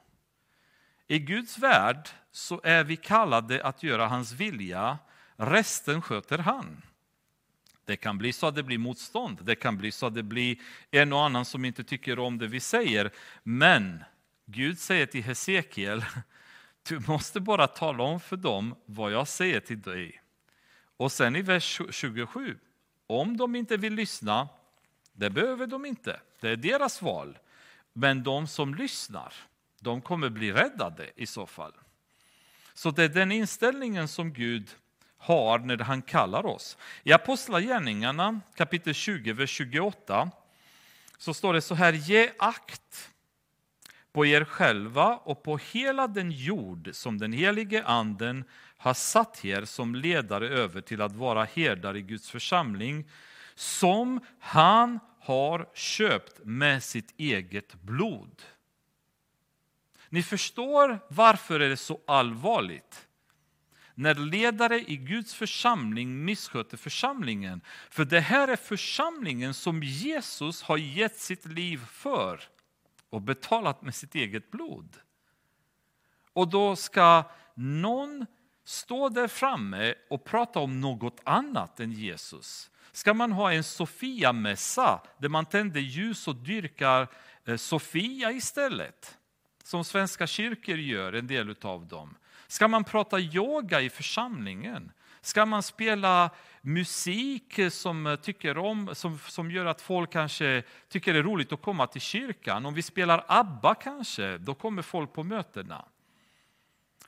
I 1.06 1.18
Guds 1.18 1.58
värld 1.58 2.08
så 2.32 2.60
är 2.64 2.84
vi 2.84 2.96
kallade 2.96 3.64
att 3.64 3.82
göra 3.82 4.06
hans 4.06 4.32
vilja, 4.32 4.98
resten 5.36 6.02
sköter 6.02 6.38
han. 6.38 6.82
Det 7.84 7.96
kan 7.96 8.18
bli 8.18 8.32
så 8.32 8.46
att 8.46 8.54
det 8.54 8.62
blir 8.62 8.78
motstånd, 8.78 9.38
det 9.42 9.54
kan 9.54 9.78
bli 9.78 9.92
så 9.92 10.06
att 10.06 10.14
det 10.14 10.22
blir 10.22 10.58
en 10.90 11.12
och 11.12 11.24
annan 11.24 11.44
som 11.44 11.64
inte 11.64 11.84
tycker 11.84 12.18
om 12.18 12.38
det 12.38 12.46
vi 12.46 12.60
säger. 12.60 13.10
Men 13.42 14.04
Gud 14.46 14.78
säger 14.78 15.06
till 15.06 15.24
Hesekiel, 15.24 16.04
du 16.88 17.00
måste 17.06 17.40
bara 17.40 17.66
tala 17.66 18.02
om 18.02 18.20
för 18.20 18.36
dem 18.36 18.74
vad 18.86 19.12
jag 19.12 19.28
säger 19.28 19.60
till 19.60 19.80
dig. 19.80 20.22
Och 20.96 21.12
sen 21.12 21.36
i 21.36 21.42
vers 21.42 21.80
27, 21.90 22.58
om 23.06 23.36
de 23.36 23.54
inte 23.54 23.76
vill 23.76 23.94
lyssna, 23.94 24.48
det 25.12 25.30
behöver 25.30 25.66
de 25.66 25.86
inte, 25.86 26.20
det 26.40 26.48
är 26.48 26.56
deras 26.56 27.02
val. 27.02 27.38
Men 27.92 28.22
de 28.22 28.46
som 28.46 28.74
lyssnar, 28.74 29.34
de 29.80 30.00
kommer 30.00 30.28
bli 30.28 30.52
räddade 30.52 31.10
i 31.16 31.26
så 31.26 31.46
fall. 31.46 31.72
Så 32.74 32.90
det 32.90 33.04
är 33.04 33.08
den 33.08 33.32
inställningen 33.32 34.08
som 34.08 34.32
Gud 34.32 34.70
har 35.16 35.58
när 35.58 35.78
han 35.78 36.02
kallar 36.02 36.46
oss. 36.46 36.76
I 37.02 37.12
Apostlagärningarna 37.12 38.40
kapitel 38.54 38.94
20, 38.94 39.32
vers 39.32 39.50
28 39.50 40.30
så 41.18 41.34
står 41.34 41.54
det 41.54 41.60
så 41.60 41.74
här, 41.74 41.92
ge 41.92 42.30
akt 42.38 43.10
på 44.12 44.26
er 44.26 44.44
själva 44.44 45.16
och 45.16 45.42
på 45.42 45.56
hela 45.56 46.06
den 46.06 46.30
jord 46.30 46.90
som 46.92 47.18
den 47.18 47.32
helige 47.32 47.84
anden 47.84 48.44
har 48.76 48.94
satt 48.94 49.44
er 49.44 49.64
som 49.64 49.94
ledare 49.94 50.48
över 50.48 50.80
till 50.80 51.02
att 51.02 51.12
vara 51.12 51.44
herdar 51.44 51.96
i 51.96 52.02
Guds 52.02 52.30
församling, 52.30 53.08
som 53.54 54.20
han 54.38 55.00
har 55.20 55.68
köpt 55.74 56.40
med 56.44 56.82
sitt 56.82 57.14
eget 57.16 57.74
blod. 57.74 58.42
Ni 60.08 60.22
förstår 60.22 60.98
varför 61.08 61.60
är 61.60 61.68
det 61.68 61.76
så 61.76 62.00
allvarligt 62.06 63.06
när 63.94 64.14
ledare 64.14 64.80
i 64.80 64.96
Guds 64.96 65.34
församling 65.34 66.24
missköter 66.24 66.76
församlingen. 66.76 67.60
För 67.90 68.04
det 68.04 68.20
här 68.20 68.48
är 68.48 68.56
församlingen 68.56 69.54
som 69.54 69.82
Jesus 69.82 70.62
har 70.62 70.76
gett 70.76 71.16
sitt 71.16 71.46
liv 71.46 71.80
för 71.86 72.40
och 73.10 73.22
betalat 73.22 73.82
med 73.82 73.94
sitt 73.94 74.14
eget 74.14 74.50
blod. 74.50 74.96
Och 76.32 76.48
då 76.48 76.76
ska 76.76 77.24
någon 77.54 78.26
stå 78.64 79.08
där 79.08 79.28
framme 79.28 79.94
och 80.10 80.24
prata 80.24 80.58
om 80.60 80.80
något 80.80 81.20
annat 81.24 81.80
än 81.80 81.92
Jesus. 81.92 82.70
Ska 82.92 83.14
man 83.14 83.32
ha 83.32 83.52
en 83.52 83.64
Sofia-mässa 83.64 85.00
där 85.18 85.28
man 85.28 85.46
tänder 85.46 85.80
ljus 85.80 86.28
och 86.28 86.36
dyrkar 86.36 87.08
eh, 87.44 87.56
Sofia 87.56 88.32
istället? 88.32 89.18
Som 89.62 89.84
svenska 89.84 90.26
kyrkor 90.26 90.76
gör, 90.76 91.12
en 91.12 91.26
del 91.26 91.56
av 91.62 91.86
dem. 91.86 92.16
Ska 92.46 92.68
man 92.68 92.84
prata 92.84 93.20
yoga 93.20 93.80
i 93.80 93.90
församlingen? 93.90 94.92
Ska 95.22 95.46
man 95.46 95.62
spela 95.62 96.30
musik 96.60 97.60
som, 97.70 98.16
tycker 98.22 98.58
om, 98.58 98.94
som, 98.94 99.18
som 99.18 99.50
gör 99.50 99.66
att 99.66 99.80
folk 99.80 100.12
kanske 100.12 100.62
tycker 100.88 101.12
det 101.12 101.18
är 101.18 101.22
roligt 101.22 101.52
att 101.52 101.62
komma 101.62 101.86
till 101.86 102.00
kyrkan? 102.00 102.66
Om 102.66 102.74
vi 102.74 102.82
spelar 102.82 103.24
ABBA 103.28 103.74
kanske, 103.74 104.38
då 104.38 104.54
kommer 104.54 104.82
folk 104.82 105.12
på 105.12 105.22
mötena. 105.22 105.84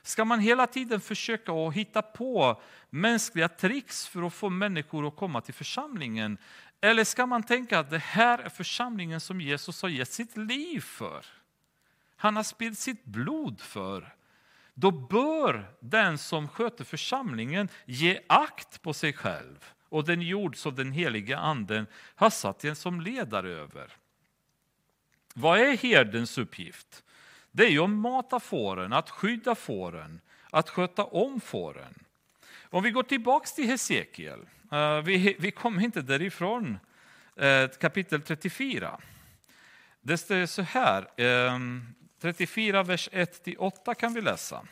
Ska 0.01 0.25
man 0.25 0.39
hela 0.39 0.67
tiden 0.67 1.01
försöka 1.01 1.51
att 1.51 1.73
hitta 1.73 2.01
på 2.01 2.61
mänskliga 2.89 3.49
tricks 3.49 4.07
för 4.07 4.27
att 4.27 4.33
få 4.33 4.49
människor 4.49 5.07
att 5.07 5.15
komma 5.15 5.41
till 5.41 5.53
församlingen? 5.53 6.37
Eller 6.81 7.03
ska 7.03 7.25
man 7.25 7.43
tänka 7.43 7.79
att 7.79 7.89
det 7.89 7.97
här 7.97 8.39
är 8.39 8.49
församlingen 8.49 9.21
som 9.21 9.41
Jesus 9.41 9.81
har 9.81 9.89
gett 9.89 10.11
sitt 10.11 10.37
liv 10.37 10.79
för? 10.79 11.25
Han 12.15 12.35
har 12.35 12.43
spillt 12.43 12.79
sitt 12.79 13.05
blod 13.05 13.61
för. 13.61 14.15
Då 14.73 14.91
bör 14.91 15.65
den 15.79 16.17
som 16.17 16.47
sköter 16.47 16.83
församlingen 16.83 17.69
ge 17.85 18.19
akt 18.27 18.81
på 18.81 18.93
sig 18.93 19.13
själv 19.13 19.73
och 19.89 20.05
den 20.05 20.21
jord 20.21 20.57
som 20.57 20.75
den 20.75 20.91
heliga 20.91 21.37
anden 21.37 21.87
har 22.15 22.29
satt 22.29 22.63
en 22.63 22.75
som 22.75 23.01
ledare 23.01 23.49
över. 23.49 23.93
Vad 25.33 25.59
är 25.59 25.77
herdens 25.77 26.37
uppgift? 26.37 27.03
Det 27.51 27.65
är 27.65 27.69
ju 27.69 27.83
att 27.83 27.89
mata 27.89 28.39
fåren, 28.39 28.93
att 28.93 29.09
skydda 29.09 29.55
fåren, 29.55 30.19
att 30.49 30.69
sköta 30.69 31.03
om 31.03 31.41
fåren. 31.41 31.93
Om 32.61 32.83
vi 32.83 32.91
går 32.91 33.03
tillbaka 33.03 33.45
till 33.45 33.67
Hesekiel, 33.67 34.39
eh, 34.71 35.01
vi, 35.01 35.35
vi 35.39 35.51
kommer 35.51 35.83
inte 35.83 36.01
därifrån, 36.01 36.79
eh, 37.35 37.67
kapitel 37.67 38.21
34. 38.21 38.99
Det 40.01 40.17
står 40.17 40.45
så 40.45 40.61
här, 40.61 41.21
eh, 41.21 41.59
34, 42.23 42.83
vers 42.83 43.09
1-8 43.11 43.93
kan 43.93 44.13
vi 44.13 44.21
läsa. 44.21 44.65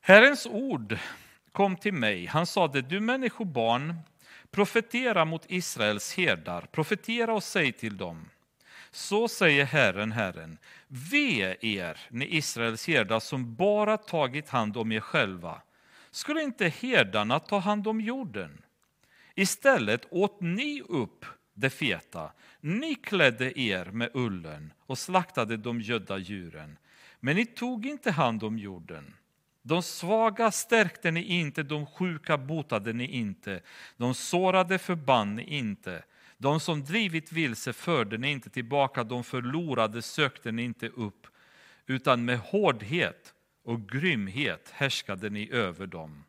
Herrens 0.00 0.46
ord 0.46 0.98
kom 1.52 1.76
till 1.76 1.92
mig. 1.92 2.26
Han 2.26 2.46
sade, 2.46 2.82
du 2.82 3.00
människobarn, 3.00 3.94
profetera 4.50 5.24
mot 5.24 5.44
Israels 5.48 6.14
herdar, 6.14 6.62
profetera 6.72 7.34
och 7.34 7.42
säg 7.42 7.72
till 7.72 7.96
dem. 7.96 8.28
Så 8.90 9.28
säger 9.28 9.64
Herren, 9.64 10.12
Herren, 10.12 10.58
ve 10.88 11.56
er, 11.60 12.00
ni 12.10 12.36
Israels 12.36 12.86
herdar 12.86 13.20
som 13.20 13.54
bara 13.54 13.96
tagit 13.96 14.48
hand 14.48 14.76
om 14.76 14.92
er 14.92 15.00
själva, 15.00 15.62
skulle 16.10 16.42
inte 16.42 16.68
herdarna 16.68 17.40
ta 17.40 17.58
hand 17.58 17.88
om 17.88 18.00
jorden? 18.00 18.62
Istället 19.34 20.06
åt 20.10 20.40
ni 20.40 20.82
upp 20.88 21.24
det 21.54 21.70
feta. 21.70 22.32
Ni 22.68 22.94
klädde 22.94 23.60
er 23.60 23.84
med 23.84 24.10
ullen 24.14 24.72
och 24.86 24.98
slaktade 24.98 25.56
de 25.56 25.80
gödda 25.80 26.18
djuren. 26.18 26.78
Men 27.20 27.36
ni 27.36 27.46
tog 27.46 27.86
inte 27.86 28.10
hand 28.10 28.44
om 28.44 28.58
jorden. 28.58 29.14
De 29.62 29.82
svaga 29.82 30.50
stärkte 30.50 31.10
ni 31.10 31.22
inte, 31.22 31.62
de 31.62 31.86
sjuka 31.86 32.38
botade 32.38 32.92
ni 32.92 33.06
inte, 33.06 33.60
de 33.96 34.14
sårade 34.14 34.78
förband 34.78 35.34
ni 35.34 35.56
inte. 35.56 36.04
De 36.38 36.60
som 36.60 36.84
drivit 36.84 37.32
vilse 37.32 37.72
förde 37.72 38.18
ni 38.18 38.30
inte 38.30 38.50
tillbaka, 38.50 39.04
de 39.04 39.24
förlorade 39.24 40.02
sökte 40.02 40.52
ni 40.52 40.62
inte 40.62 40.88
upp, 40.88 41.26
utan 41.86 42.24
med 42.24 42.38
hårdhet 42.38 43.34
och 43.64 43.88
grymhet 43.88 44.70
härskade 44.74 45.30
ni 45.30 45.50
över 45.50 45.86
dem. 45.86 46.24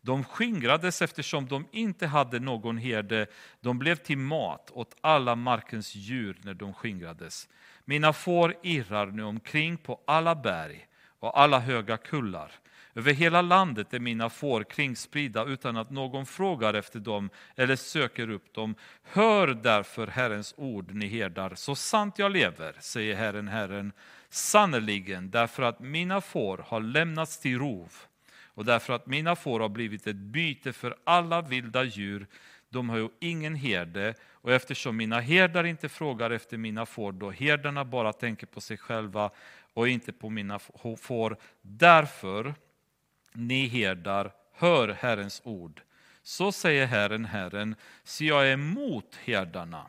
De 0.00 0.24
skingrades 0.24 1.02
eftersom 1.02 1.46
de 1.46 1.66
inte 1.70 2.06
hade 2.06 2.40
någon 2.40 2.78
herde. 2.78 3.26
De 3.60 3.78
blev 3.78 3.96
till 3.96 4.18
mat 4.18 4.70
åt 4.70 4.96
alla 5.00 5.34
markens 5.34 5.94
djur 5.94 6.36
när 6.42 6.54
de 6.54 6.74
skingrades. 6.74 7.48
Mina 7.84 8.12
får 8.12 8.54
irrar 8.62 9.06
nu 9.06 9.22
omkring 9.22 9.76
på 9.76 10.00
alla 10.06 10.34
berg 10.34 10.86
och 11.20 11.40
alla 11.40 11.58
höga 11.58 11.96
kullar. 11.96 12.52
Över 12.94 13.12
hela 13.12 13.42
landet 13.42 13.94
är 13.94 14.00
mina 14.00 14.30
får 14.30 14.64
kringspridda 14.64 15.44
utan 15.44 15.76
att 15.76 15.90
någon 15.90 16.26
frågar 16.26 16.74
efter 16.74 17.00
dem 17.00 17.30
eller 17.56 17.76
söker 17.76 18.30
upp 18.30 18.54
dem. 18.54 18.74
Hör 19.02 19.46
därför 19.46 20.06
Herrens 20.06 20.54
ord, 20.56 20.94
ni 20.94 21.06
herdar, 21.06 21.54
så 21.54 21.74
sant 21.74 22.18
jag 22.18 22.32
lever, 22.32 22.76
säger 22.80 23.14
Herren, 23.16 23.48
Herren, 23.48 23.92
sannerligen, 24.28 25.30
därför 25.30 25.62
att 25.62 25.80
mina 25.80 26.20
får 26.20 26.58
har 26.58 26.80
lämnats 26.80 27.38
till 27.38 27.58
rov 27.58 27.92
och 28.60 28.66
därför 28.66 28.92
att 28.92 29.06
mina 29.06 29.36
får 29.36 29.60
har 29.60 29.68
blivit 29.68 30.06
ett 30.06 30.16
byte 30.16 30.72
för 30.72 30.96
alla 31.04 31.42
vilda 31.42 31.84
djur, 31.84 32.26
de 32.68 32.88
har 32.88 32.96
ju 32.96 33.08
ingen 33.20 33.54
herde, 33.54 34.14
och 34.30 34.52
eftersom 34.52 34.96
mina 34.96 35.20
herdar 35.20 35.64
inte 35.64 35.88
frågar 35.88 36.30
efter 36.30 36.56
mina 36.56 36.86
får, 36.86 37.12
då 37.12 37.30
herdarna 37.30 37.84
bara 37.84 38.12
tänker 38.12 38.46
på 38.46 38.60
sig 38.60 38.76
själva 38.76 39.30
och 39.74 39.88
inte 39.88 40.12
på 40.12 40.30
mina 40.30 40.58
får, 40.98 41.36
därför, 41.62 42.54
ni 43.32 43.66
herdar, 43.66 44.32
hör 44.52 44.88
Herrens 44.88 45.42
ord. 45.44 45.82
Så 46.22 46.52
säger 46.52 46.86
Herren, 46.86 47.24
Herren, 47.24 47.74
så 48.04 48.24
jag 48.24 48.48
är 48.48 48.52
emot 48.52 49.18
herdarna 49.24 49.86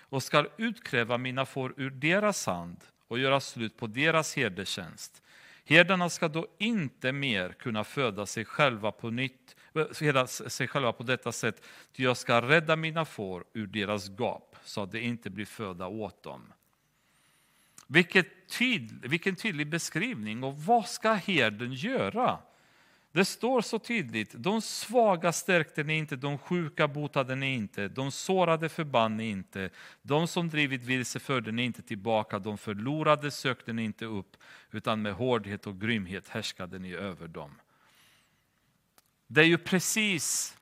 och 0.00 0.22
skall 0.22 0.48
utkräva 0.56 1.18
mina 1.18 1.46
får 1.46 1.74
ur 1.76 1.90
deras 1.90 2.46
hand 2.46 2.76
och 3.08 3.18
göra 3.18 3.40
slut 3.40 3.76
på 3.76 3.86
deras 3.86 4.36
herdetjänst. 4.36 5.20
Herdarna 5.64 6.10
ska 6.10 6.28
då 6.28 6.46
inte 6.58 7.12
mer 7.12 7.52
kunna 7.52 7.84
föda 7.84 8.26
sig 8.26 8.44
själva 8.44 8.92
på 8.92 9.10
nytt, 9.10 9.56
eh, 9.74 9.86
föda 9.92 10.26
sig 10.26 10.68
själva 10.68 10.92
på 10.92 11.02
detta 11.02 11.32
sätt, 11.32 11.66
ty 11.92 12.02
jag 12.02 12.16
ska 12.16 12.42
rädda 12.42 12.76
mina 12.76 13.04
får 13.04 13.44
ur 13.52 13.66
deras 13.66 14.08
gap, 14.18 14.56
så 14.64 14.82
att 14.82 14.92
det 14.92 15.00
inte 15.00 15.30
blir 15.30 15.46
föda 15.46 15.86
åt 15.86 16.22
dem. 16.22 16.52
Vilket 17.86 18.48
tydlig, 18.58 19.10
vilken 19.10 19.36
tydlig 19.36 19.68
beskrivning, 19.68 20.44
och 20.44 20.58
vad 20.58 20.88
ska 20.88 21.12
herden 21.12 21.72
göra? 21.72 22.38
Det 23.14 23.24
står 23.24 23.60
så 23.60 23.78
tydligt, 23.78 24.34
de 24.34 24.62
svaga 24.62 25.32
stärkte 25.32 25.82
ni 25.82 25.98
inte, 25.98 26.16
de 26.16 26.38
sjuka 26.38 26.88
botade 26.88 27.34
ni 27.34 27.54
inte, 27.54 27.88
de 27.88 28.12
sårade 28.12 28.68
förbann 28.68 29.16
ni 29.16 29.30
inte, 29.30 29.70
de 30.02 30.28
som 30.28 30.48
drivit 30.48 30.82
vilse 30.82 31.20
förde 31.20 31.52
ni 31.52 31.64
inte 31.64 31.82
tillbaka, 31.82 32.38
de 32.38 32.58
förlorade 32.58 33.30
sökte 33.30 33.72
ni 33.72 33.84
inte 33.84 34.04
upp, 34.04 34.36
utan 34.70 35.02
med 35.02 35.14
hårdhet 35.14 35.66
och 35.66 35.80
grymhet 35.80 36.28
härskade 36.28 36.78
ni 36.78 36.94
över 36.94 37.28
dem. 37.28 37.60
Det 39.26 39.40
är 39.40 39.44
ju 39.44 39.58
precis 39.58 40.56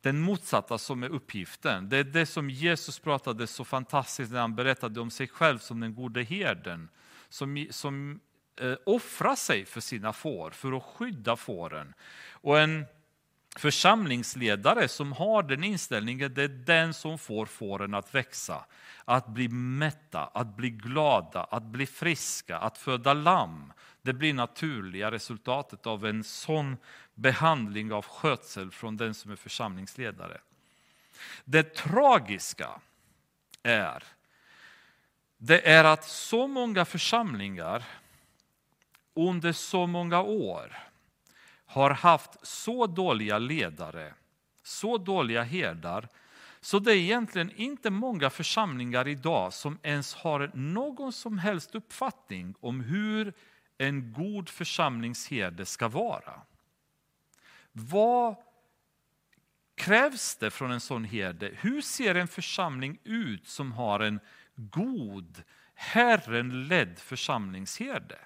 den 0.00 0.20
motsatta 0.20 0.78
som 0.78 1.02
är 1.02 1.08
uppgiften. 1.08 1.88
Det 1.88 1.96
är 1.96 2.04
det 2.04 2.26
som 2.26 2.50
Jesus 2.50 2.98
pratade 2.98 3.46
så 3.46 3.64
fantastiskt 3.64 4.32
när 4.32 4.40
han 4.40 4.54
berättade 4.54 5.00
om 5.00 5.10
sig 5.10 5.28
själv 5.28 5.58
som 5.58 5.80
den 5.80 5.94
gode 5.94 6.22
herden, 6.22 6.88
som, 7.28 7.66
som 7.70 8.20
Eh, 8.60 8.74
offra 8.86 9.36
sig 9.36 9.64
för 9.64 9.80
sina 9.80 10.12
får, 10.12 10.50
för 10.50 10.76
att 10.76 10.82
skydda 10.82 11.36
fåren. 11.36 11.94
Och 12.30 12.60
en 12.60 12.86
församlingsledare 13.56 14.88
som 14.88 15.12
har 15.12 15.42
den 15.42 15.64
inställningen, 15.64 16.34
det 16.34 16.42
är 16.42 16.48
den 16.48 16.94
som 16.94 17.18
får 17.18 17.46
fåren 17.46 17.94
att 17.94 18.14
växa, 18.14 18.64
att 19.04 19.26
bli 19.26 19.48
mätta, 19.48 20.30
att 20.34 20.56
bli 20.56 20.70
glada, 20.70 21.44
att 21.44 21.62
bli 21.62 21.86
friska, 21.86 22.58
att 22.58 22.78
föda 22.78 23.14
lamm. 23.14 23.72
Det 24.02 24.12
blir 24.12 24.34
naturliga 24.34 25.10
resultatet 25.10 25.86
av 25.86 26.06
en 26.06 26.24
sån 26.24 26.76
behandling 27.14 27.92
av 27.92 28.04
skötsel 28.04 28.70
från 28.70 28.96
den 28.96 29.14
som 29.14 29.30
är 29.30 29.36
församlingsledare. 29.36 30.40
Det 31.44 31.74
tragiska 31.74 32.68
är, 33.62 34.04
det 35.38 35.68
är 35.68 35.84
att 35.84 36.04
så 36.04 36.46
många 36.46 36.84
församlingar 36.84 37.84
under 39.16 39.52
så 39.52 39.86
många 39.86 40.22
år 40.22 40.76
har 41.66 41.90
haft 41.90 42.46
så 42.46 42.86
dåliga 42.86 43.38
ledare, 43.38 44.14
så 44.62 44.98
dåliga 44.98 45.42
herdar, 45.42 46.08
så 46.60 46.78
det 46.78 46.92
är 46.92 46.96
egentligen 46.96 47.50
inte 47.56 47.90
många 47.90 48.30
församlingar 48.30 49.08
idag 49.08 49.52
som 49.52 49.78
ens 49.82 50.14
har 50.14 50.50
någon 50.54 51.12
som 51.12 51.38
helst 51.38 51.74
uppfattning 51.74 52.54
om 52.60 52.80
hur 52.80 53.32
en 53.78 54.12
god 54.12 54.48
församlingsherde 54.48 55.66
ska 55.66 55.88
vara. 55.88 56.40
Vad 57.72 58.36
krävs 59.74 60.36
det 60.36 60.50
från 60.50 60.70
en 60.70 60.80
sån 60.80 61.04
herde? 61.04 61.50
Hur 61.54 61.80
ser 61.80 62.14
en 62.14 62.28
församling 62.28 62.98
ut 63.04 63.48
som 63.48 63.72
har 63.72 64.00
en 64.00 64.20
god, 64.54 65.42
Herren 65.74 66.68
ledd 66.68 66.98
församlingsherde? 66.98 68.18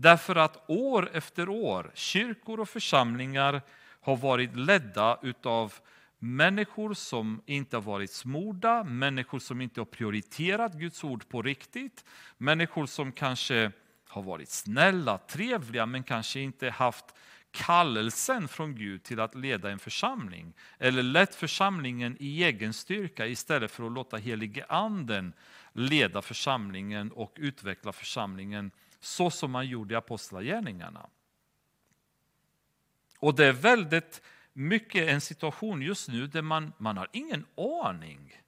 Därför 0.00 0.36
att 0.36 0.70
år 0.70 1.10
efter 1.12 1.48
år, 1.48 1.90
kyrkor 1.94 2.60
och 2.60 2.68
församlingar 2.68 3.62
har 4.00 4.16
varit 4.16 4.56
ledda 4.56 5.18
utav 5.22 5.74
människor 6.18 6.94
som 6.94 7.42
inte 7.46 7.76
har 7.76 7.82
varit 7.82 8.10
smorda, 8.10 8.84
människor 8.84 9.38
som 9.38 9.60
inte 9.60 9.80
har 9.80 9.84
prioriterat 9.84 10.74
Guds 10.74 11.04
ord 11.04 11.28
på 11.28 11.42
riktigt, 11.42 12.04
människor 12.38 12.86
som 12.86 13.12
kanske 13.12 13.72
har 14.08 14.22
varit 14.22 14.48
snälla, 14.50 15.18
trevliga, 15.18 15.86
men 15.86 16.02
kanske 16.02 16.40
inte 16.40 16.70
haft 16.70 17.04
kallelsen 17.50 18.48
från 18.48 18.74
Gud 18.74 19.02
till 19.02 19.20
att 19.20 19.34
leda 19.34 19.70
en 19.70 19.78
församling, 19.78 20.52
eller 20.78 21.02
lett 21.02 21.34
församlingen 21.34 22.16
i 22.20 22.44
egen 22.44 22.72
styrka 22.72 23.26
istället 23.26 23.70
för 23.70 23.86
att 23.86 23.92
låta 23.92 24.16
helige 24.16 24.64
anden 24.68 25.32
leda 25.72 26.22
församlingen 26.22 27.12
och 27.12 27.36
utveckla 27.36 27.92
församlingen 27.92 28.70
så 29.00 29.30
som 29.30 29.50
man 29.50 29.66
gjorde 29.66 29.94
i 29.94 29.96
Apostlagärningarna. 29.96 31.06
Och 33.18 33.34
det 33.34 33.46
är 33.46 33.52
väldigt 33.52 34.22
mycket 34.52 35.08
en 35.08 35.20
situation 35.20 35.82
just 35.82 36.08
nu 36.08 36.26
där 36.26 36.42
man, 36.42 36.72
man 36.78 36.96
har 36.96 37.08
ingen 37.12 37.46
aning. 37.84 38.40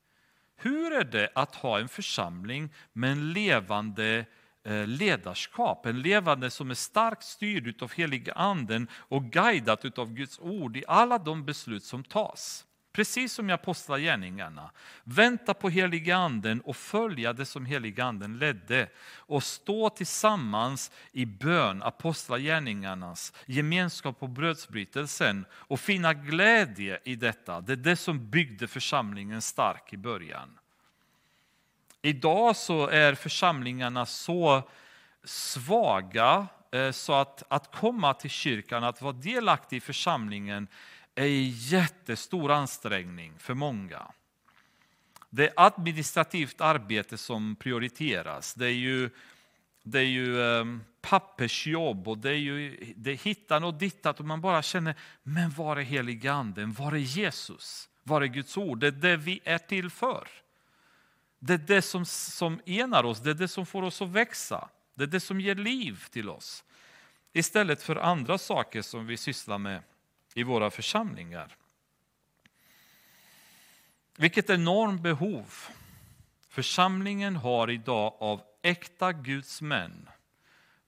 Hur 0.57 0.93
är 0.93 1.05
det 1.05 1.31
att 1.35 1.55
ha 1.55 1.79
en 1.81 1.89
församling 1.89 2.75
med 2.93 3.13
en 3.13 3.33
levande 3.33 4.27
eh, 4.65 4.87
ledarskap, 4.87 5.87
en 5.87 6.03
levande 6.03 6.51
som 6.51 6.71
är 6.71 6.75
starkt 6.75 7.23
styrd 7.23 7.83
av 7.83 7.93
heliga 7.93 8.33
anden 8.33 8.89
och 8.93 9.25
guidat 9.25 9.99
av 9.99 10.13
Guds 10.15 10.39
ord 10.39 10.77
i 10.77 10.85
alla 10.89 11.19
de 11.19 11.45
beslut 11.45 11.85
som 11.85 12.05
tas. 12.05 12.67
Precis 12.93 13.33
som 13.33 13.51
i 13.51 13.53
Apostlagärningarna. 13.53 14.71
Vänta 15.05 15.55
på 15.55 15.69
heliga 15.69 16.17
anden 16.17 16.61
och 16.61 16.77
följa 16.77 17.33
det 17.33 17.45
som 17.45 17.67
heliga 17.67 18.05
anden 18.05 18.39
ledde. 18.39 18.89
Och 19.17 19.43
stå 19.43 19.91
tillsammans 19.91 20.91
i 21.13 21.27
bön, 21.27 21.83
Apostlagärningarnas 21.83 23.33
gemenskap 23.47 24.23
och 24.23 24.29
brödsbrytelsen 24.29 25.47
och 25.53 25.81
finna 25.81 26.15
glädje 26.15 26.99
i 27.05 27.17
detta. 27.17 27.61
Det 27.61 27.73
är 27.73 27.77
det 27.77 27.97
som 27.97 28.31
byggde 28.31 28.69
församlingen 28.69 29.43
stark 29.43 29.93
i 29.93 29.97
början. 29.97 30.59
Idag 32.03 32.57
så 32.57 32.89
är 32.89 33.15
församlingarna 33.15 34.07
så 34.07 34.69
svaga 35.25 36.47
eh, 36.73 36.91
så 36.91 37.13
att, 37.13 37.43
att 37.49 37.77
komma 37.77 38.15
till 38.15 38.31
kyrkan, 38.31 38.85
att 38.85 39.03
vara 39.03 39.13
delaktig 39.13 39.77
i 39.77 39.81
församlingen 39.81 40.69
är 41.15 41.27
en 41.27 41.51
jättestor 41.51 42.53
ansträngning 42.53 43.33
för 43.39 43.55
många. 43.55 44.13
Det 45.31 45.47
är 45.47 45.53
administrativt 45.57 46.61
arbete 46.61 47.19
som 47.19 47.57
prioriteras. 47.57 48.55
Det 48.55 48.67
är 48.67 48.71
ju, 48.71 49.11
det 49.83 49.99
är 49.99 50.05
ju 50.05 50.43
ehm, 50.43 50.85
pappersjobb 51.01 52.09
och 52.09 52.19
det 52.19 52.31
är 52.31 52.35
ju 52.35 52.93
det 52.97 53.11
är 53.11 53.17
hittan 53.17 53.65
och 53.65 53.75
dittat 53.75 54.21
och 54.21 54.27
man 54.27 54.41
bara 54.41 54.63
känner, 54.63 54.95
men 55.23 55.51
var 55.51 55.77
är 55.77 55.83
heliganden? 55.83 56.73
Var 56.73 56.93
är 56.93 56.97
Jesus? 56.97 57.89
Var 58.03 58.23
är 58.23 58.27
Guds 58.27 58.57
ord? 58.57 58.79
Det 58.79 58.87
är 58.87 58.91
det 58.91 59.17
vi 59.17 59.41
är 59.45 59.59
till 59.59 59.91
för. 59.91 60.29
Det 61.39 61.55
är 61.55 61.59
det 61.59 61.83
som, 61.83 62.07
som 62.07 62.61
enar 62.67 63.05
oss, 63.05 63.21
det 63.21 63.31
är 63.31 63.35
det 63.35 63.49
som 63.49 63.67
får 63.67 63.83
oss 63.83 64.03
att 64.03 64.09
växa. 64.09 64.69
Det 64.95 65.03
är 65.03 65.07
det 65.07 65.21
som 65.21 65.41
ger 65.41 65.55
liv 65.55 66.05
till 66.11 66.29
oss. 66.29 66.65
istället 67.33 67.83
för 67.83 67.97
andra 67.97 68.39
saker 68.39 68.83
som 68.83 69.07
vi 69.07 69.17
sysslar 69.17 69.59
med 69.59 69.83
i 70.35 70.43
våra 70.43 70.71
församlingar. 70.71 71.57
Vilket 74.17 74.51
enormt 74.51 75.03
behov 75.03 75.55
församlingen 76.49 77.37
har 77.37 77.71
idag 77.71 78.17
av 78.21 78.43
äkta 78.63 79.13
Guds 79.13 79.63
män 79.63 80.09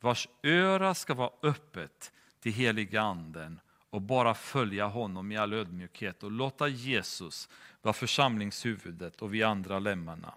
vars 0.01 0.29
öra 0.43 0.95
ska 0.95 1.15
vara 1.15 1.31
öppet 1.43 2.13
till 2.41 2.53
heliga 2.53 3.01
anden 3.03 3.61
och 3.91 4.03
bara 4.03 4.35
följa 4.35 4.87
honom 4.87 5.33
i 5.33 5.37
all 5.37 5.53
ödmjukhet 5.53 6.23
och 6.23 6.31
låta 6.31 6.69
Jesus 6.69 7.49
vara 7.83 7.93
församlingshuvudet 7.93 9.23
och 9.23 9.35
vi 9.35 9.43
andra 9.43 9.79
lemmarna. 9.79 10.35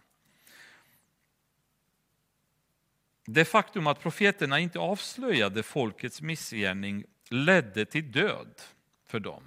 Det 3.26 3.46
faktum 3.46 3.88
att 3.88 4.02
profeterna 4.02 4.60
inte 4.60 4.80
avslöjade 4.80 5.64
folkets 5.64 6.22
missgärning 6.22 7.06
ledde 7.30 7.86
till 7.86 8.12
död 8.12 8.62
för 9.08 9.20
dem. 9.20 9.44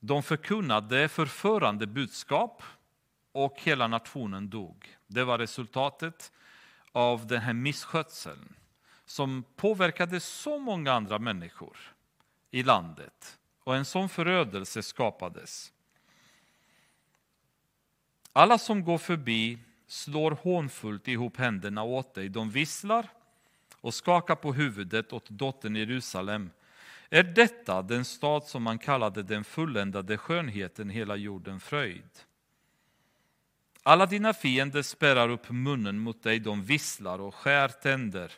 De 0.00 0.22
förkunnade 0.22 1.08
förförande 1.08 1.86
budskap 1.86 2.62
och 3.32 3.60
hela 3.60 3.86
nationen 3.88 4.50
dog. 4.50 4.96
Det 5.06 5.24
var 5.24 5.38
resultatet 5.38 6.32
av 6.92 7.26
den 7.26 7.40
här 7.40 7.52
misskötseln 7.52 8.54
som 9.04 9.44
påverkade 9.56 10.20
så 10.20 10.58
många 10.58 10.92
andra 10.92 11.18
människor 11.18 11.76
i 12.50 12.62
landet. 12.62 13.38
Och 13.64 13.76
en 13.76 13.84
sån 13.84 14.08
förödelse 14.08 14.82
skapades. 14.82 15.72
Alla 18.32 18.58
som 18.58 18.84
går 18.84 18.98
förbi 18.98 19.58
slår 19.86 20.30
hånfullt 20.30 21.08
ihop 21.08 21.36
händerna 21.36 21.82
åt 21.82 22.14
dig. 22.14 22.28
De 22.28 22.50
visslar 22.50 23.08
och 23.74 23.94
skakar 23.94 24.34
på 24.34 24.52
huvudet 24.52 25.12
åt 25.12 25.30
dottern 25.30 25.76
Jerusalem. 25.76 26.50
Är 27.14 27.22
detta 27.22 27.82
den 27.82 28.04
stad 28.04 28.44
som 28.44 28.62
man 28.62 28.78
kallade 28.78 29.22
den 29.22 29.44
fulländade 29.44 30.18
skönheten, 30.18 30.90
hela 30.90 31.16
jorden 31.16 31.60
fröjd? 31.60 32.10
Alla 33.82 34.06
dina 34.06 34.34
fiender 34.34 34.82
spärrar 34.82 35.28
upp 35.28 35.50
munnen 35.50 35.98
mot 35.98 36.22
dig, 36.22 36.38
de 36.38 36.62
visslar 36.62 37.20
och 37.20 37.34
skär 37.34 37.68
tänder. 37.68 38.32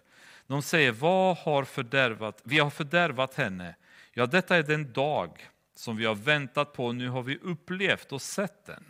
De 0.46 0.62
säger, 0.62 0.92
vad 0.92 1.36
har 1.36 1.64
fördärvat? 1.64 2.40
vi 2.44 2.58
har 2.58 2.70
fördärvat 2.70 3.34
henne. 3.34 3.74
Ja, 4.12 4.26
detta 4.26 4.56
är 4.56 4.62
den 4.62 4.92
dag 4.92 5.48
som 5.74 5.96
vi 5.96 6.04
har 6.04 6.14
väntat 6.14 6.72
på, 6.72 6.92
nu 6.92 7.08
har 7.08 7.22
vi 7.22 7.38
upplevt 7.38 8.12
och 8.12 8.22
sett 8.22 8.66
den. 8.66 8.84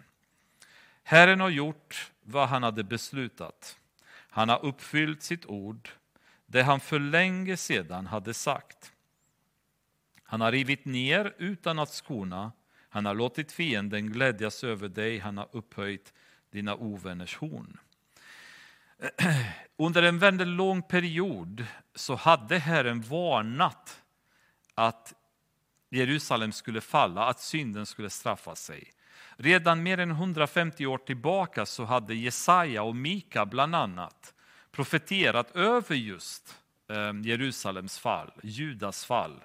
Herren 1.03 1.41
har 1.41 1.51
gjort 1.51 2.12
vad 2.22 2.49
han 2.49 2.62
hade 2.62 2.85
beslutat. 2.85 3.78
Han 4.28 4.49
har 4.49 4.64
uppfyllt 4.64 5.22
sitt 5.22 5.47
ord, 5.47 5.89
det 6.47 6.62
han 6.62 6.80
för 6.80 6.99
länge 6.99 7.57
sedan 7.57 8.07
hade 8.07 8.35
sagt. 8.35 8.91
Han 10.35 10.41
har 10.41 10.53
rivit 10.53 10.85
ner 10.85 11.35
utan 11.39 11.78
att 11.78 11.93
skona, 11.93 12.53
han 12.89 13.07
har 13.07 13.14
låtit 13.14 13.53
fienden 13.53 14.12
glädjas 14.12 14.64
över 14.64 14.89
dig, 14.89 15.18
han 15.18 15.39
har 15.39 15.49
upphöjt 15.53 16.12
dina 16.51 16.74
ovänners 16.74 17.37
horn. 17.37 17.78
Under 19.76 20.03
en 20.03 20.18
väldigt 20.18 20.47
lång 20.47 20.82
period 20.82 21.66
så 21.95 22.14
hade 22.14 22.59
Herren 22.59 23.01
varnat 23.01 24.03
att 24.74 25.14
Jerusalem 25.91 26.53
skulle 26.53 26.80
falla, 26.80 27.26
att 27.26 27.41
synden 27.41 27.87
skulle 27.87 28.11
straffa 28.11 28.57
sig. 28.57 28.93
Redan 29.37 29.82
mer 29.82 29.99
än 29.99 30.11
150 30.11 30.87
år 30.87 30.99
tillbaka 30.99 31.66
så 31.66 31.85
hade 31.85 32.14
Jesaja 32.14 32.82
och 32.82 32.97
Mika 32.97 33.47
bland 33.47 33.74
annat 33.74 34.35
profeterat 34.70 35.57
över 35.57 35.95
just 35.97 36.57
eh, 36.89 37.12
Jerusalems 37.22 37.99
fall, 37.99 38.32
Judas 38.43 39.05
fall. 39.05 39.41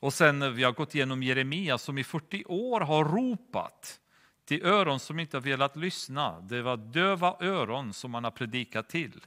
Och 0.00 0.12
sen 0.12 0.42
eh, 0.42 0.50
vi 0.50 0.64
har 0.64 0.72
gått 0.72 0.94
igenom 0.94 1.22
Jeremia 1.22 1.78
som 1.78 1.98
i 1.98 2.04
40 2.04 2.44
år 2.44 2.80
har 2.80 3.04
ropat 3.04 4.00
till 4.44 4.66
öron 4.66 5.00
som 5.00 5.20
inte 5.20 5.36
har 5.36 5.42
velat 5.42 5.76
lyssna. 5.76 6.40
Det 6.40 6.62
var 6.62 6.76
döva 6.76 7.36
öron 7.40 7.92
som 7.92 8.10
man 8.10 8.24
har 8.24 8.30
predikat 8.30 8.88
till 8.88 9.20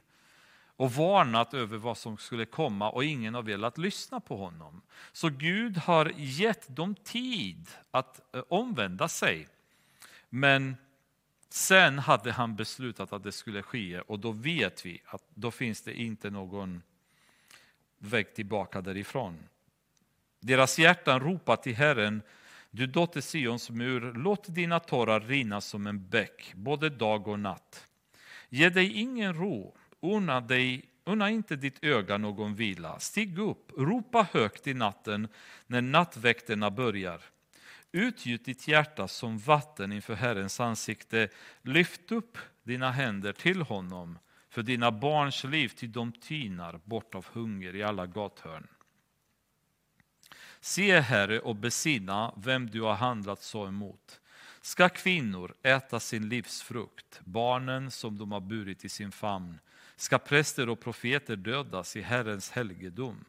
och 0.78 0.92
varnat 0.92 1.54
över 1.54 1.78
vad 1.78 1.98
som 1.98 2.16
skulle 2.16 2.44
komma 2.44 2.90
och 2.90 3.04
ingen 3.04 3.34
har 3.34 3.42
velat 3.42 3.78
lyssna 3.78 4.20
på 4.20 4.36
honom. 4.36 4.82
Så 5.12 5.28
Gud 5.28 5.76
har 5.76 6.12
gett 6.16 6.76
dem 6.76 6.94
tid 6.94 7.68
att 7.90 8.34
eh, 8.34 8.42
omvända 8.48 9.08
sig. 9.08 9.48
Men 10.28 10.76
sen 11.48 11.98
hade 11.98 12.32
han 12.32 12.56
beslutat 12.56 13.12
att 13.12 13.22
det 13.22 13.32
skulle 13.32 13.62
ske 13.62 14.00
och 14.00 14.18
då 14.18 14.32
vet 14.32 14.86
vi 14.86 15.02
att 15.06 15.22
då 15.34 15.50
finns 15.50 15.82
det 15.82 15.94
inte 15.94 16.30
någon 16.30 16.82
väg 17.98 18.34
tillbaka 18.34 18.80
därifrån. 18.80 19.38
Deras 20.40 20.78
hjärtan 20.78 21.20
ropar 21.20 21.56
till 21.56 21.76
Herren 21.76 22.22
du 22.70 22.86
dotter 22.86 23.20
Sions 23.20 23.70
mur, 23.70 24.12
låt 24.14 24.54
dina 24.54 24.80
tårar 24.80 25.20
rinna 25.20 25.60
som 25.60 25.86
en 25.86 26.08
bäck, 26.08 26.52
både 26.54 26.88
dag 26.88 27.28
och 27.28 27.40
natt. 27.40 27.86
Ge 28.48 28.68
dig 28.68 28.92
ingen 28.92 29.34
ro, 29.34 29.76
unna, 30.00 30.40
dig, 30.40 30.84
unna 31.04 31.30
inte 31.30 31.56
ditt 31.56 31.84
öga 31.84 32.18
någon 32.18 32.54
vila. 32.54 32.98
Stig 32.98 33.38
upp, 33.38 33.72
ropa 33.78 34.28
högt 34.32 34.66
i 34.66 34.74
natten 34.74 35.28
när 35.66 35.80
nattväkterna 35.80 36.70
börjar. 36.70 37.20
Utgjut 37.92 38.44
ditt 38.44 38.68
hjärta 38.68 39.08
som 39.08 39.38
vatten 39.38 39.92
inför 39.92 40.14
Herrens 40.14 40.60
ansikte. 40.60 41.28
Lyft 41.62 42.12
upp 42.12 42.38
dina 42.62 42.90
händer 42.90 43.32
till 43.32 43.62
honom 43.62 44.18
för 44.50 44.62
dina 44.62 44.92
barns 44.92 45.44
liv, 45.44 45.68
till 45.68 45.92
de 45.92 46.12
tynar 46.12 46.80
bort 46.84 47.14
av 47.14 47.26
hunger 47.32 47.76
i 47.76 47.82
alla 47.82 48.06
gathörn. 48.06 48.66
Se, 50.68 51.00
Herre, 51.00 51.40
och 51.40 51.56
besinna 51.56 52.34
vem 52.36 52.70
du 52.70 52.82
har 52.82 52.94
handlat 52.94 53.42
så 53.42 53.66
emot. 53.66 54.20
Ska 54.60 54.88
kvinnor 54.88 55.54
äta 55.62 56.00
sin 56.00 56.28
livsfrukt, 56.28 57.20
barnen 57.24 57.90
som 57.90 58.18
de 58.18 58.32
har 58.32 58.40
burit 58.40 58.84
i 58.84 58.88
sin 58.88 59.12
famn, 59.12 59.58
ska 59.96 60.18
präster 60.18 60.68
och 60.68 60.80
profeter 60.80 61.36
dödas 61.36 61.96
i 61.96 62.00
Herrens 62.00 62.50
helgedom. 62.50 63.24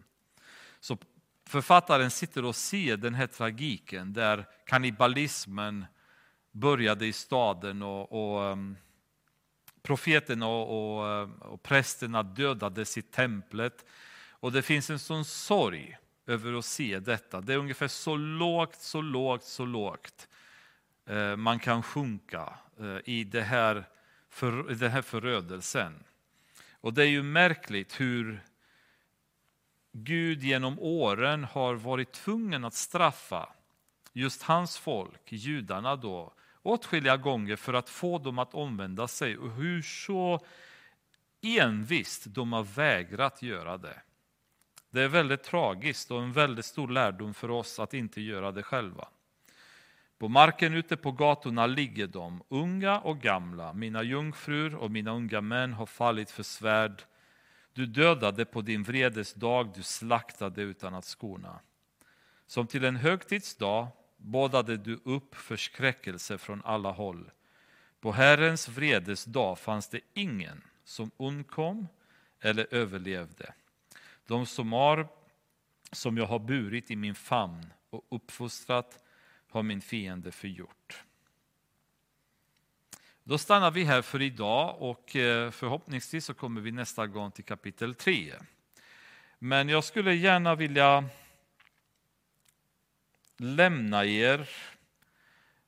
Så 0.80 0.98
författaren 1.46 2.12
sitter 2.12 2.46
och 2.46 2.56
ser 2.56 2.98
den 2.98 3.14
här 3.14 3.28
tragiken 3.28 4.14
där 4.14 4.46
kannibalismen 4.66 5.86
började 6.52 7.06
i 7.06 7.14
staden 7.14 7.82
och, 7.82 8.12
och 8.12 8.52
um, 8.52 8.78
profeterna 9.82 10.48
och, 10.48 11.00
och, 11.00 11.30
och 11.42 11.64
prästerna 11.64 12.24
dödades 12.24 12.98
i 12.98 13.02
templet. 13.02 13.86
Och 14.30 14.52
det 14.52 14.62
finns 14.62 14.90
en 14.90 15.00
sån 15.00 15.26
sorg 15.26 15.98
över 16.30 16.54
att 16.54 16.66
se 16.66 17.00
detta. 17.00 17.42
Det 17.42 17.54
är 17.54 17.58
ungefär 17.58 17.88
så 17.88 18.16
lågt, 18.16 18.82
så 18.82 19.02
lågt, 19.02 19.44
så 19.44 19.66
lågt 19.66 20.28
eh, 21.06 21.36
man 21.36 21.60
kan 21.60 21.84
sjunka 21.84 22.54
eh, 22.80 22.98
i 23.06 23.24
det 23.24 23.42
här, 23.42 23.84
för, 24.30 24.64
den 24.64 24.92
här 24.92 25.02
förödelsen. 25.02 26.04
Och 26.72 26.94
det 26.94 27.04
är 27.04 27.08
ju 27.08 27.24
märkligt 27.24 28.00
hur 28.00 28.44
Gud 29.92 30.44
genom 30.44 30.80
åren 30.80 31.44
har 31.44 31.76
varit 31.76 32.12
tvungen 32.12 32.66
att 32.66 32.74
straffa 32.74 33.50
just 34.14 34.44
hans 34.44 34.78
folk, 34.78 35.32
judarna 35.32 35.96
då, 35.96 36.34
åtskilliga 36.62 37.18
gånger 37.18 37.56
för 37.56 37.74
att 37.74 37.90
få 37.90 38.18
dem 38.18 38.40
att 38.40 38.54
omvända 38.54 39.08
sig 39.08 39.38
och 39.38 39.52
hur 39.52 39.82
så 39.82 40.46
envist 41.42 42.24
de 42.26 42.54
har 42.54 42.64
vägrat 42.64 43.42
göra 43.42 43.78
det. 43.78 44.02
Det 44.92 45.02
är 45.02 45.08
väldigt 45.08 45.44
tragiskt 45.44 46.12
och 46.12 46.22
en 46.22 46.34
väldigt 46.34 46.66
stor 46.66 46.88
lärdom 46.88 47.34
för 47.34 47.52
oss 47.52 47.80
att 47.80 47.94
inte 47.94 48.22
göra 48.22 48.52
det 48.52 48.64
själva. 48.64 49.08
På 50.18 50.28
marken 50.28 50.74
ute 50.74 50.98
på 50.98 51.12
gatorna 51.12 51.68
ligger 51.68 52.08
de, 52.08 52.44
unga 52.50 53.00
och 53.00 53.22
gamla. 53.22 53.74
Mina 53.74 54.04
jungfrur 54.04 54.76
och 54.76 54.92
mina 54.92 55.12
unga 55.12 55.42
män 55.42 55.74
har 55.74 55.86
fallit 55.86 56.32
för 56.32 56.44
svärd. 56.44 57.04
Du 57.74 57.86
dödade 57.86 58.46
på 58.46 58.62
din 58.62 58.84
vredes 58.84 59.34
dag, 59.34 59.72
du 59.76 59.84
slaktade 59.84 60.62
utan 60.62 60.94
att 60.94 61.06
skona. 61.06 61.60
Som 62.46 62.68
till 62.68 62.84
en 62.84 62.96
högtidsdag 62.96 63.88
bådade 64.18 64.78
du 64.78 65.00
upp 65.06 65.36
förskräckelse 65.36 66.38
från 66.38 66.62
alla 66.66 66.92
håll. 66.92 67.32
På 68.00 68.12
Herrens 68.12 68.70
vredes 68.70 69.26
dag 69.26 69.60
fanns 69.60 69.90
det 69.90 70.00
ingen 70.14 70.62
som 70.84 71.12
undkom 71.18 71.88
eller 72.40 72.68
överlevde. 72.72 73.54
De 74.30 74.46
som, 74.46 74.74
har, 74.74 75.08
som 75.92 76.18
jag 76.18 76.26
har 76.26 76.40
burit 76.40 76.92
i 76.92 76.96
min 76.96 77.16
famn 77.16 77.74
och 77.90 78.06
uppfostrat 78.10 79.04
har 79.50 79.64
min 79.64 79.82
fiende 79.82 80.32
förgjort. 80.32 81.04
Då 83.24 83.38
stannar 83.38 83.72
vi 83.72 83.84
här 83.84 84.02
för 84.02 84.22
idag 84.22 84.82
och 84.82 85.16
eh, 85.16 85.52
förhoppningsvis 85.52 86.26
så 86.26 86.34
kommer 86.34 86.62
vi 86.62 86.72
nästa 86.72 87.08
gång 87.08 87.32
till 87.32 87.44
kapitel 87.44 87.96
3. 87.96 88.34
Men 89.40 89.70
jag 89.70 89.84
skulle 89.84 90.14
gärna 90.14 90.56
vilja 90.56 91.10
lämna 93.38 94.06
er 94.06 94.50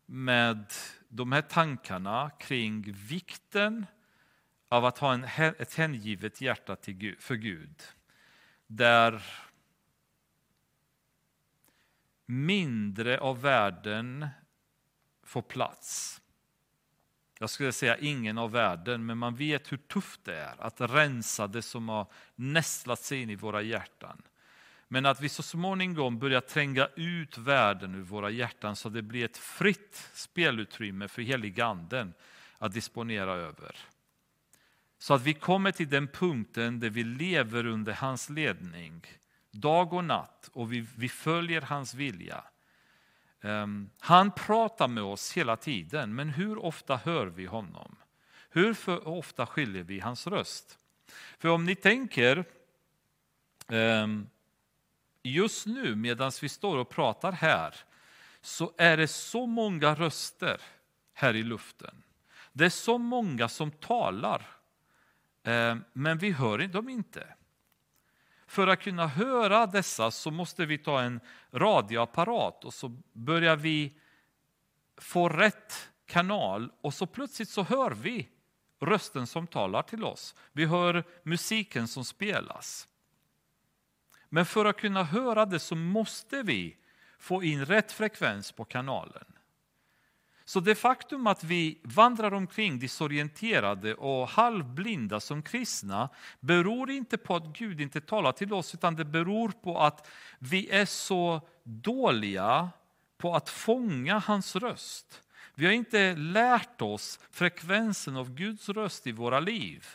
med 0.05 0.73
de 1.07 1.31
här 1.31 1.41
tankarna 1.41 2.31
kring 2.39 2.91
vikten 2.91 3.85
av 4.67 4.85
att 4.85 4.97
ha 4.97 5.13
en, 5.13 5.23
ett 5.37 5.73
hängivet 5.73 6.41
hjärta 6.41 6.75
till 6.75 6.93
Gud, 6.93 7.21
för 7.21 7.35
Gud 7.35 7.83
där 8.75 9.23
mindre 12.25 13.19
av 13.19 13.41
världen 13.41 14.27
får 15.23 15.41
plats. 15.41 16.21
Jag 17.39 17.49
skulle 17.49 17.71
säga 17.71 17.97
ingen 17.97 18.37
av 18.37 18.51
världen, 18.51 19.05
men 19.05 19.17
man 19.17 19.35
vet 19.35 19.71
hur 19.71 19.77
tufft 19.77 20.19
det 20.23 20.35
är 20.35 20.55
att 20.59 20.81
rensa 20.81 21.47
det 21.47 21.61
som 21.61 21.89
har 21.89 22.07
nästlat 22.35 22.99
sig 22.99 23.21
in 23.21 23.29
i 23.29 23.35
våra 23.35 23.61
hjärtan. 23.61 24.21
Men 24.87 25.05
att 25.05 25.21
vi 25.21 25.29
så 25.29 25.43
småningom 25.43 26.19
börjar 26.19 26.41
tränga 26.41 26.87
ut 26.95 27.37
världen 27.37 27.95
ur 27.95 28.01
våra 28.01 28.29
hjärtan 28.29 28.75
så 28.75 28.89
det 28.89 29.01
blir 29.01 29.25
ett 29.25 29.37
fritt 29.37 30.09
spelutrymme 30.13 31.07
för 31.07 31.21
heliganden 31.21 32.13
att 32.57 32.73
disponera 32.73 33.33
över. 33.33 33.75
Så 35.01 35.13
att 35.13 35.21
vi 35.21 35.33
kommer 35.33 35.71
till 35.71 35.89
den 35.89 36.07
punkten 36.07 36.79
där 36.79 36.89
vi 36.89 37.03
lever 37.03 37.65
under 37.65 37.93
hans 37.93 38.29
ledning 38.29 39.01
dag 39.51 39.93
och 39.93 40.03
natt 40.03 40.49
och 40.53 40.73
vi, 40.73 40.85
vi 40.95 41.09
följer 41.09 41.61
hans 41.61 41.93
vilja. 41.93 42.43
Um, 43.41 43.89
han 43.99 44.31
pratar 44.31 44.87
med 44.87 45.03
oss 45.03 45.33
hela 45.33 45.55
tiden, 45.57 46.15
men 46.15 46.29
hur 46.29 46.57
ofta 46.65 46.95
hör 46.97 47.27
vi 47.27 47.45
honom? 47.45 47.95
Hur 48.49 49.07
ofta 49.07 49.45
skiljer 49.45 49.83
vi 49.83 49.99
hans 49.99 50.27
röst? 50.27 50.77
För 51.37 51.49
om 51.49 51.65
ni 51.65 51.75
tänker 51.75 52.45
um, 53.67 54.29
just 55.23 55.65
nu 55.65 55.95
medan 55.95 56.31
vi 56.41 56.49
står 56.49 56.77
och 56.77 56.89
pratar 56.89 57.31
här 57.31 57.75
så 58.41 58.73
är 58.77 58.97
det 58.97 59.07
så 59.07 59.45
många 59.45 59.95
röster 59.95 60.61
här 61.13 61.35
i 61.35 61.43
luften. 61.43 62.03
Det 62.53 62.65
är 62.65 62.69
så 62.69 62.97
många 62.97 63.49
som 63.49 63.71
talar, 63.71 64.60
Eh, 65.43 65.75
men 65.93 66.17
vi 66.17 66.31
hör 66.31 66.67
dem 66.67 66.89
inte. 66.89 67.27
För 68.47 68.67
att 68.67 68.81
kunna 68.81 69.07
höra 69.07 69.65
dessa 69.65 70.11
så 70.11 70.31
måste 70.31 70.65
vi 70.65 70.77
ta 70.77 71.01
en 71.01 71.19
radioapparat 71.51 72.65
och 72.65 72.73
så 72.73 72.89
börjar 73.13 73.55
vi 73.55 73.99
få 74.97 75.29
rätt 75.29 75.89
kanal 76.05 76.71
och 76.81 76.93
så 76.93 77.05
plötsligt 77.05 77.49
så 77.49 77.63
hör 77.63 77.91
vi 77.91 78.29
rösten 78.79 79.27
som 79.27 79.47
talar 79.47 79.81
till 79.81 80.03
oss. 80.03 80.35
Vi 80.51 80.65
hör 80.65 81.03
musiken 81.23 81.87
som 81.87 82.05
spelas. 82.05 82.87
Men 84.29 84.45
för 84.45 84.65
att 84.65 84.77
kunna 84.77 85.03
höra 85.03 85.45
det 85.45 85.59
så 85.59 85.75
måste 85.75 86.43
vi 86.43 86.77
få 87.19 87.43
in 87.43 87.65
rätt 87.65 87.91
frekvens 87.91 88.51
på 88.51 88.65
kanalen. 88.65 89.30
Så 90.51 90.59
det 90.59 90.75
faktum 90.75 91.27
att 91.27 91.43
vi 91.43 91.79
vandrar 91.83 92.33
omkring 92.33 92.79
disorienterade 92.79 93.95
och 93.95 94.27
halvblinda 94.27 95.19
som 95.19 95.43
kristna 95.43 96.09
beror 96.39 96.89
inte 96.89 97.17
på 97.17 97.35
att 97.35 97.57
Gud 97.57 97.81
inte 97.81 98.01
talar 98.01 98.31
till 98.31 98.53
oss 98.53 98.73
utan 98.73 98.95
det 98.95 99.05
beror 99.05 99.49
på 99.49 99.79
att 99.79 100.07
vi 100.39 100.69
är 100.69 100.85
så 100.85 101.41
dåliga 101.63 102.69
på 103.17 103.35
att 103.35 103.49
fånga 103.49 104.19
hans 104.19 104.55
röst. 104.55 105.21
Vi 105.55 105.65
har 105.65 105.73
inte 105.73 106.15
lärt 106.15 106.81
oss 106.81 107.19
frekvensen 107.31 108.17
av 108.17 108.35
Guds 108.35 108.69
röst 108.69 109.07
i 109.07 109.11
våra 109.11 109.39
liv. 109.39 109.85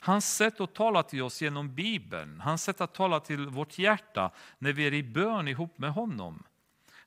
Hans 0.00 0.36
sätt 0.36 0.60
att 0.60 0.74
tala 0.74 1.02
till 1.02 1.22
oss 1.22 1.42
genom 1.42 1.74
Bibeln, 1.74 2.40
hans 2.40 2.62
sätt 2.62 2.80
att 2.80 2.94
tala 2.94 3.20
till 3.20 3.46
vårt 3.46 3.78
hjärta 3.78 4.30
när 4.58 4.72
vi 4.72 4.86
är 4.86 4.94
i 4.94 5.02
bön 5.02 5.48
ihop 5.48 5.78
med 5.78 5.92
honom. 5.92 6.42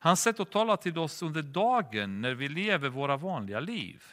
Hans 0.04 0.22
sätt 0.22 0.40
att 0.40 0.52
tala 0.52 0.78
till 0.78 0.98
oss 0.98 1.22
under 1.22 1.42
dagen 1.42 2.22
när 2.22 2.34
vi 2.34 2.48
lever 2.50 2.90
våra 2.90 3.18
vanliga 3.18 3.60
liv. 3.60 4.04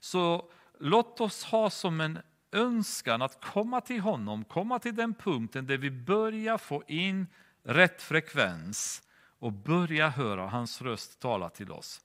Så 0.00 0.50
låt 0.80 1.20
oss 1.20 1.44
ha 1.44 1.70
som 1.70 2.00
en 2.00 2.18
önskan 2.52 3.22
att 3.22 3.44
komma 3.44 3.80
till 3.80 4.00
honom, 4.00 4.44
komma 4.44 4.78
till 4.78 4.94
den 4.94 5.14
punkten 5.14 5.66
där 5.66 5.78
vi 5.78 5.90
börjar 5.90 6.58
få 6.58 6.82
in 6.86 7.26
rätt 7.62 8.02
frekvens 8.02 9.02
och 9.38 9.52
börja 9.52 10.08
höra 10.08 10.46
hans 10.46 10.82
röst 10.82 11.20
tala 11.20 11.50
till 11.50 11.72
oss. 11.72 12.00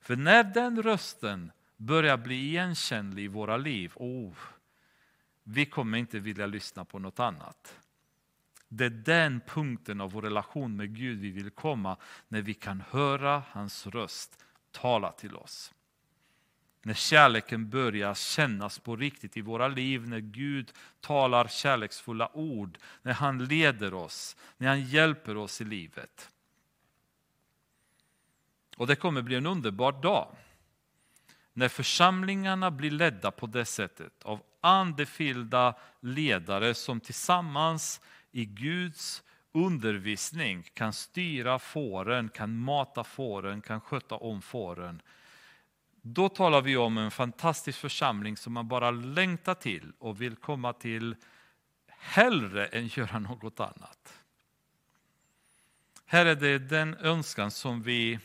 För 0.00 0.16
när 0.16 0.44
den 0.44 0.82
rösten 0.82 1.52
börjar 1.76 2.16
bli 2.16 2.34
igenkännlig 2.34 3.24
i 3.24 3.28
våra 3.28 3.56
liv, 3.56 3.92
oh, 3.94 4.34
vi 5.42 5.66
kommer 5.66 5.98
inte 5.98 6.18
vilja 6.18 6.46
lyssna 6.46 6.84
på 6.84 6.98
något 6.98 7.20
annat. 7.20 7.81
Det 8.74 8.84
är 8.84 8.90
den 8.90 9.40
punkten 9.40 10.00
av 10.00 10.10
vår 10.10 10.22
relation 10.22 10.76
med 10.76 10.96
Gud 10.96 11.18
vi 11.18 11.30
vill 11.30 11.50
komma 11.50 11.96
när 12.28 12.42
vi 12.42 12.54
kan 12.54 12.82
höra 12.90 13.42
hans 13.50 13.86
röst 13.86 14.44
tala 14.70 15.12
till 15.12 15.36
oss. 15.36 15.72
När 16.82 16.94
kärleken 16.94 17.70
börjar 17.70 18.14
kännas 18.14 18.78
på 18.78 18.96
riktigt 18.96 19.36
i 19.36 19.40
våra 19.40 19.68
liv, 19.68 20.08
när 20.08 20.18
Gud 20.20 20.72
talar 21.00 21.48
kärleksfulla 21.48 22.30
ord, 22.36 22.78
när 23.02 23.12
han 23.12 23.44
leder 23.44 23.94
oss, 23.94 24.36
när 24.56 24.68
han 24.68 24.82
hjälper 24.82 25.36
oss 25.36 25.60
i 25.60 25.64
livet. 25.64 26.30
Och 28.76 28.86
det 28.86 28.96
kommer 28.96 29.22
bli 29.22 29.36
en 29.36 29.46
underbar 29.46 29.92
dag. 29.92 30.36
När 31.52 31.68
församlingarna 31.68 32.70
blir 32.70 32.90
ledda 32.90 33.30
på 33.30 33.46
det 33.46 33.64
sättet 33.64 34.22
av 34.22 34.42
andefyllda 34.60 35.74
ledare 36.00 36.74
som 36.74 37.00
tillsammans 37.00 38.00
i 38.32 38.44
Guds 38.44 39.22
undervisning 39.52 40.62
kan 40.74 40.92
styra 40.92 41.58
fåren, 41.58 42.28
kan 42.28 42.58
mata 42.58 43.04
fåren, 43.04 43.60
kan 43.60 43.80
sköta 43.80 44.14
om 44.14 44.42
fåren. 44.42 45.02
Då 46.02 46.28
talar 46.28 46.62
vi 46.62 46.76
om 46.76 46.98
en 46.98 47.10
fantastisk 47.10 47.78
församling 47.78 48.36
som 48.36 48.52
man 48.52 48.68
bara 48.68 48.90
längtar 48.90 49.54
till 49.54 49.92
och 49.98 50.20
vill 50.20 50.36
komma 50.36 50.72
till 50.72 51.16
hellre 51.88 52.66
än 52.66 52.86
göra 52.86 53.18
något 53.18 53.60
annat. 53.60 54.18
Här 56.06 56.26
är 56.26 56.34
det 56.34 56.58
den 56.58 56.94
önskan 56.94 57.50
som 57.50 57.82
vi 57.82 58.18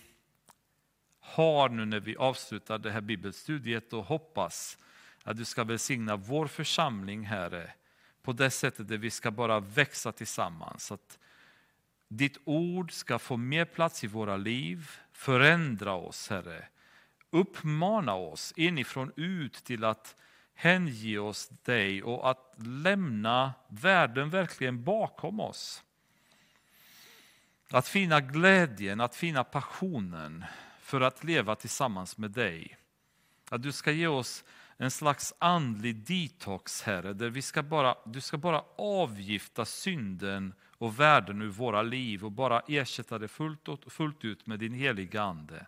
har 1.20 1.70
nu 1.70 1.86
när 1.86 2.00
vi 2.00 2.16
avslutar 2.16 2.78
det 2.78 2.92
här 2.92 3.02
bibelstudiet 3.02 3.94
och 3.94 4.06
hoppas 4.06 4.78
att 5.24 5.38
du 5.38 5.46
ska 5.46 5.64
välsigna 5.64 6.16
vår 6.16 6.48
församling, 6.48 7.26
Herre, 7.26 7.74
på 8.28 8.34
det 8.34 8.50
sättet 8.50 8.92
att 8.92 9.00
vi 9.00 9.12
ska 9.12 9.32
bara 9.32 9.60
växa 9.60 10.12
tillsammans. 10.12 10.92
Att 10.92 11.20
ditt 12.08 12.38
ord 12.44 12.92
ska 12.92 13.20
få 13.20 13.38
mer 13.38 13.66
plats 13.66 14.04
i 14.04 14.08
våra 14.08 14.38
liv, 14.38 14.90
förändra 15.12 15.94
oss, 15.94 16.30
Herre. 16.30 16.68
Uppmana 17.30 18.14
oss 18.14 18.54
inifrån 18.56 19.12
ut 19.16 19.54
till 19.54 19.84
att 19.84 20.16
hänge 20.54 21.18
oss 21.18 21.50
dig 21.50 22.04
och 22.04 22.30
att 22.30 22.56
lämna 22.58 23.54
världen 23.68 24.30
verkligen 24.30 24.84
bakom 24.84 25.40
oss. 25.40 25.84
Att 27.72 27.88
finna 27.88 28.22
glädjen, 28.22 29.02
att 29.02 29.16
finna 29.16 29.44
passionen 29.44 30.46
för 30.82 31.02
att 31.02 31.24
leva 31.24 31.56
tillsammans 31.56 32.18
med 32.18 32.32
dig. 32.32 32.78
Att 33.50 33.62
du 33.62 33.72
ska 33.72 33.92
ge 33.92 34.08
oss 34.08 34.44
en 34.78 34.92
slags 34.92 35.34
andlig 35.40 35.96
detox, 35.96 36.82
Herre, 36.82 37.14
där 37.14 37.30
vi 37.30 37.42
ska 37.42 37.64
bara, 37.64 37.96
du 38.06 38.22
ska 38.22 38.38
bara 38.38 38.64
avgifta 38.78 39.66
synden 39.66 40.54
och 40.78 41.00
världen 41.00 41.42
ur 41.42 41.50
våra 41.50 41.82
liv 41.82 42.26
och 42.26 42.32
bara 42.32 42.60
ersätta 42.68 43.20
det 43.20 43.28
fullt, 43.28 43.70
fullt 43.88 44.26
ut 44.26 44.48
med 44.48 44.60
din 44.60 44.74
heliga 44.74 45.22
Ande. 45.22 45.68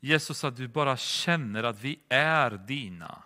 Jesus, 0.00 0.44
att 0.44 0.56
du 0.56 0.68
bara 0.68 0.96
känner 0.96 1.62
att 1.62 1.80
vi 1.80 2.00
är 2.08 2.50
dina. 2.50 3.22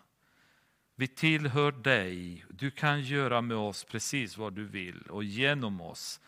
Vi 0.94 1.08
tillhör 1.08 1.72
dig. 1.72 2.44
Du 2.48 2.70
kan 2.70 3.02
göra 3.02 3.40
med 3.40 3.56
oss 3.56 3.84
precis 3.84 4.36
vad 4.36 4.52
du 4.52 4.64
vill 4.64 5.02
och 5.02 5.24
genom 5.24 5.80
oss 5.80 6.20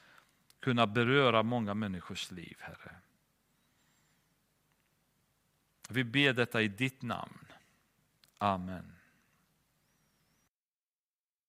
kunna 0.60 0.86
beröra 0.86 1.42
många 1.42 1.74
människors 1.74 2.30
liv, 2.30 2.56
Herre. 2.60 2.96
Vi 5.88 6.04
ber 6.04 6.32
detta 6.32 6.62
i 6.62 6.68
ditt 6.68 7.02
namn. 7.02 7.51
Amen. 8.42 9.01